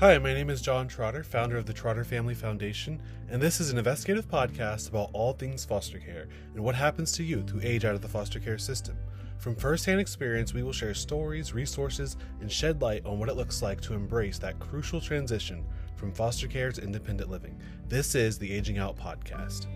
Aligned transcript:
Hi, 0.00 0.16
my 0.16 0.32
name 0.32 0.48
is 0.48 0.62
John 0.62 0.88
Trotter, 0.88 1.22
founder 1.22 1.58
of 1.58 1.66
the 1.66 1.74
Trotter 1.74 2.04
Family 2.04 2.32
Foundation, 2.32 3.02
and 3.28 3.38
this 3.38 3.60
is 3.60 3.70
an 3.70 3.76
investigative 3.76 4.26
podcast 4.26 4.88
about 4.88 5.10
all 5.12 5.34
things 5.34 5.66
foster 5.66 5.98
care 5.98 6.26
and 6.54 6.64
what 6.64 6.74
happens 6.74 7.12
to 7.12 7.22
youth 7.22 7.50
who 7.50 7.60
age 7.62 7.84
out 7.84 7.94
of 7.94 8.00
the 8.00 8.08
foster 8.08 8.40
care 8.40 8.56
system. 8.56 8.96
From 9.36 9.54
firsthand 9.54 10.00
experience, 10.00 10.54
we 10.54 10.62
will 10.62 10.72
share 10.72 10.94
stories, 10.94 11.52
resources, 11.52 12.16
and 12.40 12.50
shed 12.50 12.80
light 12.80 13.04
on 13.04 13.18
what 13.18 13.28
it 13.28 13.36
looks 13.36 13.60
like 13.60 13.82
to 13.82 13.92
embrace 13.92 14.38
that 14.38 14.58
crucial 14.58 15.02
transition 15.02 15.66
from 15.96 16.12
foster 16.12 16.48
care 16.48 16.72
to 16.72 16.82
independent 16.82 17.28
living. 17.28 17.60
This 17.86 18.14
is 18.14 18.38
the 18.38 18.50
Aging 18.50 18.78
Out 18.78 18.96
Podcast. 18.96 19.66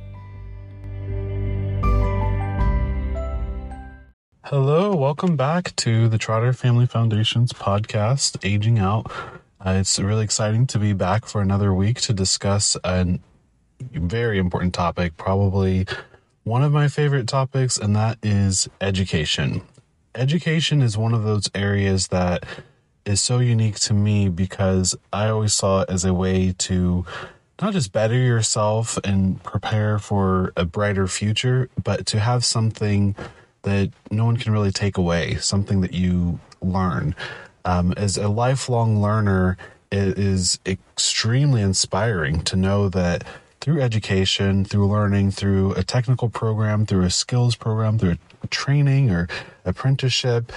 Hello, 4.44 4.96
welcome 4.96 5.36
back 5.36 5.76
to 5.76 6.08
the 6.08 6.16
Trotter 6.16 6.54
Family 6.54 6.86
Foundation's 6.86 7.52
podcast, 7.52 8.42
Aging 8.42 8.78
Out. 8.78 9.12
Uh, 9.64 9.70
it's 9.70 9.98
really 9.98 10.24
exciting 10.24 10.66
to 10.66 10.78
be 10.78 10.92
back 10.92 11.24
for 11.24 11.40
another 11.40 11.72
week 11.72 11.98
to 11.98 12.12
discuss 12.12 12.76
a 12.84 13.18
very 13.92 14.38
important 14.38 14.74
topic, 14.74 15.16
probably 15.16 15.86
one 16.42 16.62
of 16.62 16.70
my 16.70 16.86
favorite 16.86 17.26
topics, 17.26 17.78
and 17.78 17.96
that 17.96 18.18
is 18.22 18.68
education. 18.82 19.62
Education 20.14 20.82
is 20.82 20.98
one 20.98 21.14
of 21.14 21.24
those 21.24 21.48
areas 21.54 22.08
that 22.08 22.44
is 23.06 23.22
so 23.22 23.38
unique 23.38 23.76
to 23.76 23.94
me 23.94 24.28
because 24.28 24.94
I 25.14 25.28
always 25.28 25.54
saw 25.54 25.80
it 25.80 25.88
as 25.88 26.04
a 26.04 26.12
way 26.12 26.54
to 26.58 27.06
not 27.62 27.72
just 27.72 27.90
better 27.90 28.14
yourself 28.14 28.98
and 29.02 29.42
prepare 29.42 29.98
for 29.98 30.52
a 30.58 30.66
brighter 30.66 31.06
future, 31.06 31.70
but 31.82 32.04
to 32.06 32.20
have 32.20 32.44
something 32.44 33.16
that 33.62 33.92
no 34.10 34.26
one 34.26 34.36
can 34.36 34.52
really 34.52 34.72
take 34.72 34.98
away, 34.98 35.36
something 35.36 35.80
that 35.80 35.94
you 35.94 36.38
learn. 36.60 37.14
Um, 37.64 37.94
as 37.96 38.16
a 38.16 38.28
lifelong 38.28 39.00
learner, 39.00 39.56
it 39.90 40.18
is 40.18 40.58
extremely 40.66 41.62
inspiring 41.62 42.42
to 42.42 42.56
know 42.56 42.88
that 42.90 43.24
through 43.60 43.80
education, 43.80 44.64
through 44.64 44.86
learning, 44.88 45.30
through 45.30 45.72
a 45.72 45.82
technical 45.82 46.28
program, 46.28 46.84
through 46.84 47.04
a 47.04 47.10
skills 47.10 47.56
program, 47.56 47.98
through 47.98 48.16
training 48.50 49.10
or 49.10 49.28
apprenticeship, 49.64 50.52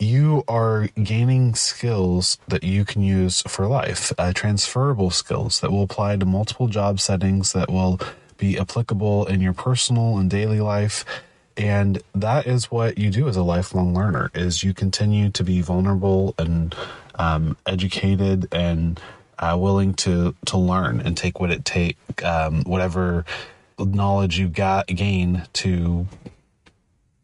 you 0.00 0.42
are 0.48 0.88
gaining 1.02 1.54
skills 1.54 2.38
that 2.48 2.64
you 2.64 2.84
can 2.84 3.02
use 3.02 3.42
for 3.42 3.66
life, 3.66 4.12
uh, 4.18 4.32
transferable 4.32 5.10
skills 5.10 5.60
that 5.60 5.70
will 5.70 5.82
apply 5.82 6.16
to 6.16 6.26
multiple 6.26 6.68
job 6.68 6.98
settings 6.98 7.52
that 7.52 7.70
will 7.70 8.00
be 8.36 8.58
applicable 8.58 9.26
in 9.26 9.40
your 9.40 9.52
personal 9.52 10.18
and 10.18 10.30
daily 10.30 10.60
life 10.60 11.04
and 11.58 12.00
that 12.14 12.46
is 12.46 12.70
what 12.70 12.96
you 12.98 13.10
do 13.10 13.28
as 13.28 13.36
a 13.36 13.42
lifelong 13.42 13.94
learner 13.94 14.30
is 14.34 14.62
you 14.62 14.72
continue 14.72 15.28
to 15.30 15.44
be 15.44 15.60
vulnerable 15.60 16.34
and 16.38 16.74
um, 17.16 17.56
educated 17.66 18.46
and 18.52 19.00
uh, 19.38 19.56
willing 19.58 19.94
to 19.94 20.34
to 20.46 20.56
learn 20.56 21.00
and 21.00 21.16
take 21.16 21.40
what 21.40 21.50
it 21.50 21.64
take 21.64 21.96
um, 22.24 22.62
whatever 22.62 23.24
knowledge 23.78 24.38
you 24.38 24.48
got 24.48 24.86
gain 24.86 25.46
to 25.52 26.06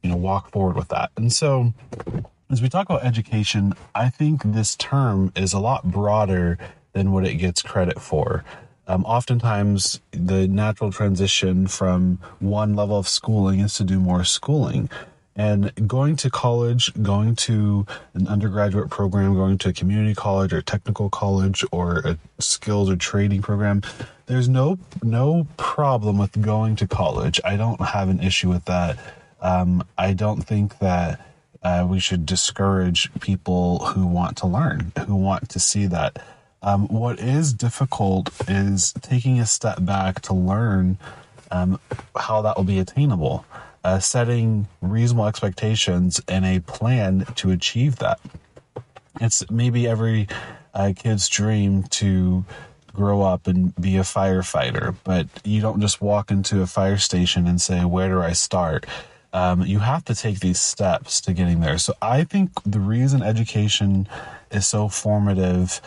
you 0.03 0.11
know 0.11 0.17
walk 0.17 0.51
forward 0.51 0.77
with 0.77 0.89
that. 0.89 1.11
And 1.17 1.33
so 1.33 1.73
as 2.51 2.63
we 2.63 2.69
talk 2.69 2.89
about 2.89 3.05
education 3.05 3.73
i 3.95 4.09
think 4.09 4.43
this 4.45 4.77
term 4.77 5.33
is 5.35 5.53
a 5.53 5.59
lot 5.59 5.85
broader 5.85 6.59
than 6.93 7.11
what 7.11 7.27
it 7.27 7.35
gets 7.35 7.63
credit 7.63 8.01
for 8.01 8.45
um, 8.87 9.05
oftentimes 9.05 10.01
the 10.13 10.47
natural 10.47 10.93
transition 10.93 11.67
from 11.67 12.19
one 12.41 12.75
level 12.75 12.99
of 12.99 13.09
schooling 13.09 13.61
is 13.61 13.75
to 13.75 13.85
do 13.85 13.99
more 13.99 14.25
schooling. 14.25 14.91
And 15.37 15.73
going 15.89 16.15
to 16.17 16.31
college, 16.31 16.93
going 17.03 17.35
to 17.37 17.87
an 18.15 18.29
undergraduate 18.29 18.89
program, 18.89 19.35
going 19.35 19.59
to 19.59 19.71
a 19.71 19.73
community 19.73 20.15
college 20.15 20.53
or 20.53 20.63
technical 20.63 21.11
college 21.11 21.65
or 21.73 21.99
a 21.99 22.19
skills 22.39 22.89
or 22.89 22.95
trading 22.95 23.43
program, 23.43 23.83
there's 24.27 24.49
no 24.49 24.79
no 25.03 25.47
problem 25.57 26.19
with 26.19 26.41
going 26.41 26.77
to 26.77 26.87
college. 26.87 27.41
I 27.45 27.57
don't 27.57 27.81
have 27.81 28.09
an 28.09 28.21
issue 28.21 28.49
with 28.49 28.65
that. 28.67 28.97
Um, 29.41 29.85
I 29.99 30.13
don't 30.13 30.43
think 30.43 30.79
that 30.79 31.21
uh, 31.65 31.87
we 31.89 31.99
should 31.99 32.27
discourage 32.27 33.13
people 33.21 33.87
who 33.87 34.07
want 34.07 34.37
to 34.39 34.47
learn, 34.47 34.93
who 35.07 35.17
want 35.17 35.49
to 35.49 35.59
see 35.59 35.87
that 35.87 36.23
um, 36.65 36.89
what 36.89 37.21
is 37.21 37.53
difficult 37.53 38.31
is 38.49 38.95
taking 39.03 39.39
a 39.39 39.45
step 39.45 39.85
back 39.85 40.23
to 40.23 40.35
learn 40.35 40.97
um, 41.51 41.79
how 42.17 42.41
that 42.41 42.57
will 42.57 42.65
be 42.65 42.79
attainable, 42.79 43.45
uh, 43.85 43.99
setting 43.99 44.67
reasonable 44.81 45.27
expectations 45.27 46.23
and 46.27 46.47
a 46.47 46.61
plan 46.61 47.27
to 47.37 47.51
achieve 47.51 47.97
that. 47.97 48.19
It's 49.21 49.49
maybe 49.51 49.87
every 49.87 50.27
uh, 50.73 50.95
kid's 50.97 51.29
dream 51.29 51.83
to 51.85 52.47
grow 52.95 53.21
up 53.21 53.47
and 53.47 53.77
be 53.77 53.99
a 53.99 54.03
firefighter, 54.03 54.97
but 55.05 55.29
you 55.45 55.61
don't 55.61 55.83
just 55.83 56.01
walk 56.01 56.31
into 56.31 56.63
a 56.63 56.67
fire 56.67 56.97
station 56.97 57.47
and 57.47 57.61
say, 57.61 57.85
Where 57.85 58.09
do 58.09 58.23
I 58.23 58.33
start? 58.33 58.87
Um, 59.35 59.63
you 59.67 59.81
have 59.81 60.05
to 60.07 60.15
take 60.15 60.41
these 60.41 60.61
steps 60.61 61.21
to 61.23 61.35
getting 61.35 61.61
there. 61.61 61.77
So 61.77 61.93
I 62.01 62.25
think 62.25 62.51
the 62.65 62.81
reason 62.81 63.23
education 63.23 64.09
is 64.51 64.67
so 64.67 64.89
formative 64.89 65.83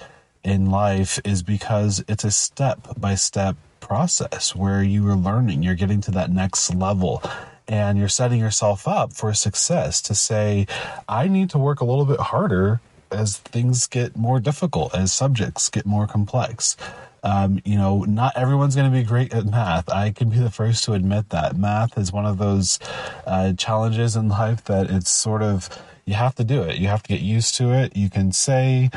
in 0.47 0.72
life 0.72 1.19
is 1.25 1.44
because 1.44 2.03
it's 2.08 2.24
a 2.24 2.31
step 2.31 2.80
by 2.97 3.16
step 3.16 3.58
process 3.81 4.56
where 4.56 4.81
you 4.81 5.06
are 5.09 5.16
learning, 5.16 5.62
you're 5.62 5.75
getting 5.75 6.00
to 6.02 6.12
that 6.12 6.31
next 6.31 6.74
level 6.74 7.22
and 7.68 7.97
you're 7.97 8.08
setting 8.08 8.40
yourself 8.40 8.88
up 8.88 9.12
for 9.12 9.34
success 9.34 10.02
to 10.02 10.16
say, 10.16 10.66
I 11.09 11.28
need 11.28 11.50
to 11.50 11.57
work 11.57 11.81
a 11.81 11.86
little 11.86 12.06
bit 12.06 12.22
harder 12.22 12.80
as 13.12 13.38
things 13.38 13.88
get 13.88 14.16
more 14.16 14.40
difficult, 14.40 14.96
as 14.96 15.12
subjects 15.12 15.69
get 15.69 15.86
more 15.86 16.07
complex. 16.07 16.78
Um, 17.24 17.59
you 17.66 17.75
know, 17.75 18.03
not 18.03 18.38
everyone's 18.38 18.75
going 18.75 18.90
to 18.90 18.97
be 18.97 19.03
great 19.03 19.34
at 19.34 19.46
math. 19.46 19.90
I 19.90 20.12
can 20.12 20.30
be 20.30 20.40
the 20.40 20.50
first 20.50 20.86
to 20.86 20.94
admit 20.94 21.30
that. 21.30 21.57
Math 21.57 21.97
is 21.97 22.13
one 22.13 22.25
of 22.25 22.38
those 22.38 22.80
uh, 23.25 23.52
challenges 23.53 24.16
in 24.16 24.30
life 24.30 24.63
that 24.66 24.90
it's 24.90 25.12
sort 25.12 25.44
of 25.44 25.69
you 26.07 26.13
have 26.13 26.34
to 26.35 26.44
do 26.45 26.62
it. 26.63 26.78
You 26.78 26.88
have 26.88 27.03
to 27.03 27.09
get 27.09 27.19
used 27.19 27.56
to 27.56 27.73
it. 27.73 27.95
You 27.95 28.09
can 28.09 28.31
say 28.31 28.90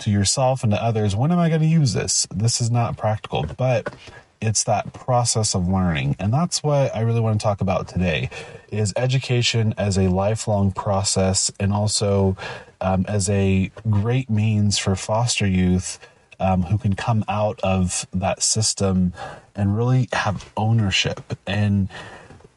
to 0.00 0.10
yourself 0.10 0.64
and 0.64 0.72
to 0.72 0.82
others, 0.82 1.14
when 1.14 1.30
am 1.30 1.38
I 1.38 1.48
going 1.48 1.60
to 1.60 1.66
use 1.66 1.92
this? 1.92 2.26
This 2.34 2.60
is 2.60 2.72
not 2.72 2.96
practical, 2.96 3.46
but 3.56 3.94
it's 4.40 4.64
that 4.64 4.92
process 4.92 5.54
of 5.54 5.68
learning. 5.68 6.16
And 6.18 6.34
that's 6.34 6.64
what 6.64 6.94
I 6.94 7.02
really 7.02 7.20
want 7.20 7.40
to 7.40 7.44
talk 7.44 7.60
about 7.60 7.86
today 7.86 8.30
is 8.72 8.92
education 8.96 9.74
as 9.78 9.96
a 9.96 10.08
lifelong 10.08 10.72
process 10.72 11.52
and 11.60 11.72
also 11.72 12.36
um, 12.80 13.04
as 13.06 13.30
a 13.30 13.70
great 13.88 14.28
means 14.28 14.76
for 14.76 14.96
foster 14.96 15.46
youth 15.46 16.00
um, 16.40 16.62
who 16.64 16.78
can 16.78 16.96
come 16.96 17.24
out 17.28 17.60
of 17.62 18.08
that 18.12 18.42
system 18.42 19.12
and 19.54 19.76
really 19.76 20.08
have 20.12 20.52
ownership. 20.56 21.38
And 21.46 21.88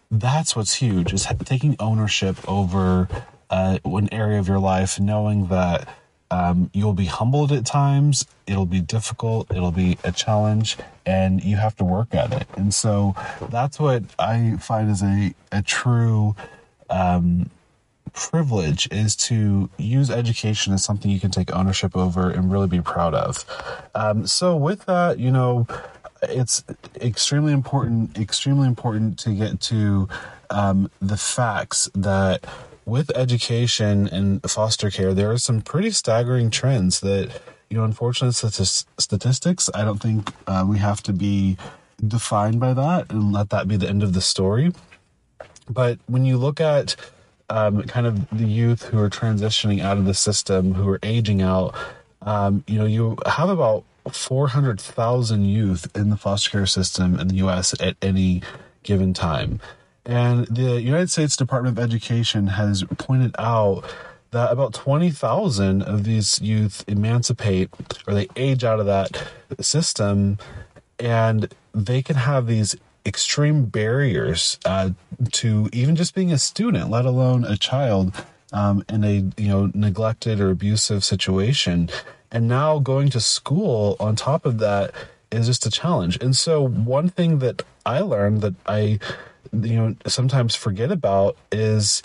that's 0.10 0.56
what's 0.56 0.74
huge 0.74 1.14
is 1.14 1.28
taking 1.46 1.76
ownership 1.80 2.38
over 2.50 3.08
uh, 3.50 3.80
an 3.86 4.14
area 4.14 4.40
of 4.40 4.48
your 4.48 4.60
life, 4.60 5.00
knowing 5.00 5.48
that 5.48 5.88
um, 6.32 6.70
you'll 6.74 6.94
be 6.94 7.06
humbled 7.06 7.52
at 7.52 7.66
times, 7.66 8.26
it'll 8.46 8.66
be 8.66 8.82
difficult, 8.82 9.50
it'll 9.52 9.72
be 9.72 9.98
a 10.04 10.12
challenge, 10.12 10.78
and 11.06 11.44
you 11.44 11.56
have 11.56 11.76
to 11.78 11.84
work 11.84 12.14
at 12.14 12.32
it. 12.32 12.48
And 12.56 12.74
so 12.74 13.16
that's 13.50 13.80
what 13.80 14.04
I 14.20 14.58
find 14.60 14.92
is 14.92 15.02
a, 15.02 15.34
a 15.52 15.64
true 15.64 16.36
um, 16.90 17.50
privilege 18.14 18.88
is 18.92 19.16
to 19.16 19.70
use 19.78 20.10
education 20.12 20.74
as 20.74 20.84
something 20.84 21.10
you 21.10 21.20
can 21.20 21.32
take 21.32 21.52
ownership 21.56 21.96
over 21.96 22.30
and 22.30 22.52
really 22.52 22.68
be 22.68 22.82
proud 22.82 23.14
of. 23.14 23.46
Um, 23.96 24.28
so 24.28 24.56
with 24.56 24.86
that, 24.86 25.20
you 25.20 25.32
know, 25.32 25.68
it's 26.22 26.64
extremely 27.02 27.54
important, 27.54 28.18
extremely 28.18 28.68
important 28.68 29.18
to 29.20 29.32
get 29.32 29.62
to 29.62 30.08
um, 30.50 30.92
the 31.02 31.18
facts 31.18 31.90
that 31.96 32.46
with 32.90 33.16
education 33.16 34.08
and 34.08 34.42
foster 34.50 34.90
care, 34.90 35.14
there 35.14 35.32
are 35.32 35.38
some 35.38 35.62
pretty 35.62 35.92
staggering 35.92 36.50
trends 36.50 37.00
that, 37.02 37.30
you 37.70 37.78
know, 37.78 37.84
unfortunately, 37.84 38.34
statistics, 38.34 39.70
I 39.74 39.84
don't 39.84 40.02
think 40.02 40.34
uh, 40.48 40.66
we 40.68 40.80
have 40.80 41.02
to 41.04 41.14
be 41.14 41.58
defined 42.06 42.60
by 42.60 42.74
that 42.74 43.12
and 43.12 43.32
let 43.32 43.50
that 43.50 43.68
be 43.68 43.78
the 43.78 43.88
end 43.88 44.04
of 44.04 44.14
the 44.14 44.22
story. 44.22 44.74
But 45.70 46.00
when 46.08 46.26
you 46.26 46.38
look 46.38 46.60
at 46.60 46.96
um, 47.50 47.84
kind 47.84 48.08
of 48.08 48.30
the 48.30 48.46
youth 48.46 48.84
who 48.86 49.00
are 49.00 49.10
transitioning 49.10 49.82
out 49.82 49.98
of 49.98 50.06
the 50.06 50.14
system, 50.14 50.74
who 50.74 50.90
are 50.90 51.00
aging 51.04 51.42
out, 51.42 51.76
um, 52.24 52.64
you 52.68 52.78
know, 52.78 52.86
you 52.86 53.18
have 53.26 53.50
about 53.50 53.84
400,000 54.12 55.46
youth 55.46 55.88
in 55.96 56.10
the 56.10 56.18
foster 56.18 56.50
care 56.50 56.66
system 56.66 57.20
in 57.20 57.28
the 57.28 57.36
US 57.36 57.80
at 57.80 57.96
any 58.02 58.42
given 58.84 59.14
time. 59.14 59.60
And 60.06 60.48
the 60.48 60.82
United 60.82 61.10
States 61.10 61.36
Department 61.36 61.78
of 61.78 61.84
Education 61.84 62.48
has 62.48 62.84
pointed 62.98 63.36
out 63.38 63.84
that 64.32 64.52
about 64.52 64.74
20,000 64.74 65.82
of 65.82 66.04
these 66.04 66.40
youth 66.42 66.84
emancipate 66.88 67.70
or 68.08 68.14
they 68.14 68.28
age 68.36 68.64
out 68.64 68.80
of 68.80 68.86
that 68.86 69.28
system 69.60 70.38
and 71.00 71.54
they 71.74 72.02
can 72.02 72.16
have 72.16 72.48
these 72.48 72.76
extreme 73.06 73.66
barriers 73.66 74.60
uh, 74.66 74.92
to 75.32 75.70
even 75.74 75.96
just 75.96 76.14
being 76.14 76.32
a 76.32 76.38
student, 76.38 76.90
let 76.90 77.06
alone 77.06 77.46
a 77.46 77.58
child 77.58 78.14
um, 78.52 78.84
in 78.90 79.04
a 79.04 79.42
you 79.42 79.48
know 79.48 79.72
neglected 79.74 80.40
or 80.40 80.50
abusive 80.50 81.04
situation. 81.04 81.90
And 82.32 82.48
now 82.48 82.80
going 82.80 83.10
to 83.10 83.20
school 83.20 83.96
on 84.00 84.16
top 84.16 84.46
of 84.46 84.60
that 84.60 84.94
is 85.32 85.48
just 85.48 85.66
a 85.66 85.72
challenge. 85.72 86.18
And 86.22 86.36
so 86.36 86.68
one 86.68 87.10
thing 87.10 87.40
that 87.40 87.64
I 87.86 88.02
learned 88.02 88.42
that 88.42 88.56
I 88.68 89.00
you 89.54 89.76
know 89.76 89.96
sometimes 90.08 90.56
forget 90.56 90.92
about 90.92 91.38
is 91.52 92.02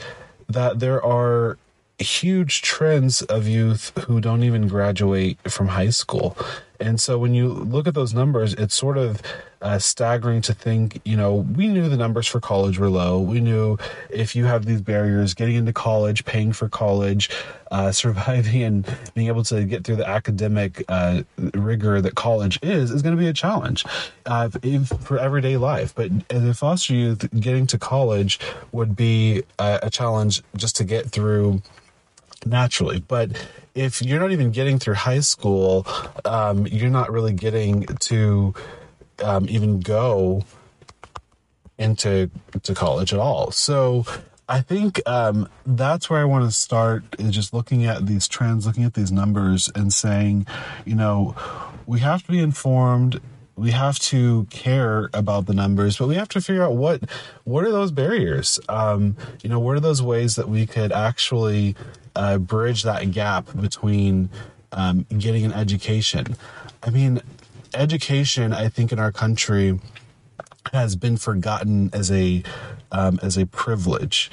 that 0.48 0.78
there 0.78 1.02
are 1.04 1.58
huge 1.98 2.62
trends 2.62 3.22
of 3.22 3.46
youth 3.46 3.92
who 4.06 4.20
don't 4.20 4.42
even 4.42 4.68
graduate 4.68 5.38
from 5.50 5.68
high 5.68 5.90
school. 5.90 6.36
And 6.84 7.00
so 7.00 7.16
when 7.18 7.32
you 7.32 7.48
look 7.48 7.86
at 7.86 7.94
those 7.94 8.12
numbers, 8.12 8.52
it's 8.52 8.74
sort 8.74 8.98
of 8.98 9.22
uh, 9.62 9.78
staggering 9.78 10.42
to 10.42 10.52
think, 10.52 11.00
you 11.06 11.16
know, 11.16 11.36
we 11.36 11.66
knew 11.66 11.88
the 11.88 11.96
numbers 11.96 12.26
for 12.26 12.40
college 12.40 12.78
were 12.78 12.90
low. 12.90 13.18
We 13.18 13.40
knew 13.40 13.78
if 14.10 14.36
you 14.36 14.44
have 14.44 14.66
these 14.66 14.82
barriers, 14.82 15.32
getting 15.32 15.56
into 15.56 15.72
college, 15.72 16.26
paying 16.26 16.52
for 16.52 16.68
college, 16.68 17.30
uh, 17.70 17.90
surviving 18.04 18.62
and 18.62 18.98
being 19.14 19.28
able 19.28 19.44
to 19.44 19.64
get 19.64 19.84
through 19.84 19.96
the 19.96 20.06
academic 20.06 20.84
uh, 20.88 21.22
rigor 21.54 22.02
that 22.02 22.16
college 22.16 22.58
is, 22.62 22.90
is 22.90 23.00
going 23.00 23.16
to 23.16 23.20
be 23.20 23.28
a 23.28 23.32
challenge 23.32 23.86
uh, 24.26 24.50
if, 24.62 24.88
for 24.88 25.18
everyday 25.18 25.56
life. 25.56 25.94
But 25.94 26.10
as 26.28 26.44
a 26.44 26.52
foster 26.52 26.92
youth, 26.92 27.26
getting 27.40 27.66
to 27.68 27.78
college 27.78 28.38
would 28.72 28.94
be 28.94 29.42
a, 29.58 29.80
a 29.84 29.90
challenge 29.90 30.42
just 30.54 30.76
to 30.76 30.84
get 30.84 31.06
through 31.06 31.62
naturally. 32.46 33.00
But 33.00 33.30
if 33.74 34.02
you're 34.02 34.20
not 34.20 34.32
even 34.32 34.50
getting 34.50 34.78
through 34.78 34.94
high 34.94 35.20
school, 35.20 35.86
um, 36.24 36.66
you're 36.66 36.90
not 36.90 37.12
really 37.12 37.32
getting 37.32 37.86
to 37.86 38.54
um, 39.22 39.46
even 39.48 39.80
go 39.80 40.44
into 41.78 42.30
to 42.62 42.74
college 42.74 43.12
at 43.12 43.18
all. 43.18 43.50
So 43.50 44.04
I 44.48 44.60
think 44.60 45.00
um, 45.08 45.48
that's 45.66 46.10
where 46.10 46.20
I 46.20 46.24
want 46.24 46.44
to 46.44 46.50
start 46.50 47.02
is 47.18 47.30
just 47.30 47.54
looking 47.54 47.84
at 47.84 48.06
these 48.06 48.28
trends, 48.28 48.66
looking 48.66 48.84
at 48.84 48.94
these 48.94 49.10
numbers, 49.10 49.70
and 49.74 49.92
saying, 49.92 50.46
you 50.84 50.94
know, 50.94 51.34
we 51.86 52.00
have 52.00 52.22
to 52.24 52.30
be 52.30 52.40
informed. 52.40 53.20
We 53.56 53.70
have 53.70 53.98
to 54.00 54.46
care 54.50 55.10
about 55.14 55.46
the 55.46 55.54
numbers, 55.54 55.96
but 55.96 56.08
we 56.08 56.16
have 56.16 56.28
to 56.30 56.40
figure 56.40 56.64
out 56.64 56.74
what 56.74 57.08
what 57.44 57.64
are 57.64 57.70
those 57.70 57.92
barriers. 57.92 58.58
Um, 58.68 59.16
you 59.42 59.50
know, 59.50 59.60
what 59.60 59.76
are 59.76 59.80
those 59.80 60.02
ways 60.02 60.36
that 60.36 60.48
we 60.48 60.66
could 60.66 60.90
actually 60.90 61.76
uh, 62.16 62.38
bridge 62.38 62.82
that 62.82 63.10
gap 63.10 63.48
between 63.60 64.30
um, 64.72 65.06
getting 65.18 65.44
an 65.44 65.52
education. 65.52 66.36
I 66.82 66.90
mean, 66.90 67.20
education, 67.72 68.52
I 68.52 68.68
think, 68.68 68.92
in 68.92 68.98
our 68.98 69.12
country 69.12 69.80
has 70.72 70.96
been 70.96 71.16
forgotten 71.16 71.90
as 71.92 72.10
a 72.10 72.42
um, 72.92 73.18
as 73.22 73.36
a 73.36 73.46
privilege. 73.46 74.30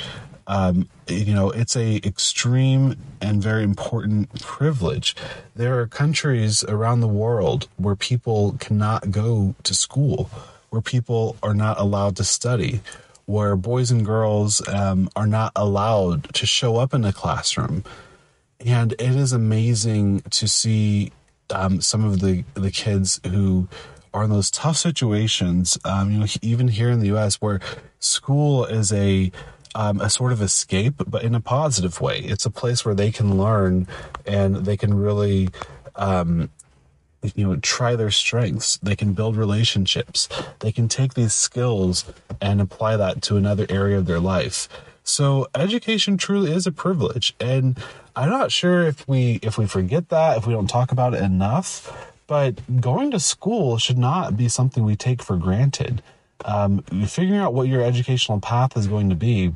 Um, 0.52 0.90
you 1.08 1.34
know, 1.34 1.50
it's 1.50 1.78
a 1.78 2.06
extreme 2.06 2.98
and 3.22 3.42
very 3.42 3.64
important 3.64 4.42
privilege. 4.42 5.16
There 5.56 5.80
are 5.80 5.88
countries 5.88 6.62
around 6.66 7.00
the 7.00 7.08
world 7.08 7.70
where 7.78 7.96
people 7.96 8.58
cannot 8.60 9.12
go 9.12 9.56
to 9.64 9.74
school, 9.74 10.30
where 10.70 10.82
people 10.82 11.38
are 11.42 11.54
not 11.54 11.80
allowed 11.80 12.18
to 12.18 12.26
study, 12.26 12.82
where 13.26 13.56
boys 13.56 13.92
and 13.92 14.06
girls 14.06 14.62
um, 14.68 15.10
are 15.16 15.26
not 15.26 15.54
allowed 15.56 16.34
to 16.34 16.46
show 16.46 16.76
up 16.76 16.94
in 16.94 17.06
a 17.06 17.14
classroom. 17.14 17.86
And 18.60 18.92
it 18.94 19.16
is 19.16 19.32
amazing 19.32 20.20
to 20.32 20.50
see 20.50 21.14
um, 21.50 21.80
some 21.80 22.04
of 22.04 22.20
the, 22.20 22.44
the 22.56 22.72
kids 22.72 23.22
who 23.26 23.70
are 24.14 24.26
in 24.26 24.30
those 24.30 24.52
tough 24.52 24.76
situations. 24.76 25.78
Um, 25.86 26.12
you 26.12 26.20
know, 26.20 26.28
even 26.42 26.68
here 26.68 26.90
in 26.90 27.00
the 27.00 27.08
U.S., 27.08 27.40
where 27.40 27.62
school 28.00 28.66
is 28.66 28.92
a 28.92 29.32
um, 29.76 30.02
a 30.02 30.10
sort 30.10 30.32
of 30.32 30.42
escape, 30.42 30.96
but 31.08 31.24
in 31.24 31.36
a 31.36 31.40
positive 31.40 32.02
way. 32.02 32.20
It's 32.20 32.46
a 32.46 32.52
place 32.52 32.86
where 32.86 32.96
they 32.96 33.12
can 33.12 33.38
learn 33.38 33.88
and 34.26 34.58
they 34.58 34.78
can 34.78 34.94
really 34.94 35.50
um, 35.96 36.50
you 37.36 37.48
know 37.48 37.56
try 37.58 37.96
their 37.96 38.12
strengths. 38.12 38.78
They 38.78 38.96
can 38.96 39.14
build 39.14 39.36
relationships. 39.36 40.28
They 40.60 40.72
can 40.72 40.88
take 40.88 41.14
these 41.14 41.34
skills 41.34 42.06
and 42.40 42.60
apply 42.60 42.98
that 42.98 43.22
to 43.24 43.38
another 43.38 43.66
area 43.70 43.98
of 43.98 44.06
their 44.06 44.20
life. 44.20 44.68
So 45.04 45.48
education 45.56 46.18
truly 46.18 46.52
is 46.52 46.68
a 46.68 46.72
privilege. 46.72 47.36
And 47.40 47.78
i'm 48.16 48.30
not 48.30 48.52
sure 48.52 48.84
if 48.84 49.08
we 49.08 49.40
if 49.42 49.58
we 49.58 49.66
forget 49.66 50.10
that 50.10 50.38
if 50.38 50.46
we 50.46 50.54
don't 50.54 50.70
talk 50.70 50.92
about 50.92 51.14
it 51.14 51.22
enough 51.22 52.12
but 52.28 52.82
going 52.82 53.12
to 53.12 53.20
school 53.20 53.78
should 53.78 53.98
not 53.98 54.38
be 54.38 54.48
something 54.48 54.84
we 54.84 54.96
take 54.96 55.22
for 55.22 55.38
granted 55.38 56.02
um, 56.46 56.84
figuring 57.08 57.40
out 57.40 57.54
what 57.54 57.68
your 57.68 57.82
educational 57.84 58.40
path 58.40 58.76
is 58.78 58.88
going 58.88 59.10
to 59.10 59.16
be 59.16 59.54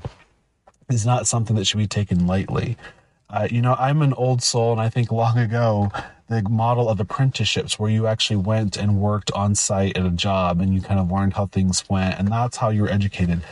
is 0.89 1.05
not 1.05 1.27
something 1.27 1.55
that 1.55 1.65
should 1.65 1.77
be 1.77 1.87
taken 1.87 2.27
lightly 2.27 2.77
uh, 3.29 3.47
you 3.49 3.61
know, 3.61 3.75
I'm 3.77 4.01
an 4.01 4.13
old 4.13 4.43
soul, 4.43 4.71
and 4.71 4.81
I 4.81 4.89
think 4.89 5.11
long 5.11 5.37
ago 5.37 5.91
the 6.27 6.41
model 6.43 6.89
of 6.89 6.99
apprenticeships 6.99 7.77
where 7.77 7.91
you 7.91 8.07
actually 8.07 8.37
went 8.37 8.77
and 8.77 8.99
worked 8.99 9.31
on 9.33 9.53
site 9.53 9.95
at 9.95 10.05
a 10.05 10.09
job 10.09 10.59
and 10.59 10.73
you 10.73 10.81
kind 10.81 10.99
of 10.99 11.11
learned 11.11 11.33
how 11.33 11.45
things 11.45 11.87
went 11.87 12.17
and 12.17 12.29
that's 12.29 12.57
how 12.57 12.69
you 12.69 12.81
were 12.81 12.89
educated. 12.89 13.43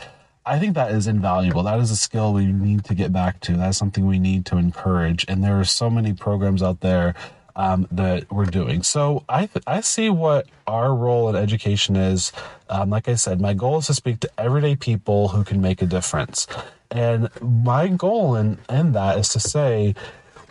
I 0.44 0.58
think 0.58 0.74
that 0.74 0.90
is 0.90 1.06
invaluable. 1.06 1.62
That 1.62 1.78
is 1.78 1.92
a 1.92 1.96
skill 1.96 2.32
we 2.32 2.46
need 2.46 2.84
to 2.86 2.94
get 2.94 3.12
back 3.12 3.38
to. 3.42 3.56
That's 3.56 3.78
something 3.78 4.06
we 4.06 4.18
need 4.18 4.44
to 4.46 4.56
encourage. 4.56 5.24
And 5.28 5.44
there 5.44 5.58
are 5.60 5.64
so 5.64 5.88
many 5.88 6.12
programs 6.14 6.64
out 6.64 6.80
there 6.80 7.14
um, 7.56 7.86
that 7.90 8.30
we're 8.30 8.46
doing. 8.46 8.82
So 8.82 9.24
I 9.28 9.46
th- 9.46 9.64
I 9.66 9.80
see 9.80 10.10
what 10.10 10.46
our 10.66 10.94
role 10.94 11.28
in 11.28 11.36
education 11.36 11.96
is. 11.96 12.32
Um, 12.68 12.90
like 12.90 13.08
I 13.08 13.14
said, 13.14 13.40
my 13.40 13.54
goal 13.54 13.78
is 13.78 13.86
to 13.86 13.94
speak 13.94 14.20
to 14.20 14.30
everyday 14.38 14.76
people 14.76 15.28
who 15.28 15.44
can 15.44 15.60
make 15.60 15.82
a 15.82 15.86
difference. 15.86 16.46
And 16.90 17.28
my 17.40 17.88
goal 17.88 18.36
in, 18.36 18.58
in 18.68 18.92
that 18.92 19.18
is 19.18 19.28
to 19.30 19.40
say, 19.40 19.94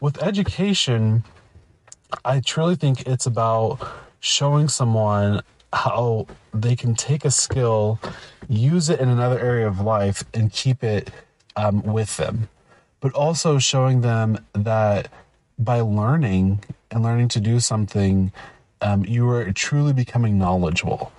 with 0.02 0.22
education, 0.22 1.24
I 2.26 2.42
truly 2.42 2.76
think 2.76 3.08
it's 3.08 3.26
about 3.26 3.80
showing 4.20 4.68
someone 4.68 5.42
how 5.72 6.28
they 6.54 6.76
can 6.76 6.96
take 6.96 7.26
a 7.26 7.32
skill, 7.32 8.00
use 8.48 8.90
it 8.90 9.00
in 9.00 9.10
another 9.10 9.40
area 9.40 9.68
of 9.68 9.80
life, 9.80 10.24
and 10.34 10.52
keep 10.52 10.84
it 10.84 11.10
um, 11.56 11.82
with 11.82 12.18
them. 12.18 12.50
But 13.00 13.14
also 13.14 13.58
showing 13.58 14.02
them 14.02 14.46
that 14.54 15.10
by 15.58 15.80
learning 15.82 16.64
and 16.92 17.04
learning 17.04 17.30
to 17.30 17.40
do 17.40 17.60
something, 17.60 18.32
um, 18.82 19.06
you 19.06 19.30
are 19.30 19.52
truly 19.52 19.94
becoming 19.94 20.38
knowledgeable. 20.38 21.12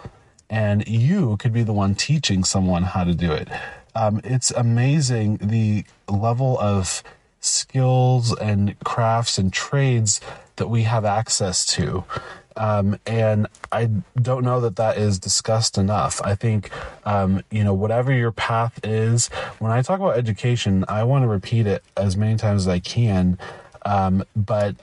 And 0.51 0.87
you 0.87 1.37
could 1.39 1.53
be 1.53 1.63
the 1.63 1.73
one 1.73 1.95
teaching 1.95 2.45
someone 2.45 2.83
how 2.83 3.05
to 3.05 3.15
do 3.15 3.33
it. 3.33 3.49
Um, 3.95 4.21
it's 4.25 4.51
amazing 4.51 5.39
the 5.39 5.85
level 6.09 6.59
of 6.59 7.03
skills 7.41 8.37
and 8.39 8.79
crafts 8.85 9.39
and 9.39 9.53
trades 9.53 10.21
that 10.57 10.69
we 10.69 10.83
have 10.83 11.05
access 11.05 11.65
to. 11.67 12.05
Um, 12.57 12.99
and 13.07 13.49
I 13.73 13.91
don't 14.21 14.45
know 14.45 14.61
that 14.61 14.77
that 14.77 14.97
is 14.97 15.19
discussed 15.19 15.77
enough. 15.77 16.21
I 16.23 16.35
think, 16.37 16.71
um, 17.05 17.43
you 17.51 17.65
know, 17.65 17.75
whatever 17.75 18.13
your 18.13 18.31
path 18.31 18.79
is, 18.85 19.27
when 19.59 19.73
I 19.73 19.83
talk 19.83 19.99
about 19.99 20.17
education, 20.17 20.85
I 20.87 21.03
want 21.03 21.25
to 21.25 21.29
repeat 21.29 21.67
it 21.67 21.83
as 21.97 22.17
many 22.17 22.37
times 22.37 22.63
as 22.63 22.69
I 22.69 22.79
can. 22.79 23.39
Um, 23.85 24.25
but 24.35 24.77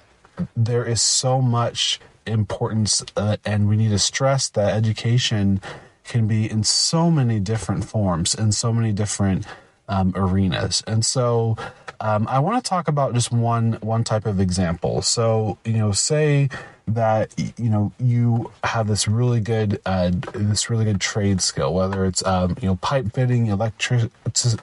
there 0.56 0.86
is 0.86 1.02
so 1.02 1.42
much 1.42 2.00
importance, 2.26 3.04
uh, 3.18 3.38
and 3.46 3.68
we 3.68 3.76
need 3.76 3.90
to 3.90 4.00
stress 4.00 4.50
that 4.50 4.76
education 4.76 5.62
can 6.04 6.28
be 6.28 6.50
in 6.50 6.64
so 6.64 7.12
many 7.12 7.40
different 7.40 7.86
forms 7.86 8.34
in 8.34 8.52
so 8.52 8.74
many 8.74 8.92
different 8.92 9.46
um, 9.88 10.14
arenas. 10.16 10.84
And 10.88 11.06
so 11.06 11.58
um, 12.00 12.28
I 12.28 12.40
want 12.40 12.64
to 12.64 12.68
talk 12.68 12.88
about 12.88 13.14
just 13.14 13.32
one 13.32 13.74
one 13.82 14.04
type 14.04 14.26
of 14.26 14.40
example. 14.40 15.02
So 15.02 15.58
you 15.66 15.74
know, 15.74 15.92
say 15.92 16.50
that 16.94 17.34
you 17.58 17.70
know 17.70 17.92
you 18.00 18.52
have 18.64 18.88
this 18.88 19.08
really 19.08 19.40
good 19.40 19.82
uh, 19.86 20.12
this 20.34 20.70
really 20.70 20.86
good 20.86 21.02
trade 21.02 21.42
skill, 21.42 21.74
whether 21.74 22.06
it's 22.06 22.26
um, 22.26 22.56
you 22.62 22.68
know 22.68 22.76
pipe 22.78 23.14
fitting, 23.14 23.48
electric 23.48 24.12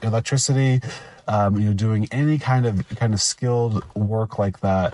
electricity, 0.03 0.81
um, 1.27 1.59
you 1.59 1.67
know 1.67 1.73
doing 1.73 2.07
any 2.11 2.37
kind 2.37 2.65
of 2.65 2.87
kind 2.89 3.13
of 3.13 3.21
skilled 3.21 3.83
work 3.95 4.39
like 4.39 4.59
that. 4.61 4.93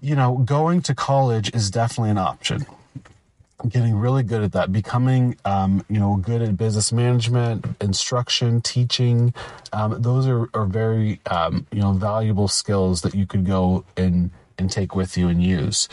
You 0.00 0.16
know, 0.16 0.38
going 0.38 0.82
to 0.82 0.94
college 0.94 1.54
is 1.54 1.70
definitely 1.70 2.10
an 2.10 2.18
option 2.18 2.66
getting 3.68 3.94
really 3.94 4.22
good 4.22 4.42
at 4.42 4.52
that, 4.52 4.72
becoming, 4.72 5.36
um, 5.44 5.84
you 5.88 5.98
know, 5.98 6.16
good 6.16 6.42
at 6.42 6.56
business 6.56 6.92
management, 6.92 7.64
instruction, 7.80 8.60
teaching. 8.60 9.32
Um, 9.72 10.00
those 10.00 10.26
are, 10.26 10.48
are 10.54 10.66
very, 10.66 11.20
um, 11.26 11.66
you 11.72 11.80
know, 11.80 11.92
valuable 11.92 12.48
skills 12.48 13.02
that 13.02 13.14
you 13.14 13.26
could 13.26 13.46
go 13.46 13.84
and, 13.96 14.30
and 14.58 14.70
take 14.70 14.94
with 14.94 15.16
you 15.16 15.28
and 15.28 15.42
use. 15.42 15.88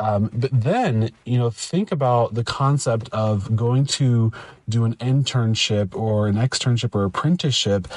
Um, 0.00 0.30
but 0.32 0.50
then, 0.52 1.10
you 1.24 1.38
know, 1.38 1.50
think 1.50 1.90
about 1.90 2.34
the 2.34 2.44
concept 2.44 3.08
of 3.10 3.56
going 3.56 3.84
to 3.86 4.32
do 4.68 4.84
an 4.84 4.94
internship 4.96 5.94
or 5.94 6.28
an 6.28 6.36
externship 6.36 6.94
or 6.94 7.04
apprenticeship 7.04 7.88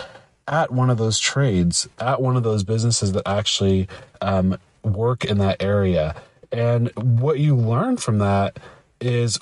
at 0.47 0.71
one 0.71 0.89
of 0.89 0.97
those 0.97 1.19
trades, 1.19 1.87
at 1.99 2.21
one 2.21 2.35
of 2.35 2.43
those 2.43 2.63
businesses 2.63 3.11
that 3.11 3.27
actually 3.27 3.87
um, 4.21 4.57
work 4.83 5.23
in 5.25 5.37
that 5.37 5.61
area. 5.61 6.15
And 6.51 6.91
what 6.95 7.39
you 7.39 7.55
learn 7.55 7.97
from 7.97 8.17
that 8.19 8.59
is 8.99 9.39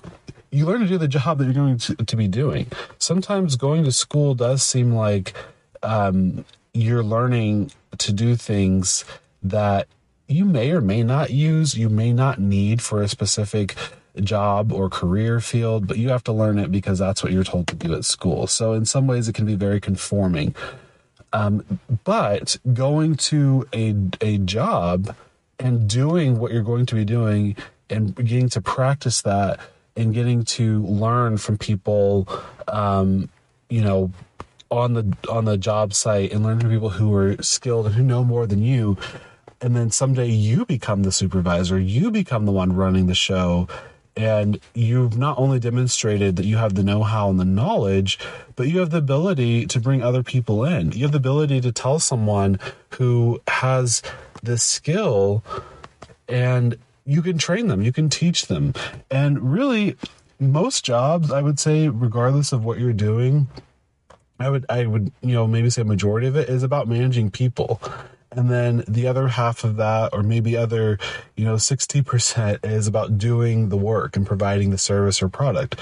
you 0.52 0.66
learn 0.66 0.82
to 0.82 0.88
do 0.88 0.98
the 0.98 1.08
job 1.08 1.38
that 1.38 1.46
you're 1.46 1.54
going 1.54 1.78
to, 1.78 1.96
to 1.96 2.16
be 2.16 2.28
doing. 2.28 2.68
Sometimes 2.98 3.56
going 3.56 3.84
to 3.86 3.92
school 3.92 4.36
does 4.36 4.64
seem 4.64 4.94
like 4.94 5.34
um, 5.82 6.46
you're 6.74 7.04
learning 7.04 7.72
to 7.98 8.14
do 8.14 8.36
things 8.36 9.06
that 9.42 9.88
you 10.30 10.46
may 10.46 10.72
or 10.72 10.80
may 10.80 11.04
not 11.04 11.32
use, 11.32 11.76
you 11.76 11.90
may 11.90 12.14
not 12.14 12.40
need 12.40 12.82
for 12.82 13.02
a 13.02 13.08
specific 13.08 13.76
job 14.22 14.72
or 14.72 14.90
career 14.90 15.40
field, 15.40 15.88
but 15.88 15.98
you 15.98 16.10
have 16.10 16.24
to 16.26 16.32
learn 16.32 16.60
it 16.60 16.72
because 16.72 17.00
that's 17.00 17.24
what 17.24 17.32
you're 17.32 17.44
told 17.44 17.68
to 17.68 17.76
do 17.76 17.96
at 17.96 18.06
school. 18.06 18.46
So 18.46 18.74
in 18.74 18.86
some 18.86 19.08
ways, 19.08 19.28
it 19.28 19.34
can 19.34 19.46
be 19.46 19.56
very 19.56 19.82
conforming. 19.82 20.54
Um, 21.34 21.80
but 22.04 22.58
going 22.74 23.16
to 23.16 23.68
a 23.74 23.96
a 24.22 24.38
job 24.40 25.16
and 25.60 25.90
doing 25.90 26.40
what 26.40 26.52
you're 26.52 26.64
going 26.64 26.86
to 26.88 26.96
be 26.96 27.06
doing 27.06 27.56
and 27.90 28.16
getting 28.16 28.50
to 28.50 28.62
practice 28.62 29.22
that 29.24 29.60
and 29.96 30.14
getting 30.14 30.44
to 30.44 30.84
learn 30.86 31.38
from 31.38 31.58
people, 31.58 32.28
um, 32.68 33.30
you 33.70 33.82
know, 33.82 34.12
on 34.72 34.94
the 34.94 35.16
on 35.30 35.46
the 35.46 35.58
job 35.58 35.94
site 35.94 36.32
and 36.32 36.44
learn 36.44 36.60
from 36.60 36.70
people 36.70 36.90
who 36.90 37.14
are 37.14 37.36
skilled 37.42 37.88
and 37.88 37.96
who 37.96 38.04
know 38.04 38.24
more 38.24 38.48
than 38.48 38.64
you 38.64 38.98
and 39.62 39.76
then 39.76 39.92
someday 39.92 40.28
you 40.28 40.66
become 40.66 41.04
the 41.04 41.12
supervisor 41.12 41.80
you 41.80 42.12
become 42.12 42.46
the 42.46 42.52
one 42.52 42.74
running 42.74 43.08
the 43.08 43.16
show 43.16 43.68
and 44.16 44.60
you've 44.74 45.18
not 45.18 45.40
only 45.40 45.60
demonstrated 45.60 46.36
that 46.36 46.46
you 46.46 46.58
have 46.58 46.76
the 46.76 46.84
know-how 46.84 47.30
and 47.30 47.40
the 47.40 47.46
knowledge 47.46 48.20
but 48.56 48.68
you 48.68 48.80
have 48.80 48.90
the 48.90 48.98
ability 48.98 49.66
to 49.66 49.80
bring 49.80 50.04
other 50.04 50.24
people 50.24 50.66
in. 50.66 50.92
You 50.92 51.04
have 51.04 51.14
the 51.14 51.20
ability 51.20 51.62
to 51.62 51.72
tell 51.72 52.00
someone 52.00 52.60
who 52.92 53.40
has 53.48 54.02
this 54.44 54.62
skill 54.62 55.42
and 56.28 56.78
you 57.06 57.22
can 57.22 57.38
train 57.38 57.68
them 57.68 57.82
you 57.82 57.94
can 57.94 58.10
teach 58.10 58.48
them. 58.48 58.74
And 59.10 59.54
really 59.54 59.96
most 60.40 60.86
jobs 60.86 61.32
i 61.32 61.42
would 61.42 61.60
say 61.60 61.90
regardless 61.90 62.54
of 62.54 62.64
what 62.64 62.80
you're 62.80 62.94
doing 62.94 63.48
i 64.40 64.50
would 64.50 64.66
i 64.70 64.86
would 64.86 65.12
you 65.22 65.34
know 65.34 65.46
maybe 65.46 65.70
say 65.70 65.82
a 65.82 65.86
majority 65.86 66.28
of 66.28 66.38
it 66.38 66.48
is 66.48 66.64
about 66.64 66.88
managing 66.88 67.30
people 67.30 67.82
and 68.32 68.50
then 68.50 68.84
the 68.88 69.08
other 69.08 69.28
half 69.28 69.64
of 69.64 69.78
that 69.78 70.14
or 70.14 70.24
maybe 70.24 70.56
other 70.56 70.98
you 71.36 71.46
know 71.46 71.56
60% 71.56 72.66
is 72.66 72.88
about 72.88 73.18
doing 73.18 73.70
the 73.70 73.78
work 73.78 74.16
and 74.16 74.26
providing 74.26 74.70
the 74.70 74.78
service 74.78 75.22
or 75.22 75.30
product 75.30 75.76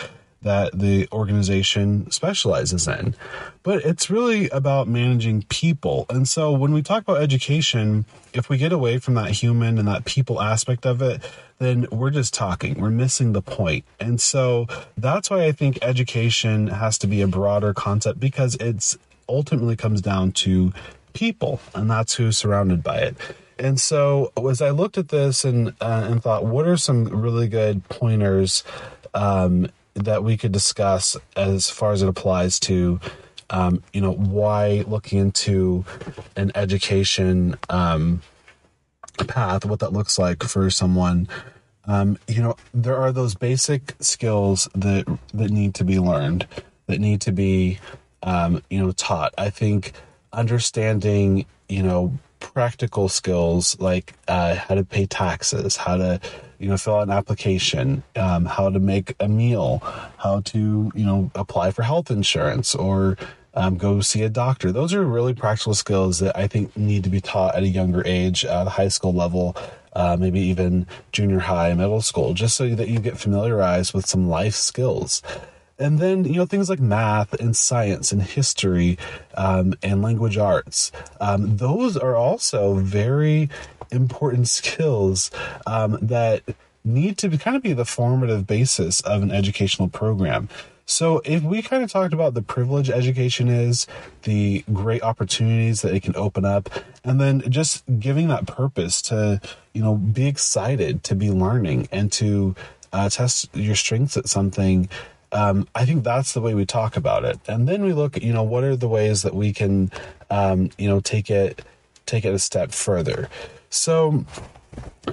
that 0.44 0.77
the 0.77 1.08
organization 1.12 2.10
specializes 2.12 2.88
in. 2.88 3.16
But 3.63 3.84
it's 3.84 4.10
really 4.10 4.48
about 4.50 4.88
managing 4.88 5.42
people. 5.50 6.06
And 6.10 6.27
so 6.27 6.51
when 6.54 6.74
we 6.74 6.84
talk 6.84 7.01
about 7.01 7.22
education 7.22 8.06
if 8.34 8.50
we 8.50 8.58
get 8.58 8.72
away 8.72 9.00
from 9.00 9.16
that 9.16 9.32
human 9.32 9.77
and 9.77 9.88
that 9.88 10.06
people 10.06 10.42
aspect 10.42 10.86
of 10.86 11.01
it 11.01 11.22
then 11.60 11.88
we're 11.92 12.12
just 12.12 12.36
talking. 12.36 12.80
We're 12.80 12.92
missing 12.92 13.34
the 13.34 13.42
point. 13.42 13.84
And 14.00 14.22
so 14.22 14.68
that's 14.96 15.30
why 15.30 15.46
i 15.46 15.51
think 15.51 15.80
education 15.82 16.68
has 16.68 16.98
to 17.00 17.08
be 17.08 17.22
a 17.22 17.27
broader 17.27 17.74
concept 17.74 18.20
because 18.20 18.56
it's 18.56 18.98
ultimately 19.30 19.75
comes 19.75 20.01
down 20.01 20.32
to 20.32 20.72
people, 21.14 21.60
and 21.74 21.90
that's 21.90 22.16
who's 22.16 22.38
surrounded 22.38 22.84
by 22.84 22.98
it. 22.98 23.18
And 23.60 23.80
so, 23.80 24.32
as 24.50 24.62
I 24.62 24.70
looked 24.70 24.98
at 24.98 25.10
this 25.10 25.44
and 25.44 25.70
uh, 25.82 26.08
and 26.10 26.22
thought, 26.22 26.46
what 26.46 26.68
are 26.68 26.78
some 26.78 27.06
really 27.06 27.48
good 27.48 27.88
pointers 27.90 28.64
um, 29.14 29.68
that 29.96 30.24
we 30.24 30.38
could 30.38 30.52
discuss 30.52 31.18
as 31.36 31.70
far 31.70 31.92
as 31.92 32.04
it 32.04 32.08
applies 32.08 32.60
to, 32.62 33.00
um, 33.50 33.82
you 33.94 34.02
know, 34.02 34.14
why 34.14 34.84
looking 34.88 35.20
into 35.20 35.86
an 36.36 36.52
education 36.54 37.58
um, 37.70 38.22
path, 39.28 39.66
what 39.66 39.80
that 39.80 39.94
looks 39.94 40.20
like 40.20 40.44
for 40.44 40.70
someone. 40.70 41.28
Um, 41.86 42.20
you 42.28 42.42
know, 42.42 42.58
there 42.74 42.98
are 42.98 43.12
those 43.12 43.34
basic 43.34 43.96
skills 44.00 44.70
that 44.76 45.06
that 45.34 45.50
need 45.50 45.74
to 45.76 45.84
be 45.84 46.00
learned, 46.00 46.46
that 46.88 47.00
need 47.00 47.22
to 47.22 47.32
be, 47.32 47.80
um, 48.22 48.62
you 48.70 48.80
know, 48.80 48.92
taught. 48.92 49.34
I 49.38 49.50
think 49.50 49.94
understanding, 50.34 51.46
you 51.69 51.84
know, 51.84 52.17
practical 52.39 53.10
skills 53.10 53.79
like 53.79 54.13
uh, 54.27 54.55
how 54.55 54.75
to 54.75 54.84
pay 54.84 55.05
taxes, 55.05 55.75
how 55.75 55.98
to, 55.98 56.19
you 56.60 56.69
know, 56.69 56.77
fill 56.77 56.96
out 56.96 57.03
an 57.03 57.12
application, 57.12 58.03
um, 58.15 58.46
how 58.46 58.69
to 58.69 58.79
make 58.79 59.15
a 59.19 59.27
meal, 59.27 59.81
how 60.17 60.41
to, 60.41 60.91
you 60.93 61.05
know, 61.05 61.31
apply 61.36 61.72
for 61.72 61.84
health 61.84 62.12
insurance 62.12 62.75
or 62.75 63.17
um, 63.53 63.77
go 63.77 64.01
see 64.01 64.22
a 64.22 64.29
doctor. 64.29 64.72
Those 64.72 64.93
are 64.93 65.03
really 65.03 65.34
practical 65.34 65.74
skills 65.74 66.19
that 66.19 66.38
I 66.38 66.48
think 66.48 66.77
need 66.77 67.03
to 67.05 67.10
be 67.10 67.19
taught 67.22 67.55
at 67.55 67.63
a 67.63 67.67
younger 67.67 68.03
age, 68.05 68.46
at 68.46 68.65
the 68.65 68.69
high 68.69 68.88
school 68.88 69.13
level, 69.13 69.55
uh, 69.93 70.15
maybe 70.19 70.39
even 70.41 70.86
junior 71.12 71.39
high, 71.39 71.74
middle 71.74 72.01
school, 72.01 72.36
just 72.36 72.55
so 72.55 72.75
that 72.75 72.88
you 72.88 73.00
get 73.00 73.17
familiarized 73.17 73.96
with 73.96 74.05
some 74.05 74.29
life 74.29 74.53
skills. 74.53 75.24
And 75.79 76.00
then, 76.00 76.25
you 76.25 76.36
know, 76.36 76.46
things 76.46 76.69
like 76.69 76.79
math 76.79 77.34
and 77.34 77.55
science 77.55 78.12
and 78.12 78.22
history 78.22 78.98
um, 79.36 79.75
and 79.84 80.01
language 80.01 80.38
arts, 80.38 80.91
um, 81.22 81.57
those 81.57 81.96
are 81.96 82.15
also 82.15 82.75
very 82.75 83.50
important 83.91 84.48
skills 84.48 85.31
um, 85.65 85.98
that 86.01 86.43
need 86.84 87.17
to 87.19 87.29
be, 87.29 87.38
kind 87.38 87.55
of 87.55 87.63
be 87.63 87.74
the 87.74 87.86
formative 87.86 88.48
basis 88.48 89.01
of 89.01 89.22
an 89.22 89.31
educational 89.31 89.88
program. 89.88 90.50
So, 90.89 91.22
if 91.25 91.43
we 91.43 91.62
kind 91.62 91.84
of 91.84 91.91
talked 91.91 92.13
about 92.13 92.34
the 92.34 92.41
privilege 92.41 92.89
education 92.89 93.50
is, 93.50 93.88
the 94.24 94.63
great 94.72 95.03
opportunities 95.03 95.81
that 95.81 95.93
it 95.93 96.01
can 96.01 96.15
open 96.15 96.46
up, 96.46 96.69
and 97.03 97.19
then 97.19 97.41
just 97.50 97.84
giving 98.00 98.29
that 98.29 98.48
purpose 98.48 99.01
to, 99.03 99.41
you 99.74 99.81
know, 99.81 99.96
be 99.96 100.27
excited 100.27 101.03
to 101.03 101.13
be 101.13 101.29
learning 101.29 101.89
and 101.91 102.10
to 102.13 102.55
uh, 102.93 103.10
test 103.10 103.53
your 103.53 103.75
strengths 103.75 104.15
at 104.15 104.29
something 104.29 104.88
um, 105.31 105.67
I 105.75 105.86
think 105.86 106.03
that's 106.03 106.34
the 106.34 106.41
way 106.41 106.53
we 106.53 106.65
talk 106.65 106.98
about 106.98 107.25
it. 107.25 107.39
And 107.48 107.67
then 107.67 107.84
we 107.84 107.93
look, 107.93 108.22
you 108.22 108.34
know, 108.34 108.43
what 108.43 108.63
are 108.63 108.75
the 108.75 108.88
ways 108.88 109.24
that 109.24 109.36
we 109.36 109.53
can, 109.53 109.91
um, 110.29 110.69
you 110.77 110.88
know, 110.88 111.00
take 111.00 111.29
it 111.29 111.63
take 112.05 112.25
it 112.25 112.34
a 112.34 112.39
step 112.39 112.72
further. 112.72 113.29
So 113.69 114.25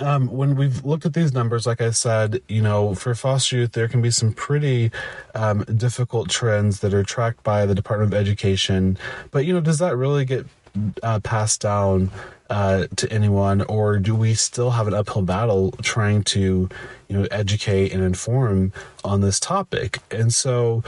um, 0.01 0.29
when 0.29 0.57
we've 0.57 0.85
looked 0.85 1.07
at 1.07 1.15
these 1.15 1.33
numbers, 1.33 1.67
like 1.67 1.81
I 1.81 1.91
said, 1.91 2.41
you 2.49 2.63
know, 2.63 2.95
for 2.95 3.15
foster 3.15 3.57
youth, 3.57 3.73
there 3.73 3.89
can 3.89 4.01
be 4.01 4.11
some 4.11 4.33
pretty 4.33 4.91
um, 5.35 5.65
difficult 5.65 6.31
trends 6.31 6.81
that 6.81 6.95
are 6.95 7.03
tracked 7.03 7.43
by 7.43 7.67
the 7.67 7.75
Department 7.75 8.13
of 8.13 8.19
Education. 8.19 8.97
But, 9.31 9.45
you 9.45 9.53
know, 9.53 9.61
does 9.61 9.79
that 9.79 9.97
really 9.97 10.25
get 10.25 10.47
uh, 11.03 11.21
passed 11.21 11.61
down 11.61 12.11
uh, 12.51 12.87
to 12.97 13.11
anyone, 13.13 13.63
or 13.63 13.99
do 13.99 14.15
we 14.15 14.35
still 14.35 14.73
have 14.73 14.87
an 14.87 14.95
uphill 14.95 15.23
battle 15.23 15.73
trying 15.83 16.23
to, 16.23 16.69
you 17.09 17.17
know, 17.17 17.27
educate 17.31 17.93
and 17.93 18.03
inform 18.03 18.73
on 19.05 19.21
this 19.21 19.41
topic? 19.41 19.99
And 20.11 20.33
so, 20.33 20.83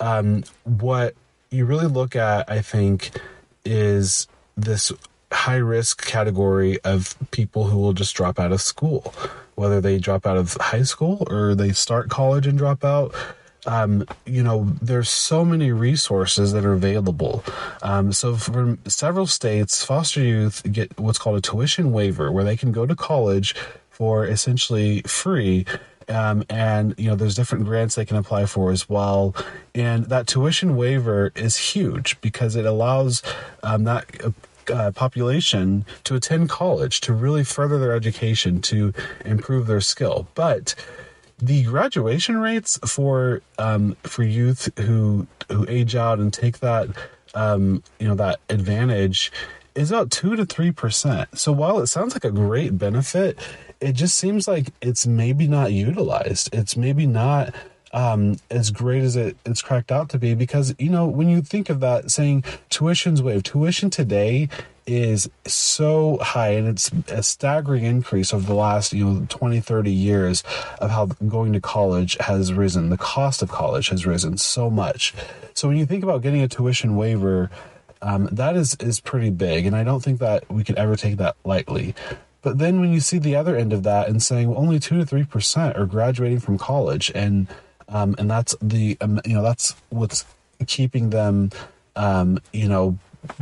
um, 0.00 0.44
what 0.64 1.14
you 1.50 1.64
really 1.64 1.86
look 1.86 2.16
at, 2.16 2.50
I 2.50 2.60
think, 2.62 3.10
is 3.64 4.26
this 4.56 4.92
high 5.32 5.56
risk 5.56 6.04
category 6.04 6.78
of 6.80 7.14
people 7.30 7.64
who 7.64 7.78
will 7.78 7.92
just 7.92 8.14
drop 8.14 8.38
out 8.38 8.52
of 8.52 8.60
school, 8.60 9.14
whether 9.54 9.80
they 9.80 9.98
drop 9.98 10.26
out 10.26 10.36
of 10.36 10.56
high 10.60 10.82
school 10.82 11.26
or 11.30 11.54
they 11.54 11.72
start 11.72 12.10
college 12.10 12.46
and 12.46 12.58
drop 12.58 12.84
out 12.84 13.14
um, 13.66 14.04
you 14.26 14.42
know, 14.42 14.72
there's 14.80 15.08
so 15.08 15.44
many 15.44 15.70
resources 15.70 16.52
that 16.52 16.64
are 16.64 16.72
available. 16.72 17.44
Um, 17.82 18.12
so, 18.12 18.36
for 18.36 18.76
several 18.86 19.26
states, 19.26 19.84
foster 19.84 20.20
youth 20.20 20.62
get 20.70 20.98
what's 20.98 21.18
called 21.18 21.36
a 21.36 21.40
tuition 21.40 21.92
waiver, 21.92 22.32
where 22.32 22.44
they 22.44 22.56
can 22.56 22.72
go 22.72 22.86
to 22.86 22.96
college 22.96 23.54
for 23.90 24.26
essentially 24.26 25.02
free. 25.02 25.64
Um, 26.08 26.44
and 26.50 26.94
you 26.98 27.08
know, 27.08 27.14
there's 27.14 27.36
different 27.36 27.64
grants 27.64 27.94
they 27.94 28.04
can 28.04 28.16
apply 28.16 28.46
for 28.46 28.72
as 28.72 28.88
well. 28.88 29.34
And 29.74 30.06
that 30.06 30.26
tuition 30.26 30.76
waiver 30.76 31.30
is 31.36 31.56
huge 31.56 32.20
because 32.20 32.56
it 32.56 32.66
allows 32.66 33.22
um, 33.62 33.84
that. 33.84 34.06
Uh, 34.72 34.92
population 34.92 35.84
to 36.04 36.14
attend 36.14 36.48
college 36.48 37.00
to 37.00 37.12
really 37.12 37.42
further 37.42 37.80
their 37.80 37.92
education 37.94 38.60
to 38.60 38.94
improve 39.24 39.66
their 39.66 39.80
skill 39.80 40.28
but 40.36 40.76
the 41.42 41.64
graduation 41.64 42.38
rates 42.38 42.78
for 42.86 43.42
um, 43.58 43.96
for 44.04 44.22
youth 44.22 44.70
who 44.78 45.26
who 45.50 45.66
age 45.68 45.96
out 45.96 46.20
and 46.20 46.32
take 46.32 46.60
that 46.60 46.88
um, 47.34 47.82
you 47.98 48.06
know 48.06 48.14
that 48.14 48.38
advantage 48.48 49.32
is 49.74 49.90
about 49.90 50.10
two 50.10 50.36
to 50.36 50.46
three 50.46 50.70
percent. 50.70 51.36
So 51.36 51.50
while 51.50 51.80
it 51.80 51.88
sounds 51.88 52.14
like 52.14 52.24
a 52.24 52.30
great 52.30 52.78
benefit, 52.78 53.38
it 53.80 53.92
just 53.94 54.16
seems 54.16 54.46
like 54.46 54.68
it's 54.80 55.06
maybe 55.06 55.48
not 55.48 55.72
utilized. 55.72 56.48
It's 56.54 56.76
maybe 56.76 57.06
not 57.06 57.52
um, 57.92 58.36
as 58.50 58.70
great 58.70 59.02
as 59.02 59.16
it, 59.16 59.36
it's 59.44 59.62
cracked 59.62 59.90
out 59.90 60.08
to 60.10 60.18
be 60.18 60.34
because 60.34 60.74
you 60.78 60.90
know 60.90 61.06
when 61.06 61.28
you 61.28 61.42
think 61.42 61.68
of 61.68 61.80
that 61.80 62.10
saying 62.10 62.44
tuition's 62.70 63.20
waived 63.20 63.46
tuition 63.46 63.90
today 63.90 64.48
is 64.86 65.30
so 65.46 66.18
high 66.20 66.50
and 66.50 66.68
it's 66.68 66.90
a 67.08 67.22
staggering 67.22 67.84
increase 67.84 68.34
over 68.34 68.46
the 68.46 68.54
last 68.54 68.92
you 68.92 69.04
know 69.04 69.26
20 69.28 69.60
30 69.60 69.90
years 69.90 70.42
of 70.80 70.90
how 70.90 71.06
going 71.06 71.52
to 71.52 71.60
college 71.60 72.16
has 72.20 72.52
risen. 72.52 72.90
The 72.90 72.98
cost 72.98 73.42
of 73.42 73.50
college 73.50 73.88
has 73.88 74.06
risen 74.06 74.38
so 74.38 74.70
much. 74.70 75.14
So 75.54 75.68
when 75.68 75.76
you 75.76 75.86
think 75.86 76.02
about 76.02 76.22
getting 76.22 76.42
a 76.42 76.48
tuition 76.48 76.96
waiver 76.96 77.50
um, 78.00 78.28
that 78.32 78.56
is 78.56 78.74
is 78.80 78.98
pretty 78.98 79.30
big 79.30 79.64
and 79.64 79.76
i 79.76 79.84
don't 79.84 80.02
think 80.02 80.18
that 80.18 80.50
we 80.50 80.64
could 80.64 80.76
ever 80.76 80.96
take 80.96 81.16
that 81.18 81.36
lightly. 81.44 81.94
But 82.42 82.58
then 82.58 82.80
when 82.80 82.92
you 82.92 82.98
see 82.98 83.18
the 83.18 83.36
other 83.36 83.56
end 83.56 83.72
of 83.72 83.84
that 83.84 84.08
and 84.08 84.20
saying 84.20 84.48
well, 84.48 84.58
only 84.58 84.80
2 84.80 84.98
to 84.98 85.06
3 85.06 85.24
percent 85.24 85.76
are 85.76 85.86
graduating 85.86 86.40
from 86.40 86.58
college 86.58 87.12
and 87.14 87.46
um, 87.88 88.14
and 88.18 88.30
that's 88.30 88.56
the 88.60 88.96
um, 89.00 89.20
you 89.24 89.34
know 89.34 89.42
that's 89.42 89.74
what's 89.90 90.24
keeping 90.66 91.10
them 91.10 91.50
um, 91.96 92.40
you 92.52 92.68
know 92.68 92.98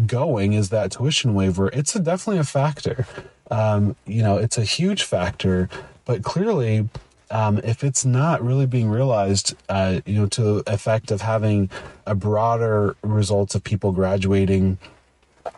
going 0.07 0.53
is 0.53 0.71
that 0.71 0.93
tuition 0.93 1.35
waiver. 1.35 1.69
It's 1.69 1.95
a, 1.95 2.01
definitely 2.01 2.41
a 2.41 2.45
factor. 2.45 3.07
um, 3.51 3.97
you 4.07 4.23
know, 4.23 4.37
it's 4.37 4.59
a 4.59 4.65
huge 4.65 5.03
factor. 5.03 5.69
But 6.05 6.23
clearly, 6.23 6.89
um, 7.31 7.59
if 7.59 7.85
it's 7.85 8.05
not 8.05 8.43
really 8.43 8.67
being 8.67 8.91
realized, 8.91 9.55
uh, 9.69 10.01
you 10.05 10.15
know, 10.15 10.27
to 10.27 10.43
the 10.43 10.73
effect 10.73 11.11
of 11.11 11.21
having 11.21 11.71
a 12.07 12.15
broader 12.15 12.97
results 13.03 13.55
of 13.55 13.63
people 13.63 13.93
graduating 13.93 14.79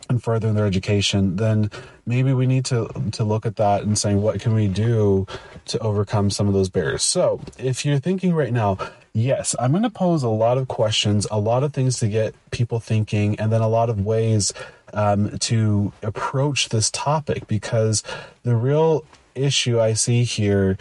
and 0.08 0.22
furthering 0.22 0.54
their 0.54 0.66
education, 0.66 1.36
then 1.36 1.70
maybe 2.04 2.32
we 2.32 2.46
need 2.46 2.64
to 2.66 2.88
to 3.12 3.24
look 3.24 3.46
at 3.46 3.56
that 3.56 3.82
and 3.82 3.96
saying 3.96 4.20
what 4.20 4.40
can 4.40 4.54
we 4.54 4.68
do 4.68 5.26
to 5.66 5.78
overcome 5.78 6.28
some 6.28 6.48
of 6.48 6.54
those 6.54 6.68
barriers. 6.68 7.02
So, 7.02 7.40
if 7.58 7.84
you're 7.84 7.98
thinking 7.98 8.34
right 8.34 8.52
now, 8.52 8.76
yes, 9.14 9.54
I'm 9.58 9.72
going 9.72 9.82
to 9.82 9.90
pose 9.90 10.22
a 10.22 10.28
lot 10.28 10.58
of 10.58 10.68
questions, 10.68 11.26
a 11.30 11.38
lot 11.38 11.62
of 11.62 11.72
things 11.72 11.98
to 11.98 12.08
get 12.08 12.34
people 12.50 12.80
thinking, 12.80 13.38
and 13.38 13.52
then 13.52 13.60
a 13.60 13.68
lot 13.68 13.90
of 13.90 14.04
ways 14.04 14.52
um, 14.94 15.38
to 15.40 15.92
approach 16.02 16.68
this 16.68 16.90
topic 16.90 17.46
because 17.46 18.02
the 18.42 18.56
real 18.56 19.04
issue 19.34 19.80
I 19.80 19.94
see 19.94 20.24
here 20.24 20.76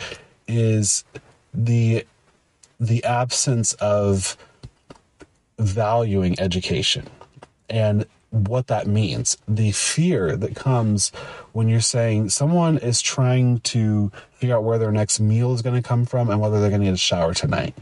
is 0.48 1.04
the 1.54 2.06
the 2.80 3.04
absence 3.04 3.74
of 3.74 4.36
valuing 5.60 6.40
education 6.40 7.08
and 7.70 8.08
what 8.32 8.68
that 8.68 8.88
means. 8.88 9.38
The 9.48 9.72
fear 9.72 10.36
that 10.36 10.56
comes 10.56 11.12
when 11.52 11.70
you're 11.70 11.80
saying 11.80 12.30
someone 12.30 12.80
is 12.80 13.02
trying 13.02 13.60
to 13.60 14.12
figure 14.34 14.56
out 14.56 14.64
where 14.64 14.80
their 14.80 14.92
next 14.92 15.20
meal 15.20 15.54
is 15.54 15.62
going 15.62 15.80
to 15.80 15.88
come 15.88 16.06
from 16.06 16.30
and 16.30 16.42
whether 16.42 16.60
they're 16.60 16.70
going 16.70 16.82
to 16.82 16.88
get 16.88 16.96
a 16.96 16.98
shower 16.98 17.36
tonight 17.36 17.76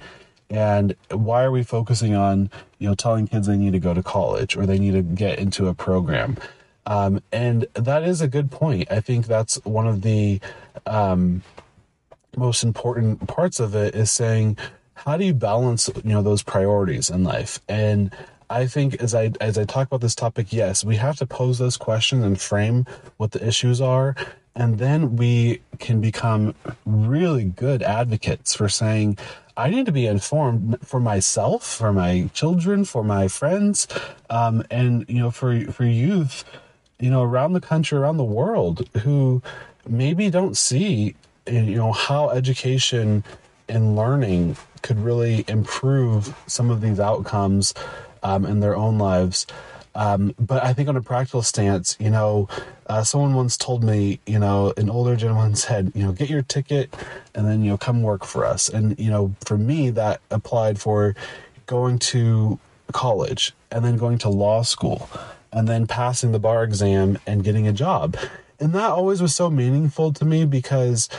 and 0.50 0.96
why 1.12 1.44
are 1.44 1.52
we 1.52 1.64
focusing 1.64 2.16
on 2.16 2.50
you 2.80 2.88
know 2.88 2.96
telling 2.96 3.28
kids 3.28 3.48
they 3.48 3.58
need 3.58 3.74
to 3.74 3.80
go 3.80 3.94
to 3.94 4.04
college 4.04 4.58
or 4.58 4.66
they 4.66 4.80
need 4.80 4.92
to 4.92 5.02
get 5.02 5.40
into 5.40 5.68
a 5.68 5.74
program? 5.74 6.38
Um, 6.86 7.22
and 7.32 7.68
that 7.76 8.04
is 8.04 8.22
a 8.22 8.28
good 8.28 8.50
point. 8.50 8.92
I 8.92 9.00
think 9.00 9.28
that's 9.28 9.64
one 9.64 9.88
of 9.88 10.02
the 10.02 10.40
um, 10.88 11.44
most 12.36 12.64
important 12.64 13.28
parts 13.28 13.60
of 13.60 13.76
it 13.76 13.96
is 13.96 14.12
saying 14.12 14.58
how 14.96 15.18
do 15.18 15.26
you 15.26 15.34
balance 15.34 15.90
you 16.04 16.12
know 16.12 16.22
those 16.22 16.44
priorities 16.44 17.10
in 17.10 17.24
life? 17.24 17.60
And 17.68 18.12
i 18.50 18.66
think 18.66 18.96
as 18.96 19.14
i 19.14 19.32
as 19.40 19.58
i 19.58 19.64
talk 19.64 19.88
about 19.88 20.02
this 20.02 20.16
topic 20.16 20.52
yes 20.52 20.84
we 20.84 20.96
have 20.96 21.16
to 21.16 21.26
pose 21.26 21.60
those 21.60 21.78
questions 21.78 22.24
and 22.24 22.42
frame 22.42 22.86
what 23.18 23.32
the 23.32 23.48
issues 23.48 23.80
are 23.80 24.16
and 24.56 24.78
then 24.78 25.16
we 25.16 25.62
can 25.80 26.02
become 26.02 26.56
really 26.86 27.46
good 27.46 27.82
advocates 27.84 28.56
for 28.56 28.70
saying 28.70 29.18
i 29.58 29.70
need 29.70 29.86
to 29.86 29.92
be 29.92 30.06
informed 30.06 30.78
for 30.84 31.00
myself 31.00 31.66
for 31.66 31.94
my 31.94 32.30
children 32.34 32.84
for 32.86 33.04
my 33.04 33.28
friends 33.28 33.88
um, 34.30 34.64
and 34.70 35.06
you 35.08 35.20
know 35.20 35.32
for 35.32 35.60
for 35.72 35.86
youth 35.86 36.44
you 37.00 37.10
know 37.10 37.24
around 37.24 37.54
the 37.54 37.62
country 37.62 37.98
around 37.98 38.18
the 38.18 38.24
world 38.24 38.88
who 39.04 39.42
maybe 39.88 40.30
don't 40.30 40.58
see 40.58 41.16
you 41.48 41.76
know 41.76 41.92
how 41.92 42.30
education 42.30 43.24
and 43.68 43.96
learning 43.96 44.58
could 44.82 45.00
really 45.00 45.46
improve 45.48 46.36
some 46.48 46.70
of 46.70 46.82
these 46.82 47.00
outcomes 47.00 47.74
um, 48.24 48.46
in 48.46 48.60
their 48.60 48.76
own 48.76 48.98
lives. 48.98 49.46
Um, 49.96 50.34
but 50.40 50.64
I 50.64 50.74
think 50.74 50.90
on 50.90 50.96
a 50.96 51.02
practical 51.02 51.42
stance, 51.42 51.98
you 52.00 52.10
know, 52.10 52.48
uh, 52.88 53.04
someone 53.04 53.34
once 53.34 53.58
told 53.58 53.84
me, 53.84 54.20
you 54.26 54.40
know, 54.40 54.74
an 54.78 54.90
older 54.90 55.16
gentleman 55.16 55.56
said, 55.68 55.92
you 55.96 56.04
know, 56.04 56.12
get 56.12 56.30
your 56.30 56.42
ticket 56.42 56.94
and 57.36 57.48
then, 57.48 57.64
you 57.64 57.72
know, 57.72 57.78
come 57.78 58.02
work 58.02 58.26
for 58.26 58.46
us. 58.46 58.70
And, 58.70 58.98
you 59.00 59.10
know, 59.10 59.36
for 59.46 59.58
me, 59.58 59.90
that 59.92 60.22
applied 60.32 60.80
for 60.80 61.16
going 61.66 62.00
to 62.00 62.60
college 62.92 63.54
and 63.72 63.86
then 63.86 63.98
going 63.98 64.18
to 64.20 64.30
law 64.30 64.64
school 64.64 65.10
and 65.52 65.68
then 65.68 65.88
passing 65.88 66.32
the 66.32 66.40
bar 66.40 66.64
exam 66.64 67.18
and 67.26 67.44
getting 67.44 67.68
a 67.68 67.74
job. 67.74 68.18
And 68.60 68.74
that 68.74 68.90
always 68.90 69.22
was 69.22 69.36
so 69.36 69.50
meaningful 69.50 70.12
to 70.14 70.26
me 70.26 70.46
because 70.46 71.10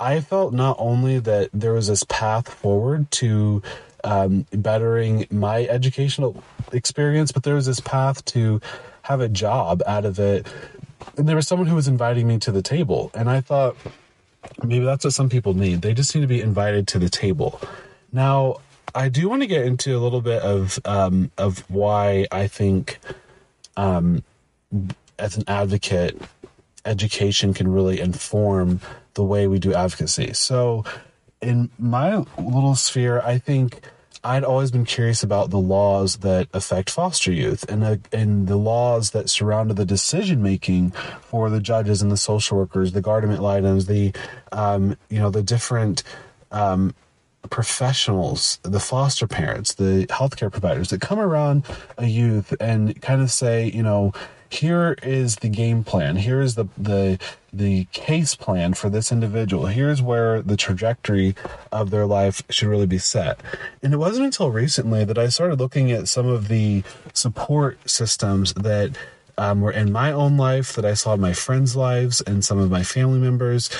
I 0.00 0.20
felt 0.20 0.54
not 0.54 0.76
only 0.78 1.18
that 1.18 1.50
there 1.52 1.74
was 1.74 1.88
this 1.88 2.04
path 2.04 2.48
forward 2.48 3.10
to 3.12 3.62
um, 4.02 4.46
bettering 4.50 5.26
my 5.30 5.66
educational 5.66 6.42
experience, 6.72 7.32
but 7.32 7.42
there 7.42 7.54
was 7.54 7.66
this 7.66 7.80
path 7.80 8.24
to 8.26 8.62
have 9.02 9.20
a 9.20 9.28
job 9.28 9.82
out 9.86 10.06
of 10.06 10.18
it. 10.18 10.46
And 11.18 11.28
there 11.28 11.36
was 11.36 11.46
someone 11.46 11.68
who 11.68 11.74
was 11.74 11.86
inviting 11.86 12.26
me 12.26 12.38
to 12.38 12.50
the 12.50 12.62
table. 12.62 13.10
And 13.12 13.28
I 13.28 13.42
thought, 13.42 13.76
maybe 14.62 14.86
that's 14.86 15.04
what 15.04 15.12
some 15.12 15.28
people 15.28 15.52
need. 15.52 15.82
They 15.82 15.92
just 15.92 16.14
need 16.14 16.22
to 16.22 16.26
be 16.26 16.40
invited 16.40 16.88
to 16.88 16.98
the 16.98 17.10
table. 17.10 17.60
Now, 18.10 18.56
I 18.94 19.10
do 19.10 19.28
want 19.28 19.42
to 19.42 19.46
get 19.46 19.66
into 19.66 19.96
a 19.96 20.00
little 20.00 20.22
bit 20.22 20.42
of 20.42 20.78
um, 20.84 21.30
of 21.38 21.60
why 21.70 22.26
I 22.32 22.48
think, 22.48 22.98
um, 23.76 24.24
as 25.18 25.36
an 25.36 25.44
advocate, 25.46 26.20
education 26.84 27.54
can 27.54 27.68
really 27.68 28.00
inform 28.00 28.80
the 29.14 29.24
way 29.24 29.46
we 29.46 29.58
do 29.58 29.74
advocacy. 29.74 30.32
So, 30.32 30.84
in 31.40 31.70
my 31.78 32.24
little 32.38 32.74
sphere, 32.74 33.20
I 33.20 33.38
think 33.38 33.80
I'd 34.22 34.44
always 34.44 34.70
been 34.70 34.84
curious 34.84 35.22
about 35.22 35.48
the 35.48 35.58
laws 35.58 36.18
that 36.18 36.48
affect 36.52 36.90
foster 36.90 37.32
youth 37.32 37.64
and 37.70 37.82
the, 37.82 38.00
and 38.12 38.46
the 38.46 38.56
laws 38.56 39.12
that 39.12 39.30
surrounded 39.30 39.78
the 39.78 39.86
decision 39.86 40.42
making 40.42 40.90
for 41.22 41.48
the 41.48 41.60
judges 41.60 42.02
and 42.02 42.12
the 42.12 42.18
social 42.18 42.58
workers, 42.58 42.92
the 42.92 43.00
guardian 43.00 43.32
ad 43.32 43.40
litems, 43.40 43.86
the 43.86 44.12
um, 44.52 44.96
you 45.08 45.18
know 45.18 45.30
the 45.30 45.42
different 45.42 46.02
um, 46.52 46.94
professionals, 47.48 48.58
the 48.62 48.80
foster 48.80 49.26
parents, 49.26 49.74
the 49.74 50.06
healthcare 50.08 50.50
providers 50.52 50.90
that 50.90 51.00
come 51.00 51.18
around 51.18 51.64
a 51.96 52.06
youth 52.06 52.54
and 52.60 53.00
kind 53.00 53.22
of 53.22 53.30
say, 53.30 53.70
you 53.70 53.82
know, 53.82 54.12
here 54.50 54.96
is 55.02 55.36
the 55.36 55.48
game 55.48 55.84
plan. 55.84 56.16
Here 56.16 56.40
is 56.40 56.56
the 56.56 56.66
the 56.76 57.18
the 57.52 57.84
case 57.92 58.34
plan 58.34 58.74
for 58.74 58.90
this 58.90 59.10
individual. 59.10 59.66
Here's 59.66 60.02
where 60.02 60.42
the 60.42 60.56
trajectory 60.56 61.34
of 61.72 61.90
their 61.90 62.06
life 62.06 62.42
should 62.50 62.68
really 62.68 62.86
be 62.86 62.98
set. 62.98 63.40
And 63.82 63.94
it 63.94 63.96
wasn't 63.96 64.26
until 64.26 64.50
recently 64.50 65.04
that 65.04 65.18
I 65.18 65.28
started 65.28 65.58
looking 65.58 65.90
at 65.90 66.08
some 66.08 66.26
of 66.26 66.48
the 66.48 66.82
support 67.12 67.78
systems 67.88 68.52
that 68.54 68.96
um, 69.38 69.60
were 69.60 69.72
in 69.72 69.90
my 69.90 70.12
own 70.12 70.36
life, 70.36 70.74
that 70.74 70.84
I 70.84 70.94
saw 70.94 71.14
in 71.14 71.20
my 71.20 71.32
friends' 71.32 71.74
lives 71.74 72.20
and 72.20 72.44
some 72.44 72.58
of 72.58 72.70
my 72.70 72.82
family 72.82 73.18
members. 73.18 73.70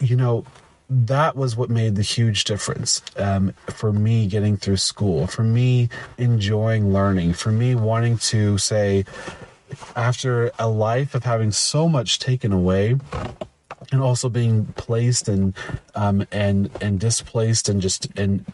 You 0.00 0.16
know, 0.16 0.44
that 0.88 1.34
was 1.34 1.56
what 1.56 1.70
made 1.70 1.96
the 1.96 2.02
huge 2.02 2.44
difference 2.44 3.02
um, 3.16 3.54
for 3.68 3.92
me 3.92 4.26
getting 4.26 4.56
through 4.56 4.76
school, 4.76 5.26
for 5.26 5.42
me 5.42 5.88
enjoying 6.18 6.92
learning, 6.92 7.32
for 7.32 7.50
me 7.50 7.74
wanting 7.74 8.18
to 8.18 8.58
say, 8.58 9.04
after 9.96 10.50
a 10.58 10.68
life 10.68 11.14
of 11.14 11.24
having 11.24 11.50
so 11.50 11.88
much 11.88 12.18
taken 12.18 12.52
away 12.52 12.96
and 13.92 14.00
also 14.00 14.28
being 14.28 14.66
placed 14.76 15.28
and 15.28 15.54
um, 15.94 16.26
and 16.32 16.70
and 16.80 16.98
displaced 16.98 17.68
and 17.68 17.82
just 17.82 18.06
and 18.18 18.44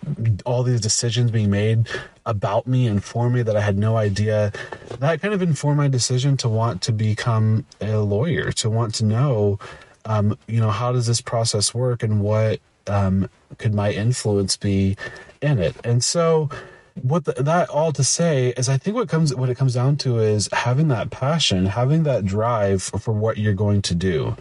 all 0.44 0.62
these 0.62 0.80
decisions 0.80 1.30
being 1.30 1.50
made 1.50 1.88
about 2.26 2.66
me 2.66 2.86
and 2.86 3.04
for 3.04 3.30
me 3.30 3.42
that 3.42 3.56
I 3.56 3.60
had 3.60 3.78
no 3.78 3.96
idea 3.96 4.52
that 4.98 5.20
kind 5.20 5.32
of 5.32 5.42
informed 5.42 5.78
my 5.78 5.88
decision 5.88 6.36
to 6.38 6.48
want 6.48 6.82
to 6.82 6.92
become 6.92 7.64
a 7.80 7.98
lawyer 7.98 8.50
to 8.52 8.70
want 8.70 8.94
to 8.96 9.04
know 9.04 9.58
um, 10.04 10.36
you 10.48 10.60
know 10.60 10.70
how 10.70 10.92
does 10.92 11.06
this 11.06 11.20
process 11.20 11.72
work 11.74 12.02
and 12.02 12.22
what 12.22 12.60
um, 12.86 13.28
could 13.58 13.74
my 13.74 13.92
influence 13.92 14.56
be 14.56 14.96
in 15.40 15.58
it? 15.58 15.74
And 15.84 16.02
so 16.02 16.50
what 17.02 17.24
the, 17.24 17.32
that 17.42 17.68
all 17.68 17.92
to 17.92 18.04
say 18.04 18.48
is 18.56 18.68
i 18.68 18.76
think 18.76 18.94
what 18.94 19.08
comes 19.08 19.34
what 19.34 19.48
it 19.48 19.56
comes 19.56 19.74
down 19.74 19.96
to 19.96 20.18
is 20.18 20.48
having 20.52 20.88
that 20.88 21.10
passion 21.10 21.66
having 21.66 22.02
that 22.02 22.24
drive 22.24 22.82
for, 22.82 22.98
for 22.98 23.12
what 23.12 23.38
you're 23.38 23.54
going 23.54 23.82
to 23.82 23.94
do. 23.94 24.36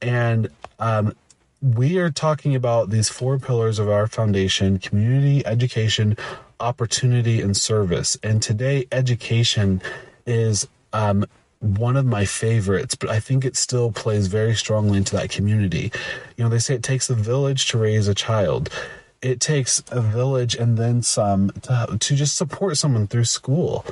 And 0.00 0.48
um, 0.78 1.14
we 1.60 1.98
are 1.98 2.10
talking 2.10 2.54
about 2.54 2.90
these 2.90 3.08
four 3.08 3.38
pillars 3.38 3.78
of 3.78 3.88
our 3.88 4.06
foundation 4.06 4.78
community 4.78 5.44
education 5.46 6.16
opportunity 6.60 7.40
and 7.40 7.56
service. 7.56 8.16
And 8.22 8.42
today 8.42 8.86
education 8.92 9.82
is 10.26 10.68
um, 10.92 11.24
one 11.60 11.96
of 11.96 12.04
my 12.04 12.24
favorites, 12.24 12.94
but 12.94 13.08
I 13.08 13.20
think 13.20 13.44
it 13.44 13.56
still 13.56 13.90
plays 13.90 14.26
very 14.26 14.54
strongly 14.54 14.98
into 14.98 15.16
that 15.16 15.30
community. 15.30 15.90
You 16.36 16.44
know, 16.44 16.50
they 16.50 16.58
say 16.58 16.74
it 16.74 16.82
takes 16.82 17.10
a 17.10 17.14
village 17.14 17.68
to 17.68 17.78
raise 17.78 18.08
a 18.08 18.14
child 18.14 18.70
it 19.24 19.40
takes 19.40 19.82
a 19.90 20.02
village 20.02 20.54
and 20.54 20.76
then 20.76 21.00
some 21.02 21.50
to, 21.62 21.96
to 21.98 22.14
just 22.14 22.36
support 22.36 22.76
someone 22.76 23.06
through 23.06 23.24
school. 23.24 23.84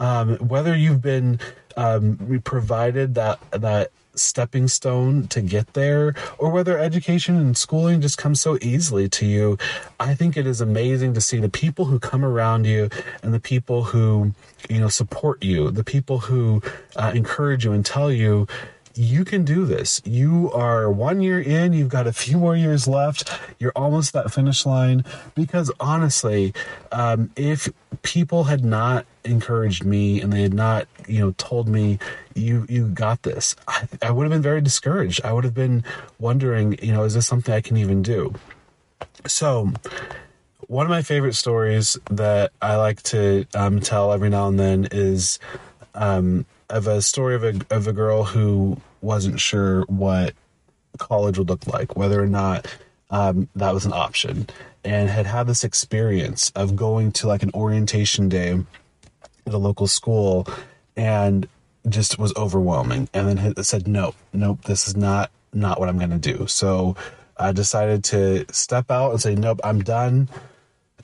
Um, 0.00 0.36
whether 0.38 0.76
you've 0.76 1.00
been 1.00 1.38
um, 1.76 2.40
provided 2.42 3.14
that 3.14 3.38
that 3.52 3.92
stepping 4.14 4.66
stone 4.66 5.28
to 5.28 5.40
get 5.40 5.74
there, 5.74 6.14
or 6.38 6.50
whether 6.50 6.76
education 6.76 7.36
and 7.36 7.56
schooling 7.56 8.00
just 8.00 8.18
comes 8.18 8.40
so 8.40 8.58
easily 8.60 9.08
to 9.08 9.24
you, 9.24 9.56
I 10.00 10.14
think 10.14 10.36
it 10.36 10.46
is 10.46 10.60
amazing 10.60 11.14
to 11.14 11.20
see 11.20 11.38
the 11.38 11.48
people 11.48 11.84
who 11.84 12.00
come 12.00 12.24
around 12.24 12.66
you 12.66 12.90
and 13.22 13.32
the 13.32 13.40
people 13.40 13.84
who 13.84 14.34
you 14.68 14.80
know 14.80 14.88
support 14.88 15.42
you, 15.42 15.70
the 15.70 15.84
people 15.84 16.18
who 16.18 16.62
uh, 16.96 17.12
encourage 17.14 17.64
you 17.64 17.72
and 17.72 17.86
tell 17.86 18.10
you 18.10 18.48
you 18.94 19.24
can 19.24 19.44
do 19.44 19.64
this. 19.64 20.02
You 20.04 20.50
are 20.52 20.90
one 20.90 21.20
year 21.20 21.40
in, 21.40 21.72
you've 21.72 21.88
got 21.88 22.06
a 22.06 22.12
few 22.12 22.38
more 22.38 22.56
years 22.56 22.88
left. 22.88 23.30
You're 23.58 23.72
almost 23.76 24.12
that 24.12 24.32
finish 24.32 24.66
line. 24.66 25.04
Because 25.34 25.70
honestly, 25.78 26.52
um, 26.92 27.30
if 27.36 27.68
people 28.02 28.44
had 28.44 28.64
not 28.64 29.06
encouraged 29.24 29.84
me 29.84 30.20
and 30.20 30.32
they 30.32 30.42
had 30.42 30.54
not, 30.54 30.88
you 31.06 31.20
know, 31.20 31.34
told 31.38 31.68
me 31.68 31.98
you 32.34 32.66
you 32.68 32.88
got 32.88 33.22
this, 33.22 33.54
I, 33.68 33.86
I 34.02 34.10
would 34.10 34.24
have 34.24 34.30
been 34.30 34.42
very 34.42 34.60
discouraged. 34.60 35.20
I 35.24 35.32
would 35.32 35.44
have 35.44 35.54
been 35.54 35.84
wondering, 36.18 36.78
you 36.82 36.92
know, 36.92 37.04
is 37.04 37.14
this 37.14 37.26
something 37.26 37.54
I 37.54 37.60
can 37.60 37.76
even 37.76 38.02
do? 38.02 38.34
So 39.26 39.72
one 40.66 40.86
of 40.86 40.90
my 40.90 41.02
favorite 41.02 41.34
stories 41.34 41.98
that 42.10 42.52
I 42.62 42.76
like 42.76 43.02
to 43.04 43.46
um, 43.54 43.80
tell 43.80 44.12
every 44.12 44.30
now 44.30 44.48
and 44.48 44.58
then 44.58 44.88
is 44.90 45.38
um, 45.94 46.46
of 46.70 46.86
a 46.86 47.02
story 47.02 47.34
of 47.34 47.44
a 47.44 47.60
of 47.70 47.86
a 47.86 47.92
girl 47.92 48.24
who 48.24 48.80
wasn't 49.00 49.40
sure 49.40 49.82
what 49.82 50.34
college 50.98 51.38
would 51.38 51.48
look 51.48 51.66
like, 51.66 51.96
whether 51.96 52.22
or 52.22 52.26
not 52.26 52.66
um, 53.10 53.48
that 53.56 53.74
was 53.74 53.84
an 53.84 53.92
option, 53.92 54.48
and 54.84 55.08
had 55.08 55.26
had 55.26 55.46
this 55.46 55.64
experience 55.64 56.50
of 56.54 56.76
going 56.76 57.12
to 57.12 57.26
like 57.26 57.42
an 57.42 57.50
orientation 57.54 58.28
day 58.28 58.58
at 59.46 59.54
a 59.54 59.58
local 59.58 59.86
school, 59.86 60.46
and 60.96 61.48
just 61.88 62.18
was 62.18 62.34
overwhelming, 62.36 63.08
and 63.12 63.28
then 63.28 63.36
had 63.36 63.64
said, 63.64 63.88
"Nope, 63.88 64.16
nope, 64.32 64.64
this 64.64 64.86
is 64.86 64.96
not 64.96 65.30
not 65.52 65.80
what 65.80 65.88
I'm 65.88 65.98
going 65.98 66.10
to 66.10 66.18
do." 66.18 66.46
So 66.46 66.96
I 67.36 67.52
decided 67.52 68.04
to 68.04 68.46
step 68.52 68.90
out 68.90 69.10
and 69.10 69.20
say, 69.20 69.34
"Nope, 69.34 69.60
I'm 69.64 69.80
done." 69.80 70.28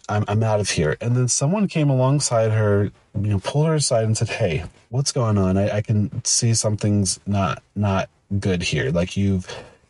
I'm, 0.09 0.25
I'm 0.29 0.42
out 0.42 0.61
of 0.61 0.71
here. 0.71 0.97
And 1.01 1.16
then 1.16 1.29
someone 1.29 1.69
came 1.69 1.90
alongside 1.90 2.53
her, 2.53 2.90
you 3.14 3.31
know, 3.31 3.38
pulled 3.40 3.66
her 3.66 3.75
aside 3.75 4.05
and 4.05 4.16
said, 4.16 4.29
Hey, 4.29 4.64
what's 4.90 5.12
going 5.12 5.38
on? 5.38 5.57
I, 5.57 5.77
I 5.77 5.83
can 5.83 6.25
see 6.25 6.55
something's 6.55 7.19
not, 7.27 7.62
not 7.75 8.09
good 8.38 8.62
here. 8.62 8.90
Like 8.90 9.16
you've, 9.16 9.47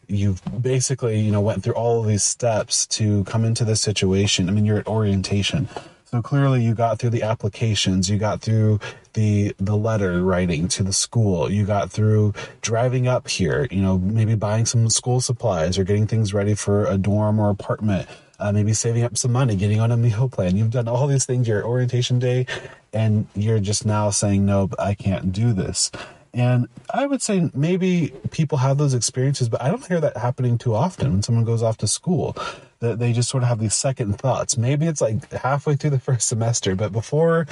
you've 0.06 0.40
basically, 0.62 1.20
you 1.20 1.32
know, 1.32 1.40
went 1.40 1.62
through 1.62 1.74
all 1.74 2.00
of 2.00 2.06
these 2.06 2.24
steps 2.24 2.86
to 2.86 3.24
come 3.24 3.44
into 3.44 3.64
this 3.64 3.80
situation. 3.80 4.48
I 4.48 4.52
mean, 4.52 4.64
you're 4.64 4.78
at 4.78 4.86
orientation. 4.86 5.68
So 6.06 6.22
clearly 6.22 6.62
you 6.62 6.74
got 6.74 7.00
through 7.00 7.10
the 7.10 7.24
applications, 7.24 8.08
you 8.08 8.16
got 8.16 8.40
through 8.40 8.78
the 9.14 9.54
the 9.58 9.76
letter 9.76 10.22
writing 10.22 10.68
to 10.68 10.84
the 10.84 10.92
school, 10.92 11.50
you 11.50 11.66
got 11.66 11.90
through 11.90 12.32
driving 12.60 13.08
up 13.08 13.28
here, 13.28 13.66
you 13.72 13.82
know, 13.82 13.98
maybe 13.98 14.36
buying 14.36 14.66
some 14.66 14.88
school 14.88 15.20
supplies 15.20 15.76
or 15.76 15.84
getting 15.84 16.06
things 16.06 16.32
ready 16.32 16.54
for 16.54 16.86
a 16.86 16.96
dorm 16.96 17.40
or 17.40 17.50
apartment 17.50 18.08
uh, 18.38 18.52
maybe 18.52 18.72
saving 18.72 19.02
up 19.02 19.16
some 19.16 19.32
money, 19.32 19.56
getting 19.56 19.80
on 19.80 19.92
a 19.92 19.96
meal 19.96 20.28
plan. 20.28 20.56
You've 20.56 20.70
done 20.70 20.88
all 20.88 21.06
these 21.06 21.24
things 21.24 21.48
your 21.48 21.64
orientation 21.64 22.18
day, 22.18 22.46
and 22.92 23.26
you're 23.34 23.60
just 23.60 23.86
now 23.86 24.10
saying, 24.10 24.44
nope, 24.46 24.74
I 24.78 24.94
can't 24.94 25.32
do 25.32 25.52
this. 25.52 25.90
And 26.34 26.68
I 26.92 27.06
would 27.06 27.22
say 27.22 27.50
maybe 27.54 28.12
people 28.30 28.58
have 28.58 28.76
those 28.76 28.92
experiences, 28.92 29.48
but 29.48 29.62
I 29.62 29.70
don't 29.70 29.86
hear 29.86 30.02
that 30.02 30.18
happening 30.18 30.58
too 30.58 30.74
often 30.74 31.10
when 31.10 31.22
someone 31.22 31.44
goes 31.46 31.62
off 31.62 31.78
to 31.78 31.88
school. 31.88 32.36
That 32.80 32.98
they 32.98 33.14
just 33.14 33.30
sort 33.30 33.42
of 33.42 33.48
have 33.48 33.58
these 33.58 33.74
second 33.74 34.18
thoughts. 34.18 34.58
Maybe 34.58 34.86
it's 34.86 35.00
like 35.00 35.32
halfway 35.32 35.76
through 35.76 35.90
the 35.90 35.98
first 36.08 36.28
semester, 36.28 36.74
but 36.74 36.92
before 36.92 37.46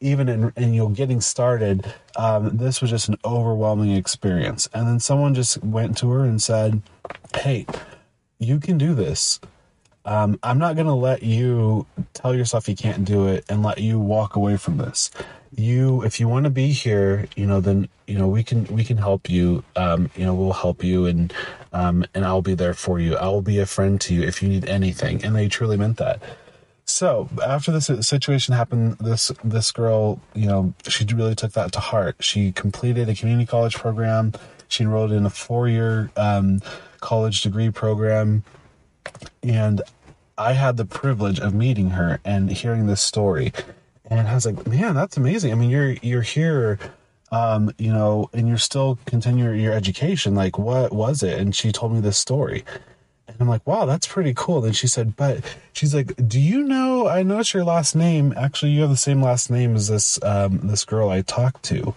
even 0.00 0.28
in, 0.28 0.52
in 0.56 0.74
you 0.74 0.82
know 0.82 0.88
getting 0.88 1.22
started, 1.22 1.92
um, 2.16 2.58
this 2.58 2.82
was 2.82 2.90
just 2.90 3.08
an 3.08 3.16
overwhelming 3.24 3.92
experience. 3.92 4.68
And 4.74 4.86
then 4.86 5.00
someone 5.00 5.34
just 5.34 5.62
went 5.64 5.96
to 5.98 6.10
her 6.10 6.24
and 6.24 6.40
said, 6.40 6.82
"Hey, 7.34 7.66
you 8.38 8.60
can 8.60 8.76
do 8.76 8.94
this 8.94 9.40
um, 10.08 10.38
I'm 10.42 10.58
not 10.58 10.74
going 10.74 10.86
to 10.86 10.94
let 10.94 11.22
you 11.22 11.86
tell 12.14 12.34
yourself 12.34 12.66
you 12.66 12.74
can't 12.74 13.04
do 13.04 13.26
it 13.26 13.44
and 13.50 13.62
let 13.62 13.76
you 13.76 14.00
walk 14.00 14.36
away 14.36 14.56
from 14.56 14.78
this. 14.78 15.10
You, 15.54 16.02
if 16.02 16.18
you 16.18 16.28
want 16.28 16.44
to 16.44 16.50
be 16.50 16.68
here, 16.68 17.26
you 17.36 17.44
know, 17.44 17.60
then 17.60 17.90
you 18.06 18.16
know 18.16 18.26
we 18.26 18.42
can 18.42 18.64
we 18.74 18.84
can 18.84 18.96
help 18.96 19.28
you. 19.28 19.64
Um, 19.76 20.10
you 20.16 20.24
know, 20.24 20.34
we'll 20.34 20.54
help 20.54 20.82
you, 20.82 21.04
and 21.04 21.30
um, 21.74 22.06
and 22.14 22.24
I'll 22.24 22.40
be 22.40 22.54
there 22.54 22.72
for 22.72 22.98
you. 22.98 23.16
I 23.16 23.28
will 23.28 23.42
be 23.42 23.58
a 23.58 23.66
friend 23.66 24.00
to 24.00 24.14
you 24.14 24.22
if 24.22 24.42
you 24.42 24.48
need 24.48 24.66
anything. 24.66 25.22
And 25.22 25.36
they 25.36 25.46
truly 25.46 25.76
meant 25.76 25.98
that. 25.98 26.22
So 26.86 27.28
after 27.44 27.70
this 27.70 27.90
situation 28.00 28.54
happened, 28.54 28.96
this 29.00 29.30
this 29.44 29.72
girl, 29.72 30.22
you 30.32 30.46
know, 30.46 30.72
she 30.88 31.04
really 31.04 31.34
took 31.34 31.52
that 31.52 31.72
to 31.72 31.80
heart. 31.80 32.16
She 32.20 32.50
completed 32.52 33.10
a 33.10 33.14
community 33.14 33.44
college 33.44 33.74
program. 33.74 34.32
She 34.68 34.84
enrolled 34.84 35.12
in 35.12 35.26
a 35.26 35.30
four 35.30 35.68
year 35.68 36.10
um, 36.16 36.62
college 37.00 37.42
degree 37.42 37.68
program, 37.68 38.42
and 39.42 39.82
I 40.38 40.52
had 40.52 40.76
the 40.76 40.84
privilege 40.84 41.40
of 41.40 41.52
meeting 41.52 41.90
her 41.90 42.20
and 42.24 42.50
hearing 42.50 42.86
this 42.86 43.00
story. 43.00 43.52
And 44.08 44.26
I 44.26 44.34
was 44.34 44.46
like, 44.46 44.66
man, 44.66 44.94
that's 44.94 45.16
amazing. 45.16 45.52
I 45.52 45.56
mean, 45.56 45.68
you're 45.68 45.92
you're 46.00 46.22
here, 46.22 46.78
um, 47.32 47.72
you 47.76 47.92
know, 47.92 48.30
and 48.32 48.48
you're 48.48 48.56
still 48.56 48.98
continuing 49.04 49.60
your 49.60 49.74
education. 49.74 50.34
Like, 50.34 50.58
what 50.58 50.92
was 50.92 51.22
it? 51.22 51.38
And 51.38 51.54
she 51.54 51.72
told 51.72 51.92
me 51.92 52.00
this 52.00 52.16
story. 52.16 52.64
And 53.26 53.36
I'm 53.40 53.48
like, 53.48 53.66
wow, 53.66 53.84
that's 53.84 54.06
pretty 54.06 54.32
cool. 54.34 54.60
Then 54.60 54.72
she 54.72 54.86
said, 54.86 55.16
but 55.16 55.44
she's 55.72 55.94
like, 55.94 56.14
do 56.28 56.40
you 56.40 56.62
know? 56.62 57.08
I 57.08 57.22
noticed 57.22 57.52
your 57.52 57.64
last 57.64 57.94
name. 57.94 58.32
Actually, 58.36 58.70
you 58.70 58.80
have 58.80 58.90
the 58.90 58.96
same 58.96 59.20
last 59.20 59.50
name 59.50 59.76
as 59.76 59.88
this 59.88 60.22
um, 60.22 60.60
this 60.62 60.84
girl 60.84 61.10
I 61.10 61.22
talked 61.22 61.64
to. 61.64 61.94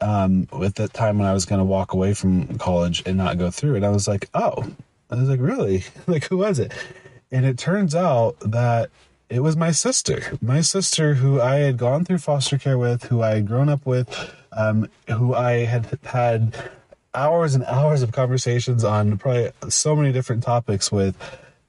Um, 0.00 0.46
at 0.62 0.76
that 0.76 0.92
time 0.92 1.18
when 1.18 1.26
I 1.26 1.32
was 1.32 1.44
going 1.44 1.58
to 1.58 1.64
walk 1.64 1.92
away 1.92 2.14
from 2.14 2.56
college 2.58 3.02
and 3.04 3.18
not 3.18 3.36
go 3.36 3.50
through 3.50 3.74
And 3.74 3.84
I 3.84 3.88
was 3.88 4.06
like, 4.06 4.28
oh, 4.32 4.64
I 5.10 5.16
was 5.16 5.28
like, 5.28 5.40
really? 5.40 5.82
like, 6.06 6.24
who 6.24 6.36
was 6.38 6.60
it? 6.60 6.72
And 7.30 7.44
it 7.44 7.58
turns 7.58 7.94
out 7.94 8.38
that 8.40 8.90
it 9.28 9.40
was 9.40 9.56
my 9.56 9.70
sister, 9.70 10.38
my 10.40 10.62
sister 10.62 11.14
who 11.14 11.40
I 11.40 11.56
had 11.56 11.76
gone 11.76 12.04
through 12.04 12.18
foster 12.18 12.56
care 12.56 12.78
with, 12.78 13.04
who 13.04 13.22
I 13.22 13.36
had 13.36 13.46
grown 13.46 13.68
up 13.68 13.84
with, 13.84 14.34
um, 14.52 14.88
who 15.08 15.34
I 15.34 15.64
had 15.64 15.98
had 16.04 16.56
hours 17.14 17.54
and 17.54 17.64
hours 17.64 18.02
of 18.02 18.12
conversations 18.12 18.84
on 18.84 19.18
probably 19.18 19.50
so 19.68 19.94
many 19.94 20.12
different 20.12 20.42
topics 20.42 20.90
with. 20.90 21.16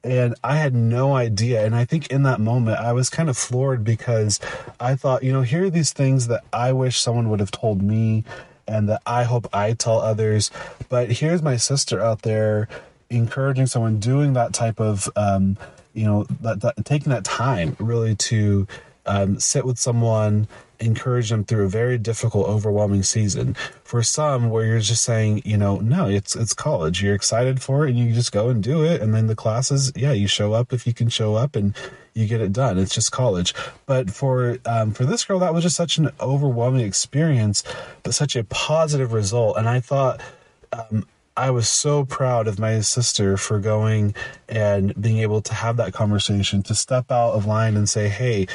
And 0.01 0.35
I 0.43 0.55
had 0.55 0.73
no 0.73 1.15
idea. 1.15 1.65
And 1.65 1.75
I 1.75 1.83
think 1.83 2.07
in 2.07 2.23
that 2.23 2.39
moment, 2.39 2.79
I 2.79 2.93
was 2.93 3.09
kind 3.09 3.29
of 3.29 3.37
floored 3.37 3.83
because 3.83 4.39
I 4.79 4.95
thought, 4.95 5.23
you 5.23 5.33
know, 5.33 5.41
here 5.41 5.65
are 5.65 5.69
these 5.69 5.91
things 5.91 6.27
that 6.27 6.43
I 6.53 6.71
wish 6.71 6.97
someone 6.97 7.29
would 7.29 7.41
have 7.41 7.51
told 7.51 7.81
me 7.81 8.23
and 8.65 8.87
that 8.87 9.01
I 9.05 9.23
hope 9.23 9.47
I 9.51 9.73
tell 9.73 9.99
others. 9.99 10.51
But 10.87 11.11
here's 11.11 11.41
my 11.41 11.57
sister 11.57 11.99
out 11.99 12.21
there 12.21 12.69
encouraging 13.09 13.65
someone 13.65 13.99
doing 13.99 14.33
that 14.33 14.53
type 14.53 14.79
of 14.79 15.09
um, 15.15 15.57
you 15.93 16.05
know 16.05 16.25
that, 16.41 16.61
that, 16.61 16.85
taking 16.85 17.11
that 17.11 17.23
time 17.23 17.75
really 17.79 18.15
to 18.15 18.67
um, 19.05 19.39
sit 19.39 19.65
with 19.65 19.79
someone 19.79 20.47
encourage 20.79 21.29
them 21.29 21.43
through 21.43 21.65
a 21.65 21.69
very 21.69 21.97
difficult 21.97 22.47
overwhelming 22.47 23.03
season. 23.03 23.53
For 23.83 24.01
some 24.01 24.49
where 24.49 24.65
you're 24.65 24.79
just 24.79 25.03
saying 25.03 25.41
you 25.45 25.57
know 25.57 25.77
no 25.77 26.07
it's 26.07 26.35
it's 26.35 26.53
college. 26.53 27.03
You're 27.03 27.15
excited 27.15 27.61
for 27.61 27.85
it 27.85 27.89
and 27.91 27.99
you 27.99 28.13
just 28.13 28.31
go 28.31 28.49
and 28.49 28.63
do 28.63 28.83
it. 28.83 29.01
And 29.01 29.13
then 29.13 29.27
the 29.27 29.35
classes 29.35 29.91
yeah 29.95 30.11
you 30.11 30.27
show 30.27 30.53
up 30.53 30.71
if 30.71 30.85
you 30.87 30.93
can 30.93 31.09
show 31.09 31.35
up 31.35 31.55
and 31.55 31.75
you 32.13 32.27
get 32.27 32.41
it 32.41 32.53
done. 32.53 32.77
It's 32.77 32.93
just 32.93 33.11
college. 33.11 33.53
But 33.85 34.09
for 34.09 34.57
um, 34.65 34.91
for 34.91 35.05
this 35.05 35.25
girl 35.25 35.39
that 35.39 35.53
was 35.53 35.63
just 35.63 35.75
such 35.75 35.97
an 35.97 36.11
overwhelming 36.21 36.85
experience 36.85 37.63
but 38.03 38.13
such 38.13 38.35
a 38.35 38.43
positive 38.45 39.11
result. 39.11 39.57
And 39.57 39.67
i 39.67 39.79
thought 39.79 40.21
um, 40.71 41.05
I 41.39 41.51
was 41.51 41.69
so 41.69 42.03
proud 42.03 42.47
of 42.47 42.59
my 42.59 42.81
sister 42.81 43.37
for 43.37 43.59
going 43.59 44.13
and 44.49 44.93
being 45.01 45.19
able 45.19 45.41
to 45.43 45.53
have 45.53 45.77
that 45.77 45.93
conversation, 45.93 46.63
to 46.63 46.75
step 46.75 47.09
out 47.11 47.31
of 47.31 47.45
line 47.45 47.77
and 47.77 47.87
say, 47.87 48.09
hey, 48.09 48.47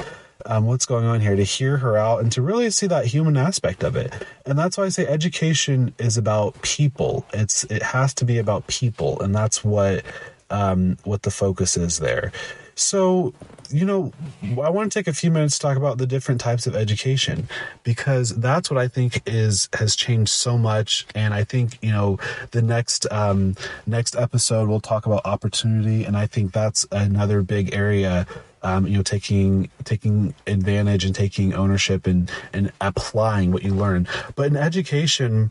um, 0.45 0.67
what's 0.67 0.85
going 0.85 1.07
on 1.07 1.21
here, 1.21 1.35
to 1.35 1.45
hear 1.45 1.79
her 1.79 1.97
out 1.97 2.21
and 2.21 2.31
to 2.33 2.43
really 2.43 2.69
see 2.69 2.87
that 2.89 3.07
human 3.07 3.39
aspect 3.39 3.83
of 3.83 3.97
it. 3.97 4.13
And 4.45 4.59
that's 4.59 4.77
why 4.77 4.85
I 4.85 4.91
say 4.91 5.07
education 5.07 5.95
is 5.99 6.19
about 6.19 6.61
people. 6.61 7.25
It's 7.33 7.65
it 7.65 7.83
has 7.83 8.13
to 8.15 8.27
be 8.27 8.37
about 8.37 8.67
people, 8.67 9.19
and 9.23 9.35
that's 9.35 9.65
what 9.65 10.05
um, 10.51 10.99
what 11.05 11.23
the 11.23 11.31
focus 11.31 11.79
is 11.79 12.01
there. 12.01 12.33
So, 12.75 13.33
you 13.71 13.85
know, 13.85 14.13
I 14.43 14.71
want 14.71 14.93
to 14.93 14.99
take 14.99 15.07
a 15.07 15.13
few 15.13 15.31
minutes 15.31 15.59
to 15.59 15.63
talk 15.63 15.77
about 15.77 15.99
the 15.99 16.07
different 16.07 16.41
types 16.41 16.67
of 16.67 16.75
education 16.75 17.49
because 17.83 18.35
that's 18.37 18.71
what 18.71 18.79
I 18.79 18.89
think 18.89 19.23
is 19.27 19.69
has 19.75 19.97
changed 19.97 20.31
so 20.31 20.59
much. 20.59 21.07
And 21.15 21.33
I 21.33 21.45
think 21.45 21.79
you 21.83 21.91
know 21.91 22.19
the 22.51 22.63
next 22.63 23.11
um, 23.13 23.55
next 23.87 24.17
episode 24.17 24.69
we'll 24.69 24.81
talk 24.81 25.07
about 25.07 25.25
opportunity, 25.25 26.05
and 26.05 26.17
I 26.17 26.27
think 26.27 26.53
that's 26.53 26.87
another 26.91 27.43
big 27.43 27.75
area. 27.75 28.27
Um, 28.63 28.87
you 28.87 28.97
know, 28.97 29.03
taking 29.03 29.71
taking 29.85 30.35
advantage 30.47 31.05
and 31.05 31.15
taking 31.15 31.55
ownership 31.55 32.07
and 32.07 32.31
and 32.53 32.73
applying 32.81 33.53
what 33.53 33.63
you 33.63 33.75
learn. 33.75 34.09
But 34.37 34.47
in 34.47 34.57
education, 34.57 35.51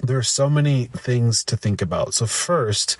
there 0.00 0.18
are 0.18 0.22
so 0.22 0.48
many 0.50 0.86
things 0.86 1.44
to 1.44 1.56
think 1.56 1.82
about. 1.82 2.14
So 2.14 2.26
first 2.26 2.96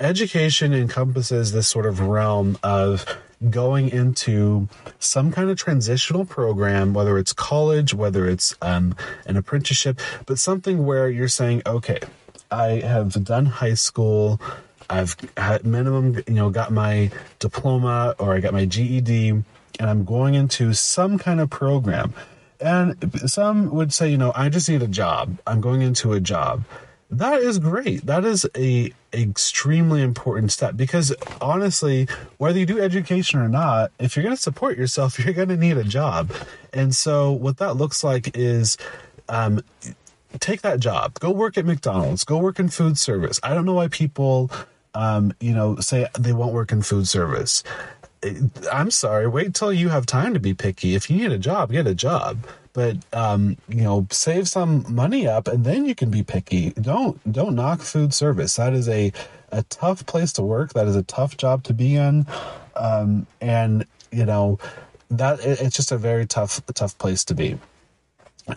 education 0.00 0.72
encompasses 0.72 1.52
this 1.52 1.68
sort 1.68 1.86
of 1.86 2.00
realm 2.00 2.58
of 2.62 3.04
going 3.48 3.88
into 3.88 4.68
some 4.98 5.32
kind 5.32 5.48
of 5.48 5.56
transitional 5.56 6.24
program, 6.24 6.92
whether 6.92 7.18
it's 7.18 7.32
college, 7.32 7.94
whether 7.94 8.28
it's 8.28 8.54
um, 8.60 8.94
an 9.26 9.36
apprenticeship, 9.36 9.98
but 10.26 10.38
something 10.38 10.84
where 10.84 11.08
you're 11.08 11.28
saying, 11.28 11.62
okay, 11.66 11.98
I 12.50 12.80
have 12.80 13.24
done 13.24 13.46
high 13.46 13.74
school. 13.74 14.40
I've 14.90 15.16
had 15.36 15.64
minimum, 15.64 16.16
you 16.26 16.34
know, 16.34 16.50
got 16.50 16.72
my 16.72 17.10
diploma 17.38 18.14
or 18.18 18.34
I 18.34 18.40
got 18.40 18.52
my 18.52 18.64
GED, 18.64 19.30
and 19.30 19.44
I'm 19.78 20.04
going 20.04 20.34
into 20.34 20.72
some 20.74 21.16
kind 21.16 21.40
of 21.40 21.48
program. 21.48 22.12
And 22.60 23.12
some 23.26 23.70
would 23.70 23.92
say, 23.92 24.10
you 24.10 24.18
know, 24.18 24.32
I 24.34 24.48
just 24.48 24.68
need 24.68 24.82
a 24.82 24.88
job. 24.88 25.38
I'm 25.46 25.60
going 25.60 25.80
into 25.80 26.12
a 26.12 26.20
job. 26.20 26.64
That 27.10 27.40
is 27.40 27.58
great. 27.58 28.06
That 28.06 28.24
is 28.24 28.46
a 28.56 28.92
extremely 29.12 30.02
important 30.02 30.52
step 30.52 30.76
because 30.76 31.12
honestly, 31.40 32.06
whether 32.38 32.58
you 32.58 32.66
do 32.66 32.80
education 32.80 33.40
or 33.40 33.48
not, 33.48 33.90
if 33.98 34.14
you're 34.14 34.22
going 34.22 34.36
to 34.36 34.40
support 34.40 34.78
yourself, 34.78 35.18
you're 35.24 35.34
going 35.34 35.48
to 35.48 35.56
need 35.56 35.76
a 35.76 35.84
job. 35.84 36.32
And 36.72 36.94
so 36.94 37.32
what 37.32 37.58
that 37.58 37.74
looks 37.74 38.04
like 38.04 38.36
is 38.36 38.76
um, 39.28 39.62
take 40.38 40.62
that 40.62 40.78
job. 40.78 41.18
Go 41.18 41.30
work 41.32 41.58
at 41.58 41.64
McDonald's. 41.64 42.22
Go 42.22 42.38
work 42.38 42.60
in 42.60 42.68
food 42.68 42.96
service. 42.96 43.40
I 43.42 43.54
don't 43.54 43.64
know 43.64 43.74
why 43.74 43.88
people 43.88 44.50
um, 44.94 45.32
you 45.40 45.52
know, 45.52 45.76
say 45.76 46.06
they 46.18 46.32
won't 46.32 46.52
work 46.52 46.72
in 46.72 46.82
food 46.82 47.08
service. 47.08 47.62
I'm 48.70 48.90
sorry, 48.90 49.26
wait 49.28 49.54
till 49.54 49.72
you 49.72 49.88
have 49.88 50.04
time 50.04 50.34
to 50.34 50.40
be 50.40 50.52
picky. 50.52 50.94
If 50.94 51.08
you 51.08 51.16
need 51.16 51.32
a 51.32 51.38
job, 51.38 51.72
get 51.72 51.86
a 51.86 51.94
job. 51.94 52.46
But 52.72 52.98
um, 53.12 53.56
you 53.68 53.82
know, 53.82 54.06
save 54.10 54.48
some 54.48 54.84
money 54.92 55.26
up 55.26 55.48
and 55.48 55.64
then 55.64 55.84
you 55.84 55.94
can 55.94 56.10
be 56.10 56.22
picky. 56.22 56.70
Don't 56.70 57.20
don't 57.32 57.54
knock 57.54 57.80
food 57.80 58.14
service. 58.14 58.56
That 58.56 58.72
is 58.72 58.88
a 58.88 59.12
a 59.52 59.62
tough 59.64 60.06
place 60.06 60.32
to 60.34 60.42
work. 60.42 60.72
That 60.74 60.86
is 60.86 60.96
a 60.96 61.02
tough 61.02 61.36
job 61.36 61.64
to 61.64 61.74
be 61.74 61.96
in. 61.96 62.26
Um, 62.76 63.26
and 63.40 63.84
you 64.12 64.24
know, 64.24 64.58
that 65.10 65.40
it's 65.44 65.76
just 65.76 65.90
a 65.92 65.98
very 65.98 66.26
tough 66.26 66.64
tough 66.74 66.96
place 66.98 67.24
to 67.24 67.34
be 67.34 67.58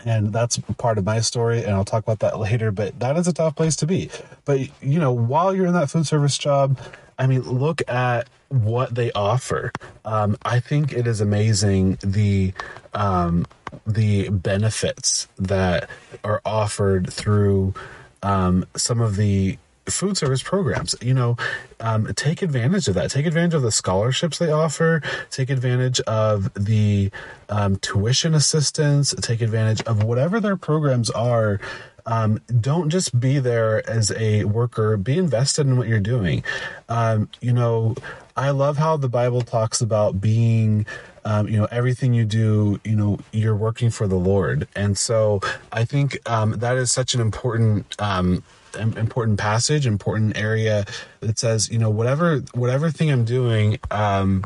and 0.04 0.32
that's 0.32 0.58
part 0.78 0.98
of 0.98 1.04
my 1.04 1.20
story 1.20 1.62
and 1.62 1.72
i'll 1.72 1.84
talk 1.84 2.02
about 2.02 2.20
that 2.20 2.38
later 2.38 2.70
but 2.70 2.98
that 3.00 3.16
is 3.16 3.26
a 3.28 3.32
tough 3.32 3.54
place 3.54 3.76
to 3.76 3.86
be 3.86 4.10
but 4.44 4.60
you 4.82 4.98
know 4.98 5.12
while 5.12 5.54
you're 5.54 5.66
in 5.66 5.72
that 5.74 5.90
food 5.90 6.06
service 6.06 6.38
job 6.38 6.78
i 7.18 7.26
mean 7.26 7.42
look 7.42 7.82
at 7.88 8.28
what 8.62 8.94
they 8.94 9.10
offer 9.12 9.72
um, 10.04 10.36
i 10.44 10.60
think 10.60 10.92
it 10.92 11.06
is 11.06 11.20
amazing 11.20 11.98
the 12.02 12.52
um, 12.94 13.46
the 13.86 14.28
benefits 14.28 15.26
that 15.38 15.88
are 16.22 16.40
offered 16.44 17.12
through 17.12 17.74
um, 18.22 18.64
some 18.76 19.00
of 19.00 19.16
the 19.16 19.58
food 19.86 20.16
service 20.16 20.42
programs. 20.42 20.94
You 21.00 21.14
know, 21.14 21.36
um, 21.80 22.12
take 22.14 22.42
advantage 22.42 22.88
of 22.88 22.94
that. 22.94 23.10
Take 23.10 23.26
advantage 23.26 23.54
of 23.54 23.62
the 23.62 23.72
scholarships 23.72 24.38
they 24.38 24.50
offer. 24.50 25.02
Take 25.30 25.50
advantage 25.50 26.00
of 26.00 26.52
the 26.54 27.10
um, 27.48 27.76
tuition 27.76 28.34
assistance. 28.34 29.14
Take 29.20 29.40
advantage 29.40 29.82
of 29.82 30.02
whatever 30.02 30.40
their 30.40 30.56
programs 30.56 31.10
are. 31.10 31.60
Um, 32.06 32.40
don't 32.60 32.90
just 32.90 33.18
be 33.18 33.38
there 33.38 33.88
as 33.88 34.12
a 34.12 34.44
worker. 34.44 34.96
Be 34.96 35.16
invested 35.18 35.66
in 35.66 35.78
what 35.78 35.88
you're 35.88 36.00
doing. 36.00 36.44
Um, 36.88 37.30
you 37.40 37.52
know, 37.52 37.94
I 38.36 38.50
love 38.50 38.76
how 38.76 38.96
the 38.96 39.08
Bible 39.08 39.42
talks 39.42 39.80
about 39.80 40.20
being 40.20 40.86
um, 41.24 41.48
you 41.48 41.56
know 41.56 41.68
everything 41.70 42.12
you 42.12 42.24
do 42.24 42.80
you 42.84 42.96
know 42.96 43.18
you're 43.32 43.56
working 43.56 43.88
for 43.88 44.06
the 44.06 44.16
lord 44.16 44.68
and 44.76 44.98
so 44.98 45.40
i 45.72 45.82
think 45.82 46.18
um, 46.28 46.50
that 46.58 46.76
is 46.76 46.92
such 46.92 47.14
an 47.14 47.20
important 47.22 47.86
um, 47.98 48.44
important 48.76 49.38
passage, 49.38 49.86
important 49.86 50.36
area 50.36 50.84
that 51.20 51.38
says, 51.38 51.70
you 51.70 51.78
know, 51.78 51.90
whatever 51.90 52.38
whatever 52.54 52.90
thing 52.90 53.10
I'm 53.10 53.24
doing, 53.24 53.78
um, 53.90 54.44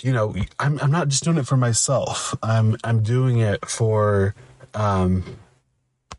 you 0.00 0.12
know, 0.12 0.34
I'm 0.58 0.78
I'm 0.80 0.90
not 0.90 1.08
just 1.08 1.24
doing 1.24 1.38
it 1.38 1.46
for 1.46 1.56
myself. 1.56 2.34
I'm 2.42 2.76
I'm 2.84 3.02
doing 3.02 3.38
it 3.38 3.66
for 3.66 4.34
um, 4.74 5.24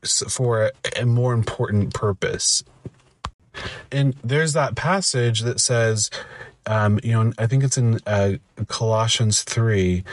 for 0.03 0.65
a, 0.65 0.71
a 1.01 1.05
more 1.05 1.33
important 1.33 1.93
purpose. 1.93 2.63
And 3.91 4.15
there's 4.23 4.53
that 4.53 4.75
passage 4.75 5.41
that 5.41 5.59
says, 5.59 6.09
um, 6.65 6.99
you 7.03 7.11
know, 7.11 7.33
I 7.37 7.47
think 7.47 7.63
it's 7.63 7.77
in 7.77 7.99
uh, 8.05 8.33
Colossians 8.67 9.43
three, 9.43 10.03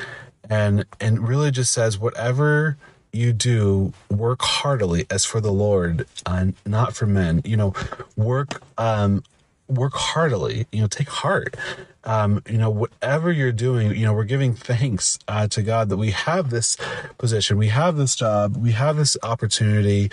and 0.49 0.85
and 1.01 1.27
really 1.29 1.51
just 1.51 1.73
says 1.73 1.99
whatever 1.99 2.77
you 3.13 3.33
do 3.33 3.93
work 4.11 4.43
heartily 4.43 5.07
as 5.11 5.25
for 5.25 5.41
the 5.41 5.53
Lord 5.53 6.07
and 6.27 6.55
not 6.67 6.95
for 6.95 7.07
men. 7.07 7.43
You 7.45 7.57
know, 7.57 7.75
work 8.17 8.63
um 8.79 9.23
work 9.69 9.95
heartily. 9.95 10.67
You 10.73 10.83
know, 10.83 10.87
take 10.87 11.09
heart. 11.09 11.57
Um, 12.05 12.43
you 12.47 12.59
know, 12.59 12.69
whatever 12.69 13.33
you're 13.33 13.51
doing, 13.51 13.97
you 13.97 14.05
know, 14.05 14.13
we're 14.13 14.25
giving 14.25 14.55
thanks 14.55 15.19
uh, 15.27 15.49
to 15.49 15.63
God 15.63 15.89
that 15.89 15.97
we 15.97 16.11
have 16.11 16.51
this 16.51 16.77
position, 17.17 17.57
we 17.57 17.69
have 17.69 17.97
this 17.97 18.15
job, 18.15 18.59
we 18.59 18.73
have 18.73 18.99
this 18.99 19.17
opportunity, 19.23 20.11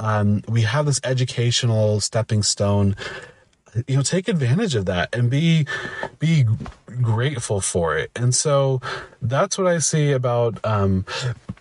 um, 0.00 0.42
we 0.48 0.62
have 0.62 0.86
this 0.86 1.00
educational 1.04 2.00
stepping 2.00 2.42
stone. 2.42 2.96
You 3.86 3.96
know 3.96 4.02
take 4.02 4.26
advantage 4.26 4.74
of 4.74 4.86
that 4.86 5.14
and 5.14 5.30
be 5.30 5.64
be 6.18 6.44
grateful 7.00 7.60
for 7.60 7.96
it. 7.96 8.10
And 8.16 8.34
so 8.34 8.80
that's 9.22 9.56
what 9.56 9.68
i 9.68 9.78
see 9.78 10.10
about 10.10 10.58
um 10.64 11.04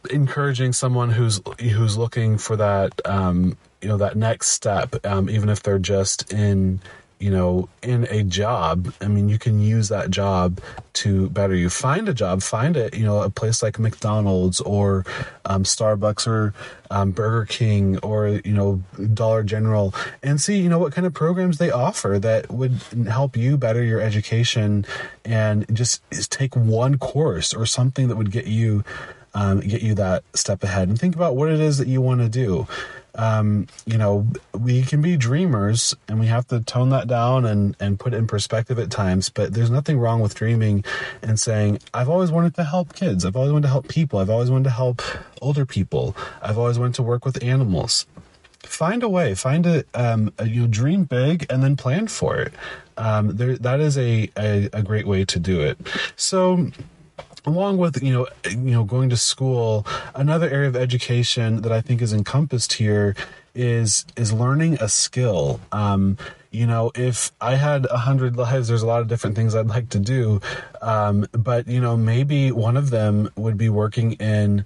encouraging 0.10 0.74
someone 0.74 1.12
who's 1.12 1.40
who's 1.60 1.98
looking 2.00 2.40
for 2.40 2.56
that 2.56 3.00
um, 3.06 3.58
you 3.82 3.88
know 3.88 3.98
that 3.98 4.18
next 4.18 4.50
step, 4.50 5.06
um, 5.06 5.30
even 5.30 5.50
if 5.50 5.64
they're 5.64 5.80
just 5.80 6.32
in 6.34 6.80
you 7.20 7.30
know 7.30 7.68
in 7.84 8.08
a 8.10 8.24
job 8.24 8.94
i 9.02 9.08
mean 9.08 9.28
you 9.28 9.38
can 9.38 9.60
use 9.60 9.90
that 9.90 10.10
job 10.10 10.60
to 10.94 11.30
better 11.30 11.56
you. 11.56 11.70
Find 11.70 12.10
a 12.10 12.14
job 12.14 12.42
find 12.42 12.76
it 12.76 12.96
you 12.96 13.06
know 13.06 13.22
a 13.22 13.30
place 13.30 13.62
like 13.62 13.78
mcdonald's 13.78 14.60
or 14.62 15.06
um, 15.46 15.64
starbucks 15.64 16.26
or 16.28 16.54
um, 16.92 17.12
burger 17.12 17.46
king 17.46 17.98
or 18.00 18.28
you 18.28 18.54
know 18.54 18.82
dollar 19.14 19.44
general 19.44 19.94
and 20.24 20.42
see 20.42 20.60
you 20.60 20.70
know 20.70 20.80
what 20.80 20.94
kind 20.94 21.06
of 21.06 21.14
programs 21.14 21.58
they 21.58 21.72
offer 21.72 22.20
that 22.20 22.50
would 22.52 22.80
help 23.08 23.38
you 23.38 23.58
better 23.58 23.84
your 23.84 24.02
education 24.02 24.86
and 25.26 25.66
just 25.76 26.02
take 26.32 26.56
one 26.56 26.98
course 26.98 27.54
or 27.54 27.66
something 27.66 28.08
that 28.08 28.16
would 28.16 28.32
get 28.32 28.48
you 28.48 28.84
um, 29.34 29.60
get 29.60 29.82
you 29.82 29.96
that 29.96 30.24
step 30.34 30.64
ahead 30.64 30.88
and 30.88 31.00
think 31.00 31.16
about 31.16 31.36
what 31.36 31.50
it 31.50 31.60
is 31.60 31.78
that 31.78 31.88
you 31.88 32.02
want 32.02 32.22
to 32.22 32.30
do. 32.30 32.68
Um, 33.16 33.68
you 33.86 33.98
know, 33.98 34.28
we 34.58 34.84
can 34.84 35.02
be 35.02 35.18
dreamers 35.18 35.96
and 36.08 36.20
we 36.20 36.28
have 36.28 36.48
to 36.48 36.62
tone 36.62 36.90
that 36.90 37.08
down 37.08 37.46
and, 37.46 37.76
and 37.80 38.00
put 38.00 38.14
it 38.14 38.18
in 38.18 38.28
perspective 38.28 38.80
at 38.80 38.92
times, 38.92 39.30
but 39.30 39.54
there's 39.54 39.72
nothing 39.72 40.00
wrong 40.00 40.22
with 40.22 40.36
dreaming 40.36 40.86
and 41.22 41.40
saying, 41.40 41.80
I've 41.94 42.08
always 42.08 42.32
wanted 42.32 42.56
to 42.56 42.64
help 42.64 42.94
kids. 42.94 43.26
I've 43.26 43.36
always 43.36 43.52
wanted 43.52 43.64
to 43.64 43.70
help 43.70 43.88
people. 43.88 44.20
I've 44.20 44.30
always 44.30 44.52
wanted 44.52 44.66
to 44.66 44.70
help 44.70 45.02
older 45.42 45.66
people. 45.66 46.16
I've 46.42 46.58
always 46.58 46.80
wanted 46.80 46.96
to 46.96 47.04
work 47.04 47.26
with 47.26 47.44
animals. 47.44 48.06
Find 48.60 49.04
a 49.04 49.10
way, 49.10 49.36
find 49.36 49.66
a, 49.66 49.84
um, 49.94 50.32
a 50.38 50.48
you 50.48 50.62
know, 50.62 50.68
dream 50.68 51.06
big 51.06 51.46
and 51.50 51.64
then 51.64 51.76
plan 51.76 52.08
for 52.08 52.38
it. 52.38 52.54
Um, 52.98 53.36
there, 53.38 53.58
that 53.58 53.80
is 53.80 53.98
a, 53.98 54.30
a, 54.38 54.70
a 54.72 54.84
great 54.84 55.08
way 55.08 55.26
to 55.26 55.40
do 55.40 55.62
it. 55.62 55.78
So, 56.16 56.72
along 57.46 57.78
with 57.78 58.02
you 58.04 58.14
know 58.14 58.28
you 58.50 58.72
know 58.72 58.84
going 58.84 59.10
to 59.10 59.18
school 59.18 59.86
another 60.16 60.50
area 60.50 60.68
of 60.68 60.76
education 60.76 61.62
that 61.62 61.72
i 61.72 61.82
think 61.82 62.02
is 62.02 62.14
encompassed 62.14 62.74
here 62.74 63.16
is 63.56 64.06
is 64.16 64.32
learning 64.32 64.78
a 64.80 64.88
skill. 64.88 65.60
Um 65.72 66.18
you 66.52 66.66
know 66.66 66.92
if 66.96 67.32
i 67.42 67.56
had 67.56 67.86
a 67.88 67.98
hundred 67.98 68.36
lives 68.36 68.68
there's 68.68 68.82
a 68.82 68.88
lot 68.88 69.02
of 69.02 69.08
different 69.08 69.36
things 69.36 69.54
i'd 69.56 69.68
like 69.68 69.90
to 69.90 70.00
do. 70.00 70.42
Um 70.82 71.28
but 71.32 71.68
you 71.68 71.82
know 71.82 71.98
maybe 71.98 72.52
one 72.52 72.78
of 72.78 72.90
them 72.90 73.30
would 73.36 73.58
be 73.58 73.70
working 73.70 74.14
in 74.14 74.66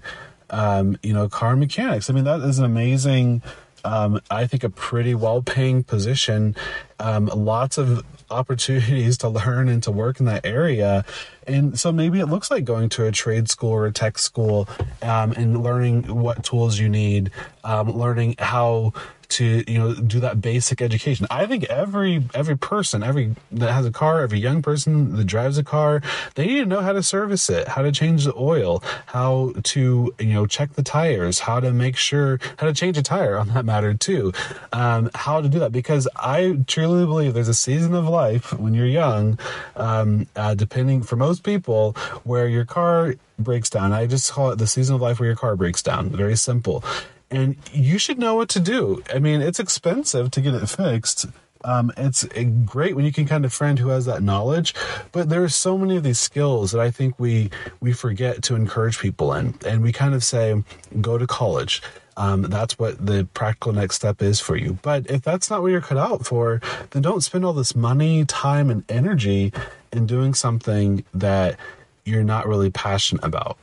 um 0.50 0.96
you 1.02 1.12
know 1.12 1.28
car 1.28 1.56
mechanics. 1.56 2.08
I 2.08 2.12
mean 2.12 2.24
that 2.24 2.40
is 2.40 2.58
an 2.58 2.64
amazing 2.64 3.42
um, 3.84 4.20
I 4.30 4.46
think 4.46 4.64
a 4.64 4.70
pretty 4.70 5.14
well 5.14 5.42
paying 5.42 5.84
position. 5.84 6.56
Um, 6.98 7.26
lots 7.26 7.76
of 7.76 8.02
opportunities 8.30 9.18
to 9.18 9.28
learn 9.28 9.68
and 9.68 9.82
to 9.82 9.90
work 9.90 10.20
in 10.20 10.26
that 10.26 10.44
area. 10.44 11.04
And 11.46 11.78
so 11.78 11.92
maybe 11.92 12.20
it 12.20 12.26
looks 12.26 12.50
like 12.50 12.64
going 12.64 12.88
to 12.90 13.06
a 13.06 13.12
trade 13.12 13.48
school 13.48 13.70
or 13.70 13.86
a 13.86 13.92
tech 13.92 14.18
school 14.18 14.68
um, 15.02 15.32
and 15.32 15.62
learning 15.62 16.02
what 16.14 16.44
tools 16.44 16.78
you 16.78 16.88
need, 16.88 17.30
um, 17.64 17.90
learning 17.96 18.36
how 18.38 18.92
to 19.34 19.64
you 19.66 19.78
know 19.78 19.94
do 19.94 20.20
that 20.20 20.40
basic 20.40 20.80
education. 20.80 21.26
I 21.28 21.46
think 21.46 21.64
every 21.64 22.24
every 22.34 22.56
person, 22.56 23.02
every 23.02 23.34
that 23.50 23.72
has 23.72 23.84
a 23.84 23.90
car, 23.90 24.22
every 24.22 24.38
young 24.38 24.62
person 24.62 25.16
that 25.16 25.24
drives 25.24 25.58
a 25.58 25.64
car, 25.64 26.02
they 26.36 26.46
need 26.46 26.60
to 26.60 26.66
know 26.66 26.80
how 26.80 26.92
to 26.92 27.02
service 27.02 27.50
it, 27.50 27.68
how 27.68 27.82
to 27.82 27.90
change 27.90 28.24
the 28.24 28.34
oil, 28.36 28.82
how 29.06 29.52
to 29.74 30.14
you 30.18 30.32
know 30.32 30.46
check 30.46 30.74
the 30.74 30.84
tires, 30.84 31.40
how 31.40 31.58
to 31.58 31.72
make 31.72 31.96
sure 31.96 32.38
how 32.58 32.66
to 32.66 32.72
change 32.72 32.96
a 32.96 33.02
tire 33.02 33.36
on 33.36 33.48
that 33.48 33.64
matter 33.64 33.92
too, 33.92 34.32
um, 34.72 35.10
how 35.14 35.40
to 35.40 35.48
do 35.48 35.58
that 35.58 35.72
because 35.72 36.06
I 36.16 36.58
truly 36.68 37.04
believe 37.04 37.34
there's 37.34 37.48
a 37.48 37.54
season 37.54 37.94
of 37.94 38.06
life 38.06 38.52
when 38.58 38.72
you're 38.72 38.86
young, 38.86 39.38
um, 39.74 40.28
uh, 40.36 40.54
depending 40.54 41.02
for 41.02 41.16
most 41.16 41.42
people, 41.42 41.94
where 42.22 42.46
your 42.46 42.64
car 42.64 43.14
breaks 43.36 43.68
down. 43.68 43.92
I 43.92 44.06
just 44.06 44.30
call 44.32 44.50
it 44.52 44.58
the 44.58 44.68
season 44.68 44.94
of 44.94 45.00
life 45.00 45.18
where 45.18 45.26
your 45.26 45.36
car 45.36 45.56
breaks 45.56 45.82
down. 45.82 46.10
Very 46.10 46.36
simple 46.36 46.84
and 47.34 47.56
you 47.72 47.98
should 47.98 48.18
know 48.18 48.34
what 48.34 48.48
to 48.50 48.60
do. 48.60 49.02
I 49.12 49.18
mean, 49.18 49.40
it's 49.40 49.60
expensive 49.60 50.30
to 50.32 50.40
get 50.40 50.54
it 50.54 50.66
fixed. 50.68 51.26
Um, 51.64 51.90
it's 51.96 52.26
great 52.66 52.94
when 52.94 53.06
you 53.06 53.12
can 53.12 53.26
kind 53.26 53.44
of 53.44 53.52
friend 53.52 53.78
who 53.78 53.88
has 53.88 54.04
that 54.04 54.22
knowledge, 54.22 54.74
but 55.12 55.30
there 55.30 55.42
are 55.42 55.48
so 55.48 55.78
many 55.78 55.96
of 55.96 56.02
these 56.02 56.18
skills 56.18 56.72
that 56.72 56.80
I 56.80 56.90
think 56.90 57.18
we 57.18 57.50
we 57.80 57.92
forget 57.92 58.42
to 58.44 58.54
encourage 58.54 58.98
people 58.98 59.32
in, 59.32 59.54
and 59.66 59.82
we 59.82 59.90
kind 59.90 60.14
of 60.14 60.22
say, 60.22 60.62
"Go 61.00 61.16
to 61.16 61.26
college." 61.26 61.82
Um, 62.16 62.42
that's 62.42 62.78
what 62.78 63.04
the 63.04 63.26
practical 63.34 63.72
next 63.72 63.96
step 63.96 64.22
is 64.22 64.40
for 64.40 64.56
you. 64.56 64.78
But 64.82 65.10
if 65.10 65.22
that's 65.22 65.50
not 65.50 65.62
what 65.62 65.72
you're 65.72 65.80
cut 65.80 65.98
out 65.98 66.24
for, 66.24 66.60
then 66.90 67.02
don't 67.02 67.22
spend 67.22 67.44
all 67.44 67.52
this 67.52 67.74
money, 67.74 68.24
time, 68.24 68.70
and 68.70 68.84
energy 68.88 69.52
in 69.92 70.06
doing 70.06 70.34
something 70.34 71.04
that 71.12 71.56
you're 72.04 72.22
not 72.22 72.46
really 72.46 72.70
passionate 72.70 73.24
about. 73.24 73.58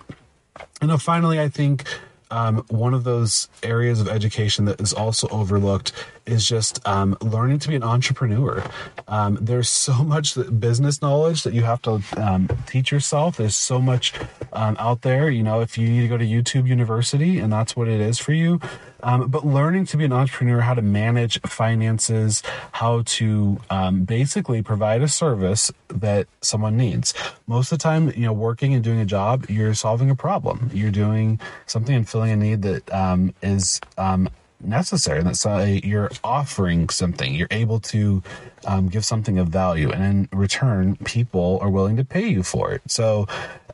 And 0.81 1.01
finally, 1.01 1.39
I 1.39 1.47
think 1.47 1.85
um, 2.31 2.65
one 2.69 2.93
of 2.93 3.03
those 3.03 3.49
areas 3.63 3.99
of 4.01 4.07
education 4.07 4.65
that 4.65 4.79
is 4.81 4.93
also 4.93 5.27
overlooked 5.29 5.91
is 6.25 6.45
just 6.45 6.85
um, 6.87 7.17
learning 7.21 7.59
to 7.59 7.67
be 7.67 7.75
an 7.75 7.83
entrepreneur. 7.83 8.63
Um, 9.07 9.37
there's 9.41 9.69
so 9.69 9.93
much 10.03 10.35
business 10.59 11.01
knowledge 11.01 11.43
that 11.43 11.53
you 11.53 11.63
have 11.63 11.81
to 11.83 12.01
um, 12.17 12.49
teach 12.65 12.91
yourself. 12.91 13.37
There's 13.37 13.55
so 13.55 13.79
much 13.79 14.13
um, 14.53 14.75
out 14.79 15.01
there. 15.01 15.29
You 15.29 15.43
know, 15.43 15.61
if 15.61 15.77
you 15.77 15.87
need 15.89 16.01
to 16.01 16.07
go 16.07 16.17
to 16.17 16.25
YouTube 16.25 16.67
University 16.67 17.39
and 17.39 17.51
that's 17.51 17.75
what 17.75 17.87
it 17.87 17.99
is 17.99 18.19
for 18.19 18.33
you, 18.33 18.59
um, 19.03 19.29
but 19.29 19.45
learning 19.45 19.85
to 19.87 19.97
be 19.97 20.05
an 20.05 20.13
entrepreneur, 20.13 20.61
how 20.61 20.73
to 20.73 20.81
manage 20.81 21.41
finances, 21.41 22.43
how 22.71 23.03
to 23.05 23.59
um, 23.69 24.03
basically 24.03 24.61
provide 24.61 25.01
a 25.01 25.07
service 25.07 25.71
that 25.87 26.27
someone 26.41 26.77
needs. 26.77 27.13
Most 27.47 27.71
of 27.71 27.79
the 27.79 27.83
time, 27.83 28.09
you 28.09 28.25
know, 28.25 28.33
working 28.33 28.73
and 28.73 28.83
doing 28.83 28.99
a 28.99 29.05
job, 29.05 29.49
you're 29.49 29.73
solving 29.73 30.09
a 30.09 30.15
problem. 30.15 30.69
You're 30.73 30.91
doing 30.91 31.39
something 31.65 31.95
and 31.95 32.07
filling 32.07 32.31
a 32.31 32.35
need 32.35 32.61
that 32.61 32.93
um, 32.93 33.33
is 33.41 33.79
um, 33.97 34.29
necessary. 34.63 35.23
That's 35.23 35.45
uh, 35.45 35.79
you're 35.83 36.11
offering 36.23 36.89
something. 36.89 37.33
You're 37.33 37.47
able 37.51 37.79
to 37.81 38.23
um, 38.65 38.89
give 38.89 39.05
something 39.05 39.39
of 39.39 39.49
value, 39.49 39.91
and 39.91 40.03
in 40.03 40.37
return, 40.37 40.95
people 40.97 41.59
are 41.61 41.69
willing 41.69 41.97
to 41.97 42.05
pay 42.05 42.27
you 42.27 42.43
for 42.43 42.71
it. 42.71 42.81
So, 42.87 43.27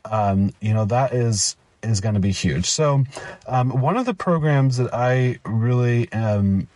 um, 0.04 0.52
you 0.60 0.74
know, 0.74 0.84
that 0.86 1.12
is 1.12 1.56
is 1.82 2.00
going 2.00 2.14
to 2.14 2.20
be 2.20 2.32
huge. 2.32 2.66
So, 2.66 3.04
um, 3.46 3.80
one 3.80 3.96
of 3.96 4.06
the 4.06 4.14
programs 4.14 4.76
that 4.78 4.92
I 4.92 5.38
really 5.44 6.10
um, 6.12 6.66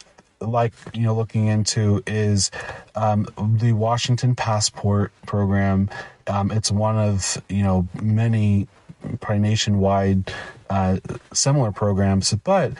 like, 0.41 0.73
you 0.93 1.03
know, 1.03 1.15
looking 1.15 1.47
into 1.47 2.03
is 2.07 2.51
um, 2.95 3.27
the 3.61 3.73
Washington 3.73 4.35
Passport 4.35 5.13
program. 5.27 5.89
Um, 6.27 6.51
it's 6.51 6.71
one 6.71 6.97
of 6.97 7.43
you 7.49 7.63
know 7.63 7.89
many 8.01 8.69
probably 9.21 9.41
nationwide 9.41 10.33
uh, 10.71 10.99
similar 11.33 11.73
programs, 11.73 12.33
but 12.45 12.73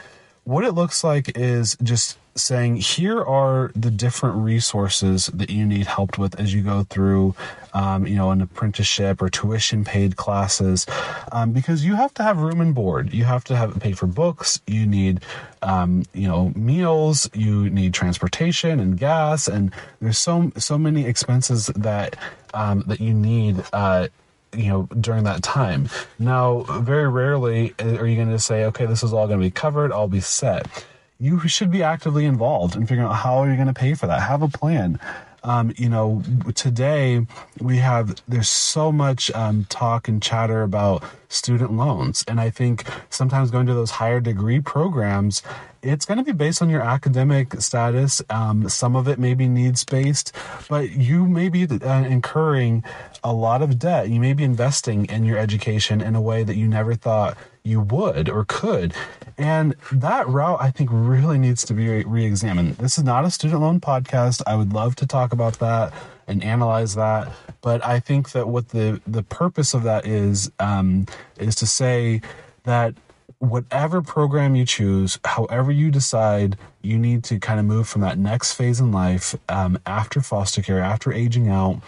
what 0.43 0.63
it 0.63 0.71
looks 0.73 1.03
like 1.03 1.37
is 1.37 1.77
just 1.81 2.17
saying 2.35 2.77
here 2.77 3.23
are 3.23 3.71
the 3.75 3.91
different 3.91 4.35
resources 4.37 5.27
that 5.27 5.49
you 5.49 5.65
need 5.65 5.85
help 5.85 6.17
with 6.17 6.39
as 6.39 6.53
you 6.53 6.63
go 6.63 6.83
through 6.83 7.35
um, 7.73 8.07
you 8.07 8.15
know 8.15 8.31
an 8.31 8.41
apprenticeship 8.41 9.21
or 9.21 9.29
tuition 9.29 9.83
paid 9.83 10.15
classes. 10.15 10.85
Um, 11.31 11.51
because 11.51 11.85
you 11.85 11.95
have 11.95 12.13
to 12.15 12.23
have 12.23 12.39
room 12.39 12.61
and 12.61 12.73
board. 12.73 13.13
You 13.13 13.23
have 13.25 13.43
to 13.45 13.55
have 13.55 13.79
pay 13.79 13.93
for 13.93 14.07
books. 14.07 14.59
You 14.67 14.85
need 14.85 15.21
um, 15.61 16.03
you 16.13 16.27
know 16.27 16.51
meals. 16.55 17.29
You 17.33 17.69
need 17.69 17.93
transportation 17.93 18.79
and 18.79 18.97
gas. 18.97 19.47
And 19.47 19.71
there's 20.01 20.17
so 20.17 20.51
so 20.57 20.77
many 20.77 21.05
expenses 21.05 21.67
that 21.75 22.15
um, 22.53 22.83
that 22.87 22.99
you 22.99 23.13
need 23.13 23.63
uh, 23.73 24.07
you 24.55 24.67
know 24.67 24.83
during 24.99 25.23
that 25.23 25.43
time 25.43 25.89
now 26.19 26.61
very 26.81 27.07
rarely 27.07 27.73
uh, 27.79 27.97
are 27.97 28.07
you 28.07 28.15
going 28.15 28.29
to 28.29 28.39
say 28.39 28.65
okay 28.65 28.85
this 28.85 29.03
is 29.03 29.13
all 29.13 29.27
going 29.27 29.39
to 29.39 29.45
be 29.45 29.51
covered 29.51 29.91
i'll 29.91 30.07
be 30.07 30.19
set 30.19 30.85
you 31.23 31.39
should 31.47 31.71
be 31.71 31.81
actively 31.81 32.25
involved 32.25 32.75
in 32.75 32.85
figuring 32.85 33.09
out 33.09 33.13
how 33.13 33.37
are 33.37 33.47
you're 33.47 33.55
going 33.55 33.67
to 33.67 33.73
pay 33.73 33.93
for 33.93 34.07
that. 34.07 34.21
Have 34.21 34.41
a 34.41 34.49
plan. 34.49 34.99
Um, 35.43 35.73
you 35.77 35.89
know, 35.89 36.23
today 36.55 37.25
we 37.59 37.77
have 37.77 38.15
there's 38.27 38.49
so 38.49 38.91
much 38.91 39.29
um, 39.31 39.65
talk 39.69 40.07
and 40.07 40.21
chatter 40.21 40.63
about 40.63 41.03
student 41.27 41.73
loans, 41.73 42.23
and 42.27 42.39
I 42.39 42.49
think 42.49 42.85
sometimes 43.09 43.51
going 43.51 43.65
to 43.67 43.73
those 43.73 43.91
higher 43.91 44.21
degree 44.21 44.61
programs, 44.61 45.43
it's 45.81 46.05
going 46.05 46.17
to 46.17 46.23
be 46.23 46.31
based 46.31 46.61
on 46.61 46.69
your 46.69 46.81
academic 46.81 47.59
status. 47.59 48.21
Um, 48.29 48.69
some 48.69 48.95
of 48.95 49.07
it 49.07 49.19
may 49.19 49.33
be 49.33 49.49
needs 49.49 49.83
based, 49.83 50.33
but 50.69 50.91
you 50.91 51.25
may 51.25 51.49
be 51.49 51.65
uh, 51.65 52.03
incurring 52.03 52.83
a 53.23 53.33
lot 53.33 53.61
of 53.61 53.77
debt. 53.77 54.09
You 54.09 54.21
may 54.21 54.33
be 54.33 54.45
investing 54.45 55.05
in 55.05 55.25
your 55.25 55.37
education 55.37 55.99
in 55.99 56.15
a 56.15 56.21
way 56.21 56.43
that 56.43 56.55
you 56.55 56.67
never 56.67 56.95
thought 56.95 57.37
you 57.63 57.81
would 57.81 58.29
or 58.29 58.45
could. 58.45 58.93
And 59.37 59.75
that 59.91 60.27
route, 60.27 60.61
I 60.61 60.71
think, 60.71 60.89
really 60.91 61.37
needs 61.37 61.63
to 61.65 61.73
be 61.73 62.03
re 62.03 62.25
examined. 62.25 62.77
This 62.77 62.97
is 62.97 63.03
not 63.03 63.25
a 63.25 63.31
student 63.31 63.61
loan 63.61 63.79
podcast. 63.79 64.41
I 64.45 64.55
would 64.55 64.73
love 64.73 64.95
to 64.97 65.07
talk 65.07 65.33
about 65.33 65.59
that 65.59 65.93
and 66.27 66.43
analyze 66.43 66.95
that. 66.95 67.31
But 67.61 67.85
I 67.85 67.99
think 67.99 68.31
that 68.31 68.47
what 68.47 68.69
the, 68.69 69.01
the 69.07 69.23
purpose 69.23 69.73
of 69.73 69.83
that 69.83 70.05
is, 70.05 70.51
um, 70.59 71.05
is 71.37 71.55
to 71.55 71.65
say 71.65 72.21
that 72.63 72.95
whatever 73.39 74.01
program 74.01 74.55
you 74.55 74.65
choose, 74.65 75.19
however 75.25 75.71
you 75.71 75.91
decide, 75.91 76.57
you 76.81 76.97
need 76.97 77.23
to 77.25 77.39
kind 77.39 77.59
of 77.59 77.65
move 77.65 77.87
from 77.87 78.01
that 78.01 78.17
next 78.17 78.53
phase 78.53 78.79
in 78.79 78.91
life 78.91 79.35
um, 79.49 79.77
after 79.85 80.21
foster 80.21 80.61
care, 80.61 80.79
after 80.79 81.11
aging 81.11 81.49
out. 81.49 81.81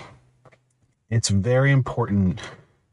It's 1.10 1.30
very 1.30 1.72
important 1.72 2.42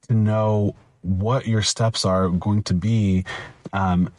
to 0.09 0.15
know 0.15 0.77
what 1.01 1.47
your 1.47 1.63
steps 1.63 2.05
are 2.05 2.29
going 2.29 2.63
to 2.65 2.75
be 2.75 3.25
um, 3.73 4.13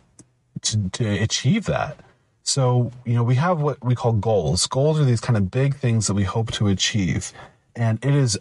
to, 0.64 0.90
to 0.90 1.08
achieve 1.10 1.66
that. 1.66 1.98
So, 2.44 2.92
you 3.06 3.14
know, 3.14 3.24
we 3.24 3.36
have 3.36 3.62
what 3.62 3.84
we 3.84 3.96
call 3.96 4.14
goals. 4.14 4.68
Goals 4.68 5.00
are 5.00 5.06
these 5.06 5.22
kind 5.22 5.38
of 5.38 5.50
big 5.50 5.76
things 5.76 6.08
that 6.08 6.14
we 6.14 6.24
hope 6.24 6.52
to 6.54 6.68
achieve. 6.68 7.32
And 7.76 8.04
it 8.04 8.14
is 8.14 8.38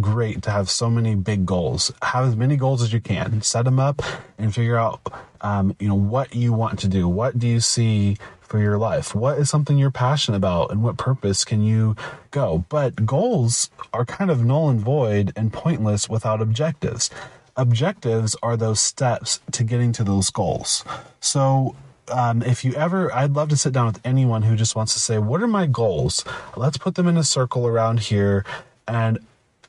great 0.00 0.42
to 0.42 0.50
have 0.50 0.68
so 0.68 0.90
many 0.90 1.14
big 1.14 1.46
goals. 1.46 1.90
Have 2.02 2.26
as 2.26 2.36
many 2.36 2.56
goals 2.56 2.82
as 2.82 2.92
you 2.92 3.00
can. 3.00 3.40
Set 3.40 3.64
them 3.64 3.80
up 3.80 4.02
and 4.36 4.54
figure 4.54 4.76
out, 4.76 5.00
um, 5.40 5.74
you 5.80 5.88
know, 5.88 5.94
what 5.94 6.34
you 6.34 6.52
want 6.52 6.78
to 6.80 6.88
do. 6.88 7.08
What 7.08 7.38
do 7.38 7.48
you 7.48 7.60
see 7.60 8.18
for 8.40 8.58
your 8.58 8.76
life? 8.76 9.14
What 9.14 9.38
is 9.38 9.48
something 9.48 9.78
you're 9.78 9.90
passionate 9.90 10.36
about 10.36 10.70
and 10.70 10.82
what 10.82 10.98
purpose 10.98 11.44
can 11.44 11.62
you 11.62 11.96
go? 12.30 12.66
But 12.68 13.06
goals 13.06 13.70
are 13.94 14.04
kind 14.04 14.30
of 14.30 14.44
null 14.44 14.68
and 14.68 14.80
void 14.80 15.32
and 15.36 15.52
pointless 15.52 16.08
without 16.08 16.42
objectives 16.42 17.10
objectives 17.58 18.36
are 18.42 18.56
those 18.56 18.80
steps 18.80 19.40
to 19.52 19.64
getting 19.64 19.92
to 19.92 20.04
those 20.04 20.30
goals. 20.30 20.84
So, 21.20 21.76
um, 22.10 22.42
if 22.42 22.64
you 22.64 22.72
ever, 22.72 23.14
I'd 23.14 23.34
love 23.34 23.50
to 23.50 23.56
sit 23.56 23.74
down 23.74 23.86
with 23.86 24.00
anyone 24.02 24.42
who 24.42 24.56
just 24.56 24.74
wants 24.74 24.94
to 24.94 25.00
say, 25.00 25.18
What 25.18 25.42
are 25.42 25.48
my 25.48 25.66
goals? 25.66 26.24
Let's 26.56 26.78
put 26.78 26.94
them 26.94 27.06
in 27.06 27.18
a 27.18 27.24
circle 27.24 27.66
around 27.66 28.00
here. 28.00 28.46
And 28.86 29.18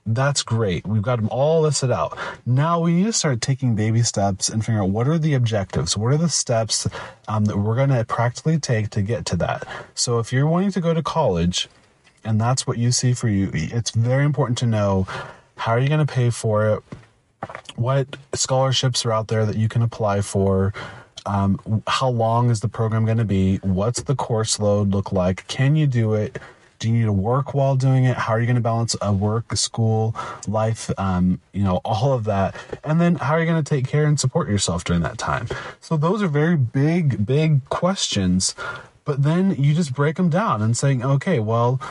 that's 0.06 0.42
great. 0.44 0.88
We've 0.88 1.02
got 1.02 1.18
them 1.18 1.28
all 1.30 1.62
listed 1.62 1.92
out. 1.92 2.18
Now 2.46 2.80
we 2.80 2.94
need 2.94 3.06
to 3.06 3.14
start 3.14 3.42
taking 3.42 3.76
baby 3.76 4.02
steps 4.02 4.50
and 4.50 4.66
figure 4.66 4.82
out 4.82 4.90
what 4.90 5.08
are 5.08 5.20
the 5.20 5.34
objectives? 5.34 5.98
What 5.98 6.14
are 6.14 6.18
the 6.18 6.30
steps 6.30 6.88
um, 7.28 7.46
that 7.46 7.58
we're 7.58 7.76
going 7.76 7.90
to 7.90 8.06
practically 8.06 8.60
take 8.60 8.90
to 8.92 9.02
get 9.02 9.26
to 9.28 9.36
that? 9.38 9.68
So 9.94 10.20
if 10.20 10.32
you're 10.32 10.48
wanting 10.48 10.72
to 10.72 10.82
go 10.82 10.94
to 10.94 11.04
college 11.04 11.68
and 12.24 12.40
that's 12.40 12.66
what 12.66 12.78
you 12.78 12.92
see 12.92 13.14
for 13.14 13.28
you, 13.28 13.52
it's 13.54 13.92
very 13.92 14.26
important 14.26 14.58
to 14.60 14.66
know 14.66 15.06
how 15.58 15.74
are 15.74 15.80
you 15.80 15.90
going 15.90 16.06
to 16.06 16.12
pay 16.12 16.30
for 16.30 16.70
it? 16.70 16.84
What 17.76 18.18
scholarships 18.34 19.06
are 19.06 19.12
out 19.12 19.28
there 19.28 19.46
that 19.46 19.56
you 19.56 19.70
can 19.70 19.82
apply 19.82 20.22
for. 20.22 20.74
Um, 21.26 21.84
how 21.88 22.10
long 22.10 22.50
is 22.50 22.62
the 22.62 22.68
program 22.68 23.06
going 23.06 23.18
to 23.18 23.26
be? 23.26 23.58
What's 23.58 24.02
the 24.04 24.16
course 24.16 24.60
load 24.60 24.90
look 24.90 25.12
like? 25.12 25.48
Can 25.48 25.76
you 25.76 25.88
do 25.88 26.14
it? 26.14 26.40
Do 26.80 26.88
you 26.88 26.94
need 26.94 27.06
to 27.06 27.14
work 27.14 27.54
while 27.54 27.76
doing 27.76 28.06
it? 28.06 28.16
How 28.16 28.34
are 28.34 28.40
you 28.40 28.46
going 28.46 28.56
to 28.56 28.62
balance 28.62 28.96
a 29.02 29.12
work, 29.12 29.52
a 29.52 29.58
school, 29.58 30.16
life? 30.48 30.90
Um, 30.98 31.42
you 31.52 31.64
know, 31.64 31.82
all 31.84 32.14
of 32.14 32.24
that. 32.24 32.56
And 32.86 33.02
then 33.02 33.16
how 33.16 33.34
are 33.34 33.40
you 33.40 33.46
going 33.46 33.62
to 33.62 33.70
take 33.70 33.86
care 33.86 34.06
and 34.06 34.18
support 34.18 34.48
yourself 34.48 34.86
during 34.86 35.02
that 35.02 35.18
time? 35.18 35.48
So 35.82 35.98
those 35.98 36.24
are 36.24 36.30
very 36.30 36.56
big, 36.56 37.26
big 37.26 37.68
questions 37.70 38.56
but 39.10 39.24
then 39.24 39.56
you 39.56 39.74
just 39.74 39.96
break 39.96 40.18
them 40.18 40.30
down 40.30 40.62
and 40.62 40.78
saying, 40.78 41.04
okay, 41.04 41.40
well, 41.40 41.82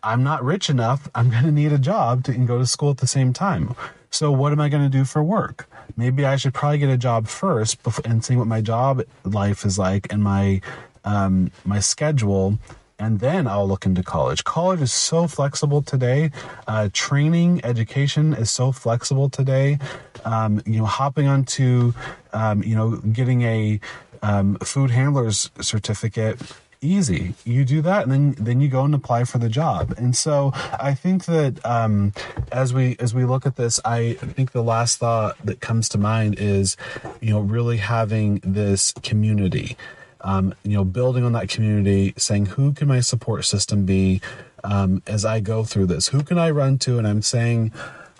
I'm 0.00 0.22
not 0.22 0.44
rich 0.44 0.70
enough. 0.70 1.10
I'm 1.12 1.28
going 1.28 1.42
to 1.42 1.50
need 1.50 1.72
a 1.72 1.78
job 1.78 2.22
to, 2.24 2.32
go 2.32 2.56
to 2.56 2.66
school 2.66 2.90
at 2.90 2.98
the 2.98 3.06
same 3.08 3.32
time. 3.32 3.74
So 4.10 4.32
what 4.32 4.52
am 4.52 4.60
I 4.60 4.68
going 4.68 4.82
to 4.82 4.88
do 4.88 5.04
for 5.04 5.22
work? 5.22 5.68
Maybe 5.96 6.24
I 6.24 6.36
should 6.36 6.54
probably 6.54 6.78
get 6.78 6.88
a 6.88 6.96
job 6.96 7.26
first 7.26 7.78
and 8.04 8.24
see 8.24 8.36
what 8.36 8.46
my 8.46 8.60
job 8.60 9.02
life 9.24 9.64
is 9.64 9.78
like 9.78 10.12
and 10.12 10.22
my 10.22 10.60
um, 11.04 11.50
my 11.64 11.80
schedule, 11.80 12.58
and 12.98 13.20
then 13.20 13.46
I'll 13.46 13.66
look 13.66 13.86
into 13.86 14.02
college. 14.02 14.44
College 14.44 14.80
is 14.80 14.92
so 14.92 15.26
flexible 15.26 15.80
today. 15.82 16.30
Uh, 16.66 16.88
training, 16.92 17.64
education 17.64 18.34
is 18.34 18.50
so 18.50 18.72
flexible 18.72 19.30
today. 19.30 19.78
Um, 20.24 20.60
you 20.66 20.78
know, 20.78 20.84
hopping 20.84 21.26
onto, 21.26 21.94
um, 22.32 22.62
you 22.62 22.74
know, 22.74 22.96
getting 22.96 23.42
a 23.42 23.80
um, 24.22 24.56
food 24.56 24.90
handler's 24.90 25.50
certificate 25.60 26.40
easy. 26.80 27.34
You 27.44 27.64
do 27.64 27.82
that, 27.82 28.02
and 28.04 28.12
then 28.12 28.34
then 28.38 28.60
you 28.60 28.68
go 28.68 28.84
and 28.84 28.94
apply 28.94 29.24
for 29.24 29.38
the 29.38 29.48
job. 29.48 29.94
And 29.96 30.16
so 30.16 30.52
I 30.54 30.94
think 30.94 31.24
that 31.26 31.64
um, 31.64 32.12
as 32.52 32.72
we 32.72 32.96
as 32.98 33.14
we 33.14 33.24
look 33.24 33.46
at 33.46 33.56
this, 33.56 33.80
I 33.84 34.14
think 34.14 34.52
the 34.52 34.62
last 34.62 34.98
thought 34.98 35.36
that 35.44 35.60
comes 35.60 35.88
to 35.90 35.98
mind 35.98 36.36
is, 36.38 36.76
you 37.20 37.30
know, 37.30 37.40
really 37.40 37.78
having 37.78 38.40
this 38.44 38.92
community. 39.02 39.76
Um, 40.20 40.52
you 40.64 40.72
know, 40.72 40.84
building 40.84 41.22
on 41.24 41.32
that 41.32 41.48
community, 41.48 42.12
saying 42.16 42.46
who 42.46 42.72
can 42.72 42.88
my 42.88 42.98
support 42.98 43.44
system 43.44 43.84
be 43.84 44.20
um, 44.64 45.00
as 45.06 45.24
I 45.24 45.38
go 45.38 45.62
through 45.62 45.86
this? 45.86 46.08
Who 46.08 46.24
can 46.24 46.38
I 46.38 46.50
run 46.50 46.78
to? 46.78 46.98
And 46.98 47.06
I'm 47.06 47.22
saying 47.22 47.72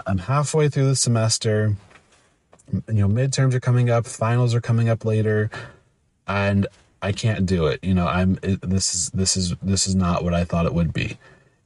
I'm 0.07 0.19
halfway 0.19 0.69
through 0.69 0.87
the 0.87 0.97
semester. 0.97 1.75
You 2.73 2.83
know, 2.87 3.09
midterms 3.09 3.55
are 3.55 3.61
coming 3.61 3.91
up, 3.91 4.07
finals 4.07 4.55
are 4.55 4.61
coming 4.61 4.89
up 4.89 5.05
later, 5.05 5.51
and 6.27 6.67
I 7.03 7.13
can't 7.13 7.47
do 7.47 7.67
it. 7.67 7.83
You 7.83 7.95
know, 7.95 8.07
I'm 8.07 8.39
this 8.43 8.95
is 8.95 9.11
this 9.11 9.37
is 9.37 9.55
this 9.63 9.87
is 9.87 9.95
not 9.95 10.25
what 10.25 10.35
I 10.35 10.45
thought 10.45 10.67
it 10.67 10.75
would 10.75 10.93
be. 10.93 11.19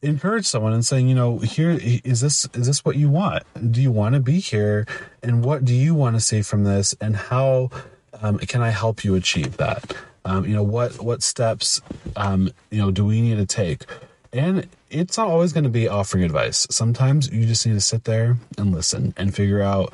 encourage 0.02 0.46
someone 0.46 0.72
and 0.72 0.84
saying, 0.84 1.08
you 1.08 1.14
know, 1.14 1.38
here 1.38 1.78
is 1.80 2.20
this 2.20 2.48
is 2.54 2.66
this 2.66 2.84
what 2.84 2.96
you 2.96 3.08
want? 3.08 3.44
Do 3.72 3.80
you 3.80 3.90
want 3.90 4.14
to 4.14 4.20
be 4.20 4.40
here? 4.40 4.86
And 5.22 5.44
what 5.44 5.64
do 5.64 5.74
you 5.74 5.94
want 5.94 6.16
to 6.16 6.20
see 6.20 6.42
from 6.42 6.64
this? 6.64 6.94
And 7.00 7.16
how 7.16 7.70
um, 8.20 8.38
can 8.38 8.60
I 8.62 8.70
help 8.70 9.04
you 9.04 9.14
achieve 9.14 9.56
that? 9.58 9.94
Um, 10.24 10.44
you 10.44 10.54
know, 10.54 10.62
what 10.62 11.00
what 11.02 11.22
steps 11.22 11.80
um, 12.16 12.50
you 12.70 12.78
know 12.78 12.90
do 12.90 13.04
we 13.04 13.20
need 13.20 13.36
to 13.36 13.46
take? 13.46 13.84
And 14.32 14.66
it's 14.90 15.18
not 15.18 15.28
always 15.28 15.52
going 15.52 15.64
to 15.64 15.70
be 15.70 15.88
offering 15.88 16.24
advice. 16.24 16.66
Sometimes 16.70 17.30
you 17.30 17.46
just 17.46 17.66
need 17.66 17.74
to 17.74 17.80
sit 17.80 18.04
there 18.04 18.36
and 18.56 18.72
listen 18.72 19.12
and 19.16 19.34
figure 19.34 19.60
out 19.60 19.92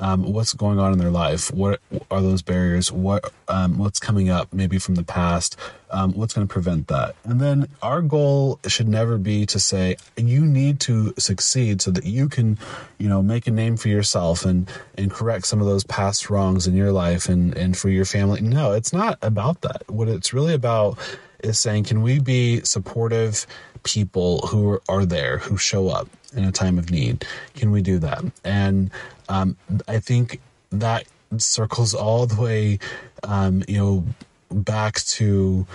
um, 0.00 0.32
what's 0.32 0.52
going 0.52 0.78
on 0.78 0.92
in 0.92 0.98
their 0.98 1.10
life. 1.10 1.52
What 1.52 1.80
are 2.10 2.20
those 2.20 2.42
barriers? 2.42 2.92
What 2.92 3.32
um, 3.48 3.78
what's 3.78 3.98
coming 3.98 4.30
up 4.30 4.52
maybe 4.52 4.78
from 4.78 4.94
the 4.94 5.02
past? 5.02 5.56
Um, 5.90 6.12
what's 6.12 6.34
going 6.34 6.46
to 6.46 6.52
prevent 6.52 6.88
that? 6.88 7.16
And 7.24 7.40
then 7.40 7.68
our 7.82 8.02
goal 8.02 8.60
should 8.66 8.88
never 8.88 9.18
be 9.18 9.46
to 9.46 9.58
say 9.58 9.96
you 10.16 10.44
need 10.44 10.80
to 10.80 11.14
succeed 11.18 11.80
so 11.80 11.90
that 11.90 12.04
you 12.04 12.28
can, 12.28 12.58
you 12.98 13.08
know, 13.08 13.22
make 13.22 13.46
a 13.46 13.50
name 13.50 13.76
for 13.76 13.88
yourself 13.88 14.44
and 14.44 14.70
and 14.96 15.10
correct 15.10 15.46
some 15.46 15.60
of 15.60 15.66
those 15.66 15.84
past 15.84 16.30
wrongs 16.30 16.66
in 16.66 16.74
your 16.74 16.92
life 16.92 17.28
and 17.28 17.56
and 17.56 17.76
for 17.76 17.88
your 17.88 18.04
family. 18.04 18.40
No, 18.40 18.72
it's 18.72 18.92
not 18.92 19.18
about 19.22 19.62
that. 19.62 19.82
What 19.90 20.08
it's 20.08 20.32
really 20.32 20.54
about 20.54 20.98
is 21.42 21.58
saying, 21.58 21.84
can 21.84 22.02
we 22.02 22.18
be 22.18 22.60
supportive 22.62 23.46
people 23.84 24.40
who 24.48 24.80
are 24.88 25.04
there, 25.04 25.38
who 25.38 25.56
show 25.56 25.88
up 25.88 26.08
in 26.34 26.44
a 26.44 26.52
time 26.52 26.78
of 26.78 26.90
need? 26.90 27.26
Can 27.54 27.70
we 27.70 27.82
do 27.82 27.98
that? 27.98 28.24
And 28.44 28.90
um, 29.28 29.56
I 29.86 29.98
think 29.98 30.40
that 30.70 31.04
circles 31.36 31.94
all 31.94 32.26
the 32.26 32.40
way, 32.40 32.78
um, 33.22 33.62
you 33.68 33.78
know, 33.78 34.04
back 34.50 34.96
to 35.02 35.66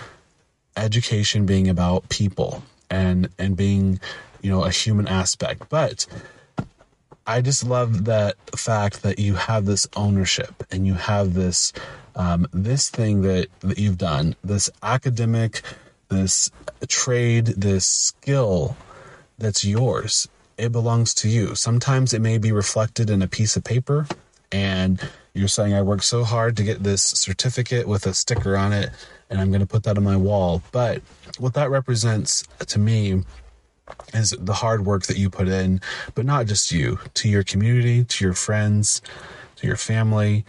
education 0.75 1.45
being 1.45 1.69
about 1.69 2.09
people 2.09 2.63
and 2.89 3.29
and 3.37 3.55
being, 3.55 3.99
you 4.41 4.49
know, 4.49 4.63
a 4.63 4.71
human 4.71 5.07
aspect. 5.07 5.69
But 5.69 6.05
I 7.25 7.41
just 7.41 7.63
love 7.63 8.05
that 8.05 8.35
fact 8.57 9.03
that 9.03 9.19
you 9.19 9.35
have 9.35 9.65
this 9.65 9.87
ownership 9.95 10.63
and 10.71 10.85
you 10.85 10.95
have 10.95 11.33
this 11.33 11.73
um, 12.15 12.47
this 12.53 12.89
thing 12.89 13.21
that 13.21 13.47
that 13.61 13.77
you've 13.77 13.97
done, 13.97 14.35
this 14.43 14.69
academic, 14.81 15.61
this 16.09 16.51
trade, 16.87 17.45
this 17.47 17.85
skill 17.85 18.75
that's 19.37 19.65
yours 19.65 20.27
it 20.57 20.71
belongs 20.71 21.13
to 21.15 21.29
you. 21.29 21.55
Sometimes 21.55 22.13
it 22.13 22.21
may 22.21 22.37
be 22.37 22.51
reflected 22.51 23.09
in 23.09 23.21
a 23.21 23.27
piece 23.27 23.55
of 23.55 23.63
paper, 23.63 24.07
and 24.51 24.99
you're 25.33 25.47
saying, 25.47 25.73
I 25.73 25.81
worked 25.81 26.03
so 26.03 26.23
hard 26.23 26.55
to 26.57 26.63
get 26.63 26.83
this 26.83 27.01
certificate 27.01 27.87
with 27.87 28.05
a 28.05 28.13
sticker 28.13 28.55
on 28.55 28.71
it, 28.71 28.89
and 29.29 29.41
I'm 29.41 29.49
going 29.49 29.61
to 29.61 29.67
put 29.67 29.83
that 29.83 29.97
on 29.97 30.03
my 30.03 30.17
wall. 30.17 30.61
But 30.71 31.01
what 31.39 31.55
that 31.55 31.69
represents 31.69 32.43
to 32.67 32.79
me 32.79 33.23
is 34.13 34.31
the 34.39 34.53
hard 34.53 34.85
work 34.85 35.03
that 35.07 35.17
you 35.17 35.29
put 35.29 35.47
in, 35.47 35.81
but 36.15 36.25
not 36.25 36.45
just 36.45 36.71
you, 36.71 36.99
to 37.15 37.27
your 37.27 37.43
community, 37.43 38.03
to 38.03 38.23
your 38.23 38.33
friends, 38.33 39.01
to 39.57 39.67
your 39.67 39.75
family, 39.75 40.45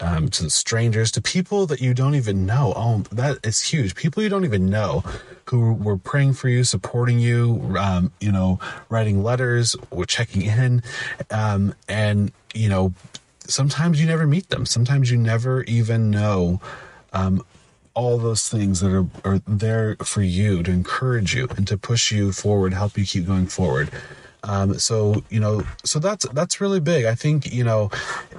um, 0.00 0.28
to 0.28 0.50
strangers, 0.50 1.10
to 1.12 1.22
people 1.22 1.66
that 1.66 1.80
you 1.80 1.94
don't 1.94 2.14
even 2.14 2.46
know. 2.46 2.72
Oh, 2.76 3.04
that 3.10 3.38
is 3.44 3.60
huge. 3.62 3.94
People 3.94 4.22
you 4.22 4.28
don't 4.28 4.44
even 4.44 4.66
know 4.66 5.02
who 5.46 5.72
were 5.72 5.96
praying 5.96 6.34
for 6.34 6.48
you, 6.48 6.64
supporting 6.64 7.18
you, 7.18 7.74
um, 7.78 8.12
you 8.20 8.30
know, 8.30 8.58
writing 8.88 9.22
letters 9.22 9.74
or 9.90 10.04
checking 10.04 10.42
in. 10.42 10.82
Um, 11.30 11.74
and, 11.88 12.32
you 12.54 12.68
know, 12.68 12.92
sometimes 13.46 14.00
you 14.00 14.06
never 14.06 14.26
meet 14.26 14.50
them. 14.50 14.66
Sometimes 14.66 15.10
you 15.10 15.16
never 15.16 15.62
even 15.64 16.10
know 16.10 16.60
um, 17.12 17.44
all 17.94 18.18
those 18.18 18.48
things 18.48 18.80
that 18.80 18.92
are, 18.92 19.06
are 19.24 19.40
there 19.46 19.96
for 20.04 20.22
you 20.22 20.62
to 20.62 20.70
encourage 20.70 21.34
you 21.34 21.48
and 21.56 21.66
to 21.66 21.76
push 21.76 22.12
you 22.12 22.30
forward, 22.32 22.74
help 22.74 22.96
you 22.98 23.04
keep 23.04 23.26
going 23.26 23.46
forward. 23.46 23.90
Um, 24.44 24.78
so 24.78 25.22
you 25.30 25.40
know, 25.40 25.64
so 25.84 25.98
that's 25.98 26.26
that's 26.30 26.60
really 26.60 26.80
big. 26.80 27.04
I 27.04 27.14
think 27.14 27.52
you 27.52 27.64
know, 27.64 27.90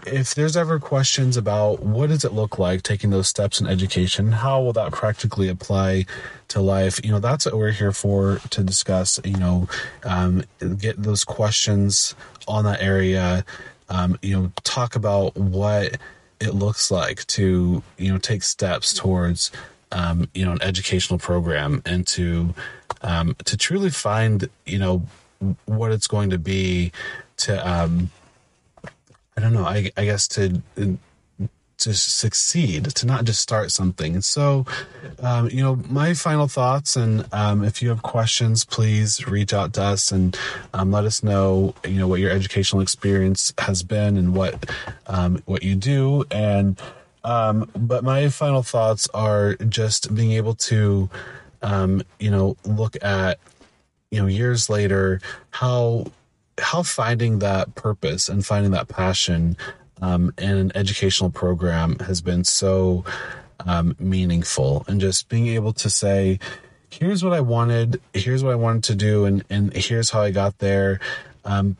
if 0.07 0.33
there's 0.33 0.55
ever 0.55 0.79
questions 0.79 1.37
about 1.37 1.81
what 1.81 2.09
does 2.09 2.23
it 2.23 2.33
look 2.33 2.57
like 2.57 2.83
taking 2.83 3.09
those 3.09 3.27
steps 3.27 3.59
in 3.59 3.67
education, 3.67 4.31
how 4.31 4.61
will 4.61 4.73
that 4.73 4.91
practically 4.91 5.49
apply 5.49 6.05
to 6.49 6.61
life? 6.61 6.99
You 7.03 7.11
know, 7.11 7.19
that's 7.19 7.45
what 7.45 7.55
we're 7.55 7.71
here 7.71 7.91
for 7.91 8.39
to 8.49 8.63
discuss. 8.63 9.19
You 9.25 9.37
know, 9.37 9.67
um, 10.03 10.43
get 10.77 11.01
those 11.01 11.23
questions 11.23 12.15
on 12.47 12.63
that 12.63 12.81
area. 12.81 13.43
Um, 13.89 14.17
you 14.21 14.35
know, 14.39 14.51
talk 14.63 14.95
about 14.95 15.35
what 15.35 15.97
it 16.39 16.53
looks 16.53 16.89
like 16.89 17.25
to 17.27 17.83
you 17.97 18.11
know 18.11 18.17
take 18.17 18.43
steps 18.43 18.93
towards 18.93 19.51
um, 19.91 20.29
you 20.33 20.45
know 20.45 20.51
an 20.51 20.61
educational 20.61 21.19
program 21.19 21.81
and 21.85 22.07
to 22.07 22.53
um, 23.01 23.35
to 23.45 23.57
truly 23.57 23.89
find 23.89 24.49
you 24.65 24.79
know 24.79 25.05
what 25.65 25.91
it's 25.91 26.07
going 26.07 26.29
to 26.29 26.37
be 26.37 26.91
to 27.37 27.69
um 27.69 28.09
i 29.37 29.41
don't 29.41 29.53
know 29.53 29.65
i, 29.65 29.91
I 29.97 30.05
guess 30.05 30.27
to 30.29 30.61
to 31.79 31.93
succeed 31.93 32.85
to 32.85 33.05
not 33.05 33.23
just 33.23 33.39
start 33.39 33.71
something. 33.71 34.13
And 34.13 34.23
so 34.23 34.65
um, 35.23 35.49
you 35.49 35.63
know 35.63 35.77
my 35.89 36.13
final 36.13 36.47
thoughts 36.47 36.95
and 36.95 37.25
um, 37.33 37.63
if 37.63 37.81
you 37.81 37.89
have 37.89 38.01
questions 38.01 38.65
please 38.65 39.25
reach 39.27 39.53
out 39.53 39.73
to 39.73 39.81
us 39.81 40.11
and 40.11 40.37
um, 40.73 40.91
let 40.91 41.05
us 41.05 41.23
know 41.23 41.73
you 41.85 41.97
know 41.97 42.07
what 42.07 42.19
your 42.19 42.31
educational 42.31 42.81
experience 42.81 43.53
has 43.57 43.81
been 43.83 44.17
and 44.17 44.35
what 44.35 44.69
um, 45.07 45.41
what 45.45 45.63
you 45.63 45.75
do. 45.75 46.25
And 46.31 46.79
um, 47.23 47.69
but 47.75 48.03
my 48.03 48.29
final 48.29 48.63
thoughts 48.63 49.07
are 49.13 49.55
just 49.55 50.13
being 50.13 50.31
able 50.33 50.55
to 50.55 51.09
um, 51.61 52.03
you 52.19 52.29
know 52.29 52.57
look 52.65 52.97
at 53.01 53.39
you 54.11 54.19
know 54.19 54.27
years 54.27 54.69
later 54.69 55.21
how 55.51 56.05
how 56.57 56.83
finding 56.83 57.39
that 57.39 57.75
purpose 57.75 58.29
and 58.29 58.45
finding 58.45 58.71
that 58.71 58.87
passion 58.87 59.55
um, 60.01 60.33
in 60.37 60.51
an 60.51 60.71
educational 60.75 61.29
program 61.29 61.97
has 61.99 62.21
been 62.21 62.43
so 62.43 63.03
um, 63.65 63.95
meaningful. 63.99 64.85
And 64.87 65.01
just 65.01 65.29
being 65.29 65.47
able 65.47 65.73
to 65.73 65.89
say 65.89 66.39
here's 66.91 67.23
what 67.23 67.33
i 67.33 67.39
wanted 67.39 68.01
here's 68.15 68.43
what 68.43 68.51
i 68.51 68.55
wanted 68.55 68.83
to 68.83 68.95
do 68.95 69.23
and 69.23 69.43
and 69.51 69.71
here's 69.73 70.09
how 70.09 70.21
i 70.21 70.31
got 70.31 70.57
there. 70.59 70.99
Um, 71.45 71.77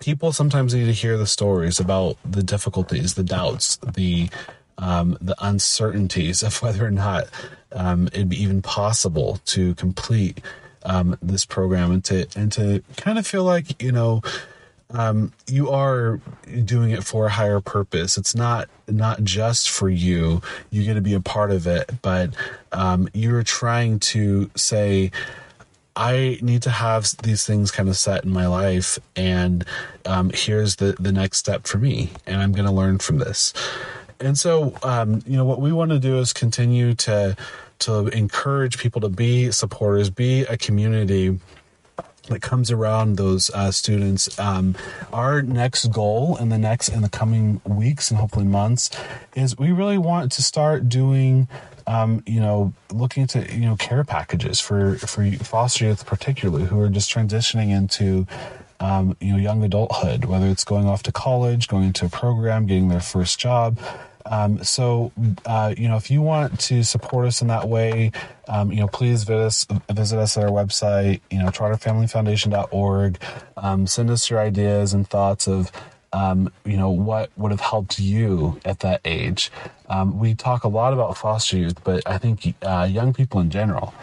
people 0.00 0.32
sometimes 0.32 0.74
need 0.74 0.86
to 0.86 0.92
hear 0.92 1.16
the 1.16 1.26
stories 1.26 1.78
about 1.78 2.16
the 2.24 2.42
difficulties 2.42 3.14
the 3.14 3.22
doubts 3.22 3.76
the 3.94 4.28
um, 4.78 5.16
the 5.20 5.34
uncertainties 5.40 6.42
of 6.42 6.60
whether 6.62 6.84
or 6.84 6.90
not 6.90 7.24
um, 7.72 8.08
it'd 8.08 8.28
be 8.28 8.42
even 8.42 8.62
possible 8.62 9.40
to 9.46 9.74
complete 9.74 10.40
um, 10.88 11.16
this 11.22 11.44
program 11.44 11.92
and 11.92 12.04
to 12.06 12.26
and 12.34 12.50
to 12.52 12.82
kind 12.96 13.18
of 13.18 13.26
feel 13.26 13.44
like 13.44 13.80
you 13.80 13.92
know 13.92 14.22
um, 14.90 15.32
you 15.46 15.70
are 15.70 16.20
doing 16.64 16.90
it 16.90 17.04
for 17.04 17.26
a 17.26 17.30
higher 17.30 17.60
purpose. 17.60 18.16
It's 18.16 18.34
not 18.34 18.68
not 18.88 19.22
just 19.22 19.68
for 19.68 19.88
you. 19.88 20.40
You 20.70 20.84
get 20.84 20.94
to 20.94 21.00
be 21.00 21.14
a 21.14 21.20
part 21.20 21.50
of 21.50 21.66
it, 21.66 21.90
but 22.02 22.34
um, 22.72 23.08
you're 23.12 23.44
trying 23.44 24.00
to 24.00 24.50
say. 24.56 25.10
I 26.00 26.38
need 26.42 26.62
to 26.62 26.70
have 26.70 27.10
these 27.24 27.44
things 27.44 27.72
kind 27.72 27.88
of 27.88 27.96
set 27.96 28.22
in 28.22 28.30
my 28.30 28.46
life, 28.46 29.00
and 29.16 29.64
um, 30.06 30.30
here's 30.32 30.76
the 30.76 30.94
the 31.00 31.10
next 31.10 31.38
step 31.38 31.66
for 31.66 31.78
me, 31.78 32.10
and 32.24 32.40
I'm 32.40 32.52
going 32.52 32.66
to 32.66 32.72
learn 32.72 32.98
from 32.98 33.18
this. 33.18 33.52
And 34.20 34.38
so, 34.38 34.76
um, 34.84 35.22
you 35.26 35.36
know, 35.36 35.44
what 35.44 35.60
we 35.60 35.72
want 35.72 35.90
to 35.90 35.98
do 35.98 36.18
is 36.18 36.32
continue 36.32 36.94
to 36.94 37.36
to 37.80 38.08
encourage 38.08 38.78
people 38.78 39.00
to 39.02 39.08
be 39.08 39.50
supporters, 39.50 40.10
be 40.10 40.42
a 40.42 40.56
community 40.56 41.38
that 42.28 42.42
comes 42.42 42.70
around 42.70 43.16
those 43.16 43.50
uh, 43.50 43.70
students. 43.70 44.38
Um, 44.38 44.76
our 45.12 45.42
next 45.42 45.86
goal 45.86 46.36
in 46.36 46.48
the 46.48 46.58
next 46.58 46.88
in 46.88 47.02
the 47.02 47.08
coming 47.08 47.60
weeks 47.64 48.10
and 48.10 48.20
hopefully 48.20 48.44
months 48.44 48.90
is 49.34 49.58
we 49.58 49.72
really 49.72 49.98
want 49.98 50.32
to 50.32 50.42
start 50.42 50.88
doing. 50.88 51.48
Um, 51.86 52.22
you 52.26 52.38
know, 52.38 52.74
looking 52.92 53.26
to 53.28 53.50
you 53.50 53.64
know 53.64 53.74
care 53.76 54.04
packages 54.04 54.60
for 54.60 54.96
for 54.96 55.30
foster 55.36 55.86
youth, 55.86 56.04
particularly 56.04 56.66
who 56.66 56.78
are 56.82 56.90
just 56.90 57.10
transitioning 57.10 57.74
into 57.74 58.26
um, 58.78 59.16
you 59.20 59.32
know 59.32 59.38
young 59.38 59.64
adulthood, 59.64 60.26
whether 60.26 60.48
it's 60.48 60.64
going 60.64 60.86
off 60.86 61.02
to 61.04 61.12
college, 61.12 61.66
going 61.66 61.84
into 61.84 62.04
a 62.04 62.10
program, 62.10 62.66
getting 62.66 62.88
their 62.88 63.00
first 63.00 63.38
job. 63.38 63.78
Um, 64.28 64.62
so, 64.62 65.12
uh, 65.46 65.74
you 65.76 65.88
know, 65.88 65.96
if 65.96 66.10
you 66.10 66.22
want 66.22 66.60
to 66.60 66.82
support 66.82 67.26
us 67.26 67.40
in 67.42 67.48
that 67.48 67.68
way, 67.68 68.12
um, 68.48 68.70
you 68.70 68.80
know, 68.80 68.88
please 68.88 69.24
visit 69.24 69.44
us, 69.44 69.66
visit 69.90 70.18
us 70.18 70.36
at 70.36 70.44
our 70.44 70.50
website, 70.50 71.20
you 71.30 71.38
know, 71.38 71.46
trotterfamilyfoundation.org. 71.46 73.18
Um, 73.56 73.86
send 73.86 74.10
us 74.10 74.28
your 74.30 74.38
ideas 74.40 74.92
and 74.92 75.08
thoughts 75.08 75.48
of, 75.48 75.72
um, 76.12 76.52
you 76.64 76.76
know, 76.76 76.90
what 76.90 77.30
would 77.36 77.50
have 77.50 77.60
helped 77.60 77.98
you 77.98 78.60
at 78.64 78.80
that 78.80 79.00
age. 79.04 79.50
Um, 79.88 80.18
we 80.18 80.34
talk 80.34 80.64
a 80.64 80.68
lot 80.68 80.92
about 80.92 81.16
foster 81.16 81.56
youth, 81.56 81.82
but 81.84 82.02
I 82.06 82.18
think 82.18 82.54
uh, 82.62 82.88
young 82.90 83.12
people 83.12 83.40
in 83.40 83.50
general 83.50 83.94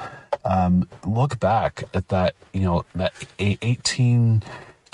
um, 0.44 0.88
look 1.06 1.40
back 1.40 1.84
at 1.94 2.08
that, 2.10 2.36
you 2.54 2.62
know, 2.62 2.86
that 2.96 3.14
18 3.40 4.44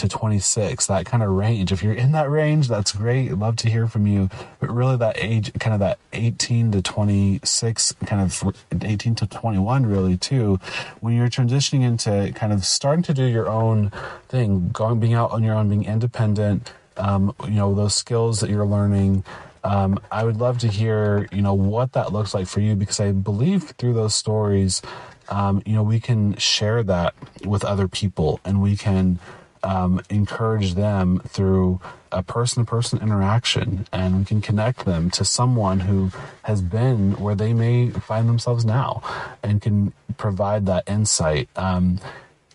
to 0.02 0.10
26, 0.10 0.88
that 0.88 1.06
kind 1.06 1.24
of 1.24 1.30
range. 1.30 1.72
If 1.72 1.82
you're 1.82 1.94
in 1.94 2.12
that 2.12 2.30
range, 2.30 2.68
that's 2.68 2.92
great. 2.92 3.32
love 3.38 3.56
to 3.58 3.70
hear 3.70 3.88
from 3.88 4.06
you. 4.06 4.30
But 4.60 4.70
really, 4.72 4.98
that 4.98 5.18
age, 5.18 5.52
kind 5.60 5.74
of 5.74 5.80
that 5.80 6.00
18 6.14 6.72
to 6.74 6.82
26, 6.82 7.94
kind 8.06 8.22
of 8.22 8.56
18 8.82 9.16
to 9.16 9.28
21, 9.28 9.86
really, 9.86 10.18
too, 10.18 10.60
when 11.00 11.16
you're 11.16 11.30
transitioning 11.30 11.84
into 11.84 12.34
kind 12.34 12.52
of 12.52 12.66
starting 12.66 13.04
to 13.04 13.14
do 13.14 13.24
your 13.24 13.50
own 13.50 13.92
thing, 14.28 14.70
going, 14.70 15.00
being 15.00 15.14
out 15.14 15.32
on 15.32 15.44
your 15.44 15.56
own, 15.56 15.70
being 15.70 15.86
independent, 15.86 16.72
um, 16.98 17.34
you 17.46 17.52
know, 17.52 17.74
those 17.74 17.96
skills 17.96 18.40
that 18.42 18.50
you're 18.50 18.66
learning. 18.66 19.24
Um, 19.64 20.00
I 20.12 20.24
would 20.24 20.38
love 20.38 20.58
to 20.60 20.68
hear, 20.68 21.28
you 21.32 21.42
know, 21.42 21.54
what 21.54 21.94
that 21.94 22.12
looks 22.12 22.34
like 22.34 22.48
for 22.48 22.62
you 22.62 22.76
because 22.76 23.00
I 23.00 23.12
believe 23.12 23.76
through 23.78 23.94
those 23.94 24.16
stories, 24.16 24.82
um, 25.30 25.62
you 25.66 25.74
know, 25.74 25.84
we 25.84 26.00
can 26.00 26.36
share 26.38 26.84
that 26.84 27.14
with 27.46 27.64
other 27.64 27.88
people 27.88 28.40
and 28.44 28.62
we 28.62 28.76
can 28.76 29.20
um, 29.64 30.02
encourage 30.10 30.74
them 30.74 31.22
through 31.28 31.80
a 32.12 32.24
person 32.24 32.66
to 32.66 32.70
person 32.70 33.00
interaction 33.02 33.88
and 33.92 34.20
we 34.20 34.26
can 34.26 34.42
connect 34.42 34.86
them 34.86 35.10
to 35.10 35.24
someone 35.24 35.82
who 35.82 36.12
has 36.44 36.62
been 36.62 37.14
where 37.14 37.36
they 37.36 37.54
may 37.54 37.90
find 37.90 38.28
themselves 38.28 38.66
now 38.66 39.02
and 39.42 39.62
can 39.62 39.94
provide 40.18 40.66
that 40.66 40.88
insight. 40.90 41.48
Um, 41.56 42.00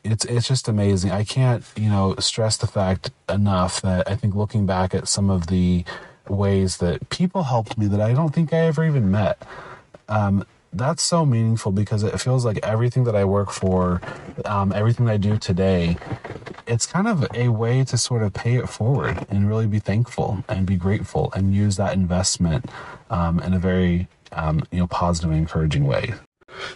it's 0.04 0.24
it's 0.26 0.46
just 0.46 0.68
amazing. 0.68 1.10
I 1.10 1.24
can't 1.24 1.64
you 1.76 1.88
know 1.88 2.14
stress 2.18 2.56
the 2.56 2.66
fact 2.66 3.10
enough 3.28 3.82
that 3.82 4.08
I 4.08 4.14
think 4.14 4.34
looking 4.34 4.66
back 4.66 4.94
at 4.94 5.08
some 5.08 5.30
of 5.30 5.48
the 5.48 5.84
ways 6.28 6.78
that 6.78 7.08
people 7.08 7.44
helped 7.44 7.78
me 7.78 7.86
that 7.86 8.00
I 8.00 8.12
don't 8.12 8.34
think 8.34 8.52
I 8.52 8.58
ever 8.58 8.84
even 8.84 9.10
met. 9.10 9.42
Um, 10.08 10.46
that's 10.72 11.02
so 11.02 11.24
meaningful 11.24 11.72
because 11.72 12.02
it 12.02 12.20
feels 12.20 12.44
like 12.44 12.58
everything 12.62 13.04
that 13.04 13.16
I 13.16 13.24
work 13.24 13.50
for, 13.50 14.00
um, 14.44 14.72
everything 14.72 15.08
I 15.08 15.16
do 15.16 15.38
today, 15.38 15.96
it's 16.66 16.86
kind 16.86 17.08
of 17.08 17.26
a 17.34 17.48
way 17.48 17.84
to 17.84 17.96
sort 17.96 18.22
of 18.22 18.32
pay 18.32 18.56
it 18.56 18.68
forward 18.68 19.26
and 19.28 19.48
really 19.48 19.66
be 19.66 19.78
thankful 19.78 20.44
and 20.48 20.66
be 20.66 20.76
grateful 20.76 21.32
and 21.34 21.54
use 21.54 21.76
that 21.76 21.94
investment 21.94 22.66
um, 23.10 23.40
in 23.40 23.54
a 23.54 23.58
very 23.58 24.08
um, 24.32 24.62
you 24.70 24.78
know 24.78 24.86
positive 24.86 25.30
and 25.30 25.38
encouraging 25.38 25.86
way. 25.86 26.14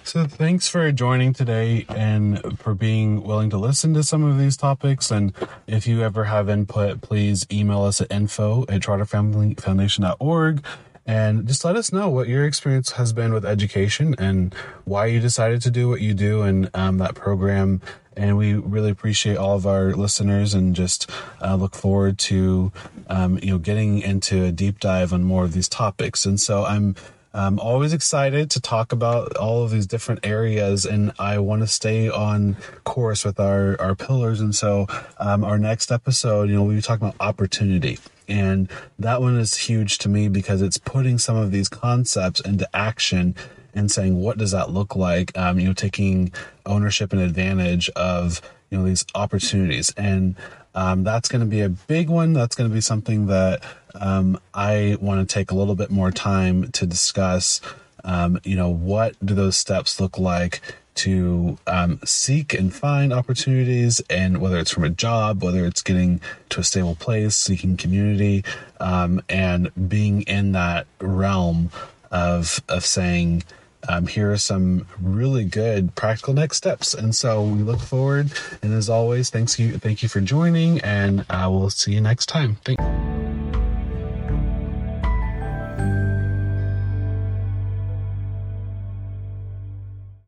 So 0.05 0.26
thanks 0.26 0.68
for 0.68 0.91
joining 0.93 1.32
today 1.32 1.86
and 1.88 2.59
for 2.59 2.74
being 2.74 3.22
willing 3.22 3.51
to 3.51 3.59
listen 3.59 3.95
to 3.95 4.03
some 4.03 4.22
of 4.24 4.38
these 4.38 4.57
topics. 4.57 5.11
And 5.11 5.32
if 5.66 5.86
you 5.86 6.03
ever 6.03 6.24
have 6.24 6.49
input, 6.49 7.01
please 7.01 7.47
email 7.51 7.82
us 7.82 8.01
at 8.01 8.12
info 8.12 8.62
at 8.62 8.82
trotterfamilyfoundation.org 8.82 10.64
and 11.07 11.46
just 11.46 11.64
let 11.64 11.76
us 11.76 11.92
know 11.92 12.09
what 12.09 12.28
your 12.28 12.44
experience 12.44 12.92
has 12.92 13.12
been 13.12 13.32
with 13.32 13.44
education 13.44 14.14
and 14.18 14.55
why 14.84 15.07
you 15.07 15.20
decided 15.20 15.62
to 15.62 15.70
do 15.70 15.88
what 15.88 16.01
you 16.01 16.14
do 16.14 16.42
and 16.42 16.70
um, 16.74 16.98
that 16.98 17.14
program. 17.14 17.80
And 18.16 18.36
we 18.36 18.55
really 18.55 18.90
appreciate 18.90 19.36
all 19.36 19.57
of 19.57 19.66
our 19.66 19.92
listeners 19.92 20.55
and 20.55 20.76
just 20.76 21.11
uh, 21.42 21.55
look 21.55 21.74
forward 21.74 22.18
to, 22.18 22.70
um, 23.09 23.38
you 23.42 23.51
know, 23.51 23.59
getting 23.59 24.01
into 24.01 24.44
a 24.44 24.53
deep 24.53 24.78
dive 24.78 25.12
on 25.12 25.24
more 25.24 25.44
of 25.44 25.53
these 25.53 25.68
topics. 25.68 26.26
And 26.26 26.38
so 26.38 26.64
I'm 26.64 26.94
I'm 27.32 27.61
always 27.61 27.92
excited 27.92 28.51
to 28.51 28.61
talk 28.61 28.92
about 28.92 29.36
all 29.36 29.62
of 29.62 29.70
these 29.70 29.86
different 29.86 30.26
areas, 30.26 30.84
and 30.84 31.12
I 31.16 31.38
want 31.38 31.62
to 31.62 31.68
stay 31.68 32.09
on 32.09 32.57
course 32.82 33.24
with 33.24 33.38
our, 33.38 33.80
our 33.80 33.94
pillars. 33.94 34.40
And 34.40 34.53
so, 34.53 34.88
um, 35.18 35.44
our 35.44 35.57
next 35.57 35.92
episode, 35.92 36.48
you 36.48 36.57
know, 36.57 36.64
we'll 36.64 36.74
be 36.74 36.82
talking 36.82 37.07
about 37.07 37.24
opportunity. 37.24 37.98
And 38.31 38.70
that 38.99 39.20
one 39.20 39.37
is 39.37 39.57
huge 39.57 39.99
to 39.99 40.09
me 40.09 40.28
because 40.28 40.62
it's 40.62 40.78
putting 40.78 41.18
some 41.18 41.37
of 41.37 41.51
these 41.51 41.68
concepts 41.68 42.41
into 42.41 42.68
action 42.74 43.35
and 43.74 43.91
saying, 43.91 44.20
what 44.20 44.39
does 44.39 44.53
that 44.53 44.70
look 44.70 44.97
like? 44.97 45.37
Um, 45.37 45.59
you 45.59 45.66
know, 45.66 45.72
taking 45.72 46.33
ownership 46.66 47.12
and 47.12 47.20
advantage 47.20 47.89
of, 47.91 48.41
you 48.70 48.78
know, 48.78 48.85
these 48.85 49.05
opportunities. 49.14 49.93
And 49.97 50.37
um, 50.74 51.05
that's 51.05 51.28
going 51.28 51.41
to 51.41 51.47
be 51.47 51.61
a 51.61 51.68
big 51.68 52.09
one. 52.09 52.33
That's 52.33 52.55
going 52.55 52.68
to 52.70 52.74
be 52.74 52.81
something 52.81 53.26
that 53.26 53.62
um, 53.95 54.41
I 54.55 54.97
want 55.01 55.28
to 55.28 55.33
take 55.33 55.51
a 55.51 55.55
little 55.55 55.74
bit 55.74 55.91
more 55.91 56.11
time 56.11 56.70
to 56.72 56.87
discuss. 56.87 57.61
Um, 58.05 58.41
you 58.45 58.57
know, 58.57 58.68
what 58.68 59.14
do 59.24 59.35
those 59.35 59.57
steps 59.57 60.01
look 60.01 60.18
like 60.18 60.62
to 60.97 61.59
um, 61.66 62.01
seek 62.05 62.55
and 62.55 62.74
find 62.74 63.12
opportunities, 63.12 64.01
and 64.11 64.38
whether 64.38 64.59
it's 64.59 64.70
from 64.70 64.84
a 64.84 64.91
job, 64.91 65.43
whether 65.43 65.64
it's 65.64 65.82
getting 65.82 66.20
to 66.51 66.61
a 66.61 66.64
stable 66.64 66.95
place, 66.95 67.36
seeking 67.36 67.76
community, 67.76 68.45
um, 68.80 69.22
and 69.28 69.70
being 69.88 70.22
in 70.22 70.53
that 70.53 70.86
realm 71.01 71.70
of 72.11 72.61
of 72.68 72.84
saying, 72.84 73.43
um, 73.88 74.07
here 74.07 74.32
are 74.32 74.36
some 74.36 74.86
really 75.01 75.45
good 75.45 75.95
practical 75.95 76.34
next 76.34 76.57
steps. 76.57 76.95
And 76.95 77.14
so 77.14 77.43
we 77.43 77.61
look 77.61 77.80
forward. 77.80 78.32
And 78.62 78.74
as 78.74 78.91
always, 78.91 79.30
thanks 79.30 79.59
you, 79.59 79.78
thank 79.78 80.03
you 80.03 80.09
for 80.09 80.20
joining, 80.20 80.80
and 80.80 81.24
uh, 81.30 81.49
we'll 81.51 81.70
see 81.70 81.93
you 81.93 82.01
next 82.01 82.26
time. 82.26 82.57
Thank. 82.64 83.30